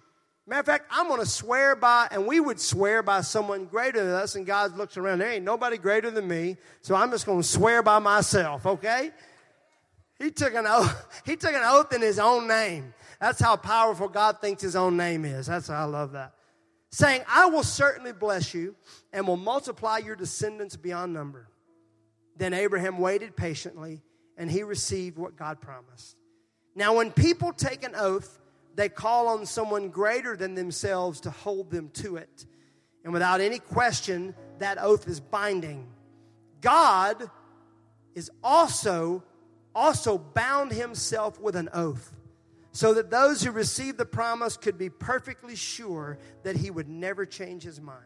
Matter 0.50 0.62
of 0.62 0.66
fact, 0.66 0.86
I'm 0.90 1.08
going 1.08 1.20
to 1.20 1.28
swear 1.28 1.76
by, 1.76 2.08
and 2.10 2.26
we 2.26 2.40
would 2.40 2.60
swear 2.60 3.04
by 3.04 3.22
someone 3.22 3.66
greater 3.66 4.04
than 4.04 4.16
us, 4.16 4.36
and 4.36 4.48
God 4.48 4.76
looks 4.76 4.98
around, 4.98 5.20
there 5.20 5.30
ain't 5.30 5.46
nobody 5.46 5.78
greater 5.78 6.10
than 6.10 6.28
me, 6.28 6.58
so 6.82 6.96
I'm 6.96 7.12
just 7.12 7.28
going 7.28 7.40
to 7.40 7.48
swear 7.48 7.84
by 7.84 8.00
myself, 8.00 8.66
okay? 8.66 9.12
He 10.18 10.32
took 10.32 10.56
an 10.56 10.66
oath, 10.66 11.22
he 11.26 11.36
took 11.36 11.54
an 11.54 11.62
oath 11.64 11.94
in 11.94 12.02
his 12.02 12.18
own 12.18 12.48
name. 12.48 12.96
That's 13.22 13.40
how 13.40 13.58
powerful 13.58 14.08
God 14.08 14.42
thinks 14.42 14.64
his 14.64 14.76
own 14.76 14.98
name 14.98 15.24
is. 15.24 15.46
That's 15.46 15.68
how 15.68 15.82
I 15.82 15.84
love 15.84 16.14
that. 16.14 16.34
Saying, 16.90 17.22
I 17.28 17.46
will 17.46 17.62
certainly 17.62 18.12
bless 18.12 18.52
you 18.56 18.76
and 19.14 19.28
will 19.28 19.38
multiply 19.38 20.00
your 20.00 20.16
descendants 20.16 20.76
beyond 20.76 21.14
number. 21.14 21.48
Then 22.38 22.56
Abraham 22.56 22.98
waited 22.98 23.36
patiently 23.36 24.02
and 24.36 24.50
he 24.50 24.64
received 24.64 25.16
what 25.16 25.36
God 25.36 25.62
promised. 25.62 26.16
Now, 26.74 26.96
when 26.96 27.12
people 27.12 27.54
take 27.54 27.84
an 27.84 27.94
oath, 27.96 28.40
they 28.80 28.90
call 28.90 29.28
on 29.28 29.46
someone 29.46 29.90
greater 29.90 30.38
than 30.38 30.56
themselves 30.56 31.22
to 31.22 31.32
hold 31.32 31.70
them 31.70 31.90
to 31.96 32.16
it. 32.16 32.46
And 33.04 33.12
without 33.12 33.42
any 33.42 33.60
question, 33.60 34.36
that 34.60 34.78
oath 34.80 35.08
is 35.08 35.20
binding. 35.20 35.88
God 36.62 37.30
is 38.16 38.32
also 38.44 39.24
also 39.76 40.18
bound 40.18 40.72
himself 40.72 41.40
with 41.40 41.56
an 41.56 41.70
oath 41.74 42.14
so 42.72 42.94
that 42.94 43.10
those 43.10 43.44
who 43.44 43.52
received 43.52 43.98
the 43.98 44.06
promise 44.06 44.58
could 44.58 44.78
be 44.78 44.90
perfectly 44.90 45.56
sure 45.56 46.18
that 46.44 46.56
he 46.56 46.72
would 46.72 46.90
never 46.90 47.26
change 47.26 47.64
his 47.64 47.80
mind. 47.80 48.04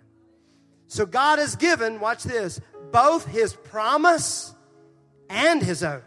So 0.88 1.06
God 1.06 1.40
has 1.40 1.56
given, 1.56 2.00
watch 2.00 2.24
this, 2.24 2.60
both 2.92 3.26
his 3.26 3.54
promise 3.54 4.54
and 5.30 5.62
his 5.62 5.84
oath. 5.84 6.02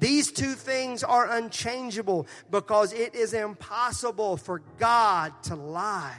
These 0.00 0.32
two 0.32 0.54
things 0.54 1.04
are 1.04 1.30
unchangeable 1.30 2.26
because 2.50 2.92
it 2.92 3.14
is 3.14 3.34
impossible 3.34 4.38
for 4.38 4.62
God 4.78 5.32
to 5.44 5.54
lie. 5.54 6.16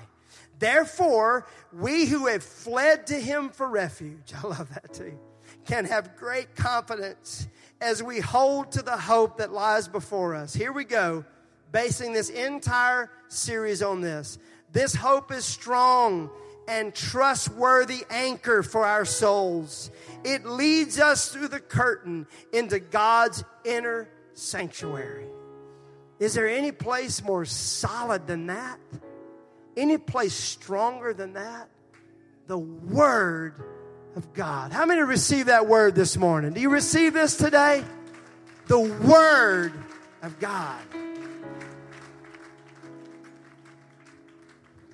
Therefore, 0.60 1.48
we 1.74 2.06
who 2.06 2.28
have 2.28 2.44
fled 2.44 3.08
to 3.08 3.20
him 3.20 3.50
for 3.50 3.68
refuge, 3.68 4.34
I 4.44 4.48
love 4.48 4.70
that 4.70 4.94
too, 4.94 5.20
can 5.66 5.86
have 5.86 6.16
great 6.16 6.56
confidence 6.56 7.48
as 7.82 8.04
we 8.04 8.20
hold 8.20 8.72
to 8.74 8.84
the 8.84 8.98
hope 8.98 9.38
that 9.40 9.52
lies 9.52 9.88
before 9.88 10.36
us. 10.36 10.54
Here 10.54 10.72
we 10.72 10.84
go, 10.84 11.26
basing 11.72 12.14
this 12.14 12.30
entire 12.30 13.10
series 13.28 13.82
on 13.82 14.02
this. 14.02 14.38
This 14.72 14.94
hope 14.94 15.32
is 15.32 15.44
strong 15.44 16.30
and 16.68 16.94
trustworthy 16.94 18.04
anchor 18.10 18.64
for 18.64 18.86
our 18.86 19.06
souls. 19.06 19.92
It 20.24 20.46
leads 20.46 21.00
us 21.00 21.30
through 21.30 21.50
the 21.50 21.60
curtain 21.60 22.28
into 22.54 22.80
God's 22.80 23.44
inner 23.66 24.10
sanctuary. 24.34 25.26
Is 26.20 26.34
there 26.36 26.48
any 26.48 26.72
place 26.72 27.24
more 27.24 27.46
solid 27.46 28.28
than 28.28 28.48
that? 28.48 28.80
Any 29.76 29.98
place 29.98 30.34
stronger 30.34 31.14
than 31.14 31.34
that? 31.34 31.70
The 32.48 32.58
Word 32.58 33.56
of 34.16 34.34
God. 34.34 34.72
How 34.72 34.86
many 34.86 35.02
receive 35.02 35.48
that 35.48 35.68
word 35.68 35.96
this 35.96 36.18
morning? 36.18 36.54
Do 36.54 36.62
you 36.62 36.70
receive 36.70 37.14
this 37.14 37.38
today? 37.38 37.84
The 38.68 38.80
Word 38.80 39.74
of 40.22 40.40
God. 40.40 40.82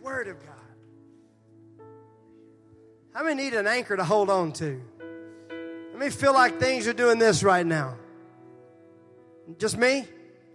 Word 0.02 0.28
of 0.28 0.46
God. 0.46 0.57
How 3.18 3.24
many 3.24 3.46
need 3.46 3.56
an 3.56 3.66
anchor 3.66 3.98
to 3.98 4.04
hold 4.04 4.30
on 4.30 4.52
to? 4.54 4.80
Let 5.50 6.00
me 6.00 6.12
feel 6.12 6.34
like 6.34 6.60
things 6.60 6.88
are 6.88 6.94
doing 6.94 7.18
this 7.18 7.42
right 7.42 7.66
now. 7.66 7.96
Just 9.58 9.76
me 9.76 10.06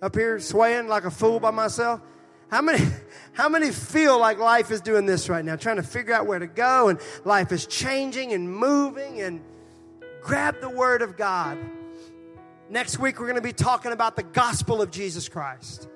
up 0.00 0.14
here 0.14 0.38
swaying 0.38 0.86
like 0.86 1.04
a 1.04 1.10
fool 1.10 1.40
by 1.40 1.50
myself. 1.50 2.00
How 2.52 2.62
many, 2.62 2.86
how 3.32 3.48
many 3.48 3.72
feel 3.72 4.16
like 4.16 4.38
life 4.38 4.70
is 4.70 4.80
doing 4.80 5.06
this 5.06 5.28
right 5.28 5.44
now? 5.44 5.56
Trying 5.56 5.78
to 5.78 5.82
figure 5.82 6.14
out 6.14 6.28
where 6.28 6.38
to 6.38 6.46
go 6.46 6.88
and 6.88 7.00
life 7.24 7.50
is 7.50 7.66
changing 7.66 8.32
and 8.32 8.48
moving 8.48 9.20
and 9.20 9.42
grab 10.22 10.60
the 10.60 10.70
Word 10.70 11.02
of 11.02 11.16
God. 11.16 11.58
Next 12.70 12.96
week, 12.96 13.18
we're 13.18 13.26
going 13.26 13.34
to 13.34 13.42
be 13.42 13.52
talking 13.52 13.90
about 13.90 14.14
the 14.14 14.22
gospel 14.22 14.80
of 14.80 14.92
Jesus 14.92 15.28
Christ, 15.28 15.88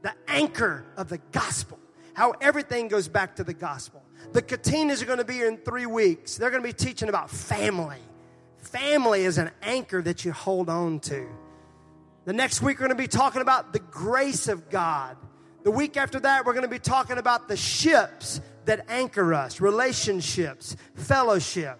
the 0.00 0.14
anchor 0.26 0.86
of 0.96 1.10
the 1.10 1.18
gospel, 1.32 1.78
how 2.14 2.30
everything 2.40 2.88
goes 2.88 3.08
back 3.08 3.36
to 3.36 3.44
the 3.44 3.52
gospel. 3.52 4.02
The 4.32 4.42
Katinas 4.42 5.02
are 5.02 5.06
going 5.06 5.18
to 5.18 5.24
be 5.24 5.34
here 5.34 5.48
in 5.48 5.58
three 5.58 5.86
weeks. 5.86 6.36
They're 6.36 6.50
going 6.50 6.62
to 6.62 6.68
be 6.68 6.72
teaching 6.72 7.08
about 7.08 7.30
family. 7.30 7.98
Family 8.58 9.24
is 9.24 9.38
an 9.38 9.50
anchor 9.62 10.02
that 10.02 10.24
you 10.24 10.32
hold 10.32 10.68
on 10.68 11.00
to. 11.00 11.26
The 12.24 12.32
next 12.32 12.62
week, 12.62 12.78
we're 12.78 12.88
going 12.88 12.96
to 12.96 13.02
be 13.02 13.08
talking 13.08 13.42
about 13.42 13.72
the 13.72 13.78
grace 13.78 14.48
of 14.48 14.70
God 14.70 15.16
the 15.64 15.70
week 15.70 15.96
after 15.96 16.20
that, 16.20 16.44
we're 16.44 16.52
going 16.52 16.64
to 16.64 16.68
be 16.68 16.78
talking 16.78 17.16
about 17.16 17.48
the 17.48 17.56
ships 17.56 18.42
that 18.66 18.84
anchor 18.88 19.32
us 19.32 19.62
relationships, 19.62 20.76
fellowship. 20.94 21.78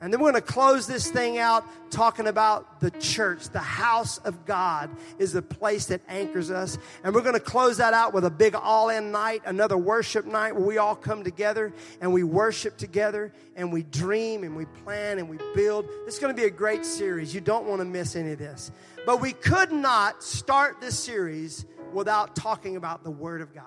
And 0.00 0.12
then 0.12 0.20
we're 0.20 0.30
going 0.30 0.42
to 0.42 0.52
close 0.52 0.86
this 0.86 1.10
thing 1.10 1.38
out 1.38 1.64
talking 1.90 2.28
about 2.28 2.80
the 2.80 2.90
church. 2.92 3.48
The 3.48 3.58
house 3.58 4.18
of 4.18 4.46
God 4.46 4.90
is 5.18 5.32
the 5.32 5.42
place 5.42 5.86
that 5.86 6.02
anchors 6.08 6.52
us. 6.52 6.78
And 7.02 7.12
we're 7.12 7.22
going 7.22 7.34
to 7.34 7.40
close 7.40 7.78
that 7.78 7.94
out 7.94 8.14
with 8.14 8.24
a 8.24 8.30
big 8.30 8.54
all 8.54 8.90
in 8.90 9.10
night, 9.10 9.42
another 9.44 9.76
worship 9.76 10.24
night 10.24 10.54
where 10.54 10.64
we 10.64 10.78
all 10.78 10.94
come 10.94 11.24
together 11.24 11.72
and 12.00 12.12
we 12.12 12.22
worship 12.22 12.76
together 12.76 13.32
and 13.56 13.72
we 13.72 13.82
dream 13.82 14.44
and 14.44 14.54
we 14.54 14.66
plan 14.66 15.18
and 15.18 15.28
we 15.28 15.38
build. 15.56 15.88
It's 16.06 16.20
going 16.20 16.34
to 16.34 16.40
be 16.40 16.46
a 16.46 16.50
great 16.50 16.84
series. 16.84 17.34
You 17.34 17.40
don't 17.40 17.66
want 17.66 17.80
to 17.80 17.84
miss 17.84 18.14
any 18.14 18.32
of 18.32 18.38
this. 18.38 18.70
But 19.04 19.20
we 19.20 19.32
could 19.32 19.72
not 19.72 20.22
start 20.22 20.80
this 20.80 20.96
series 20.96 21.66
without 21.92 22.36
talking 22.36 22.76
about 22.76 23.02
the 23.02 23.10
Word 23.10 23.40
of 23.40 23.52
God, 23.52 23.64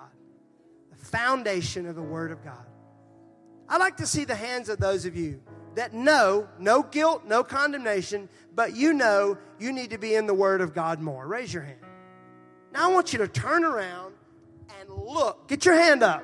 the 0.91 1.05
foundation 1.05 1.88
of 1.88 1.95
the 1.95 2.01
Word 2.01 2.32
of 2.32 2.41
God. 2.43 2.65
I 3.67 3.77
like 3.77 3.97
to 3.97 4.07
see 4.07 4.23
the 4.23 4.36
hands 4.36 4.69
of 4.69 4.79
those 4.79 5.05
of 5.05 5.17
you 5.17 5.41
that 5.76 5.93
know, 5.93 6.47
no 6.59 6.84
guilt, 6.84 7.24
no 7.26 7.43
condemnation, 7.43 8.30
but 8.53 8.76
you 8.76 8.93
know 8.93 9.38
you 9.59 9.72
need 9.72 9.91
to 9.91 9.97
be 9.97 10.15
in 10.15 10.28
the 10.28 10.34
Word 10.34 10.61
of 10.61 10.74
God 10.74 10.99
more. 10.99 11.26
Raise 11.26 11.53
your 11.53 11.63
hand. 11.63 11.80
Now 12.74 12.89
I 12.89 12.93
want 12.93 13.13
you 13.13 13.19
to 13.19 13.28
turn 13.28 13.63
around 13.63 14.13
and 14.80 14.89
look. 14.89 15.47
Get 15.47 15.65
your 15.65 15.76
hand 15.76 16.03
up. 16.03 16.24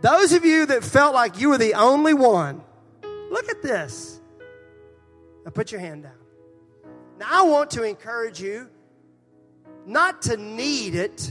Those 0.00 0.32
of 0.32 0.44
you 0.44 0.66
that 0.66 0.82
felt 0.82 1.14
like 1.14 1.40
you 1.40 1.50
were 1.50 1.58
the 1.58 1.74
only 1.74 2.14
one, 2.14 2.62
look 3.30 3.48
at 3.48 3.62
this. 3.62 4.20
Now 5.44 5.50
put 5.50 5.72
your 5.72 5.80
hand 5.80 6.04
down. 6.04 6.12
Now 7.18 7.26
I 7.30 7.42
want 7.42 7.72
to 7.72 7.82
encourage 7.82 8.40
you 8.40 8.68
not 9.86 10.22
to 10.22 10.36
need 10.36 10.94
it, 10.94 11.30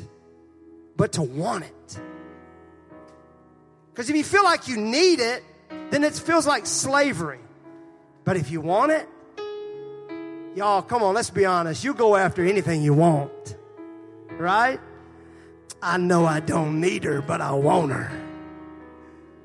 but 0.95 1.13
to 1.13 1.21
want 1.21 1.63
it. 1.63 1.99
Because 3.91 4.09
if 4.09 4.15
you 4.15 4.23
feel 4.23 4.43
like 4.43 4.67
you 4.67 4.77
need 4.77 5.19
it, 5.19 5.43
then 5.69 6.03
it 6.03 6.13
feels 6.13 6.45
like 6.45 6.65
slavery. 6.65 7.39
But 8.23 8.37
if 8.37 8.51
you 8.51 8.61
want 8.61 8.91
it, 8.91 9.07
y'all, 10.55 10.81
come 10.81 11.03
on, 11.03 11.15
let's 11.15 11.29
be 11.29 11.45
honest. 11.45 11.83
You 11.83 11.93
go 11.93 12.15
after 12.15 12.43
anything 12.45 12.81
you 12.81 12.93
want, 12.93 13.57
right? 14.37 14.79
I 15.81 15.97
know 15.97 16.25
I 16.25 16.39
don't 16.39 16.81
need 16.81 17.03
her, 17.05 17.21
but 17.21 17.41
I 17.41 17.53
want 17.53 17.91
her. 17.91 18.11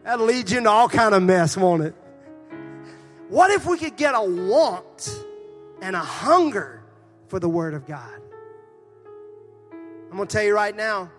That'll 0.03 0.27
lead 0.27 0.51
you 0.51 0.59
into 0.59 0.71
all 0.71 0.89
kind 0.89 1.15
of 1.15 1.23
mess, 1.23 1.57
won't 1.57 1.83
it? 1.83 1.95
What 3.29 3.51
if 3.51 3.65
we 3.65 3.79
could 3.79 3.97
get 3.97 4.15
a 4.15 4.23
want 4.23 5.25
and 5.81 5.97
a 5.97 6.01
hunger 6.01 6.83
for 7.29 7.39
the 7.39 7.49
Word 7.49 7.75
of 7.75 7.87
God? 7.87 8.21
I'm 10.11 10.17
going 10.17 10.29
to 10.29 10.33
tell 10.33 10.45
you 10.45 10.55
right 10.55 10.77
now, 10.77 11.11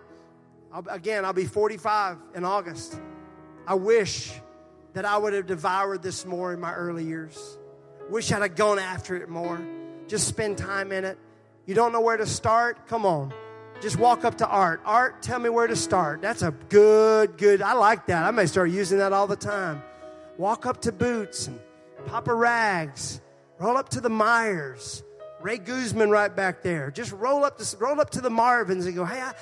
I'll, 0.72 0.84
again, 0.88 1.24
I'll 1.24 1.32
be 1.32 1.46
45 1.46 2.16
in 2.34 2.44
August. 2.44 3.00
I 3.66 3.74
wish 3.74 4.32
that 4.96 5.04
I 5.04 5.18
would 5.18 5.34
have 5.34 5.44
devoured 5.44 6.02
this 6.02 6.24
more 6.24 6.54
in 6.54 6.60
my 6.60 6.72
early 6.72 7.04
years. 7.04 7.58
Wish 8.08 8.32
I'd 8.32 8.40
have 8.40 8.56
gone 8.56 8.78
after 8.78 9.14
it 9.14 9.28
more. 9.28 9.60
Just 10.08 10.26
spend 10.26 10.56
time 10.56 10.90
in 10.90 11.04
it. 11.04 11.18
You 11.66 11.74
don't 11.74 11.92
know 11.92 12.00
where 12.00 12.16
to 12.16 12.24
start? 12.24 12.88
Come 12.88 13.04
on. 13.04 13.34
Just 13.82 13.98
walk 13.98 14.24
up 14.24 14.38
to 14.38 14.46
Art. 14.48 14.80
Art, 14.86 15.20
tell 15.20 15.38
me 15.38 15.50
where 15.50 15.66
to 15.66 15.76
start. 15.76 16.22
That's 16.22 16.40
a 16.40 16.50
good, 16.70 17.36
good. 17.36 17.60
I 17.60 17.74
like 17.74 18.06
that. 18.06 18.24
I 18.24 18.30
may 18.30 18.46
start 18.46 18.70
using 18.70 18.96
that 18.96 19.12
all 19.12 19.26
the 19.26 19.36
time. 19.36 19.82
Walk 20.38 20.64
up 20.64 20.80
to 20.80 20.92
Boots 20.92 21.46
and 21.46 21.60
Papa 22.06 22.32
Rags. 22.32 23.20
Roll 23.58 23.76
up 23.76 23.90
to 23.90 24.00
the 24.00 24.08
Myers. 24.08 25.04
Ray 25.42 25.58
Guzman 25.58 26.08
right 26.08 26.34
back 26.34 26.62
there. 26.62 26.90
Just 26.90 27.12
roll 27.12 27.44
up 27.44 27.58
to, 27.58 27.76
roll 27.76 28.00
up 28.00 28.08
to 28.12 28.22
the 28.22 28.30
Marvins 28.30 28.86
and 28.86 28.94
go, 28.94 29.04
hey, 29.04 29.20
I, 29.20 29.34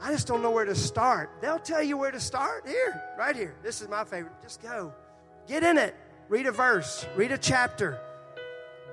I 0.00 0.10
just 0.10 0.26
don't 0.26 0.40
know 0.40 0.52
where 0.52 0.64
to 0.64 0.74
start. 0.74 1.28
They'll 1.42 1.58
tell 1.58 1.82
you 1.82 1.98
where 1.98 2.10
to 2.10 2.20
start. 2.20 2.66
Here, 2.66 3.02
right 3.18 3.36
here. 3.36 3.54
This 3.62 3.82
is 3.82 3.90
my 3.90 4.04
favorite. 4.04 4.32
Just 4.42 4.62
go. 4.62 4.94
Get 5.46 5.62
in 5.62 5.78
it. 5.78 5.94
Read 6.28 6.46
a 6.46 6.52
verse. 6.52 7.06
Read 7.16 7.32
a 7.32 7.38
chapter. 7.38 8.00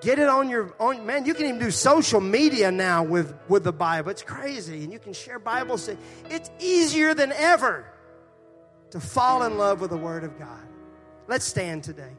Get 0.02 0.20
it 0.20 0.30
on 0.30 0.50
your 0.50 0.74
own. 0.80 1.06
Man, 1.06 1.26
you 1.26 1.34
can 1.34 1.46
even 1.46 1.60
do 1.60 1.72
social 1.72 2.22
media 2.22 2.72
now 2.72 3.04
with, 3.04 3.34
with 3.48 3.64
the 3.64 3.74
Bible. 3.74 4.12
It's 4.12 4.22
crazy. 4.22 4.84
And 4.84 4.94
you 4.94 5.00
can 5.00 5.14
share 5.14 5.40
Bible. 5.40 5.80
It's 6.30 6.50
easier 6.60 7.14
than 7.14 7.32
ever 7.34 7.86
to 8.92 9.00
fall 9.00 9.44
in 9.44 9.58
love 9.58 9.82
with 9.82 9.90
the 9.90 9.98
Word 9.98 10.24
of 10.24 10.40
God. 10.40 10.68
Let's 11.28 11.46
stand 11.46 11.84
today. 11.84 12.14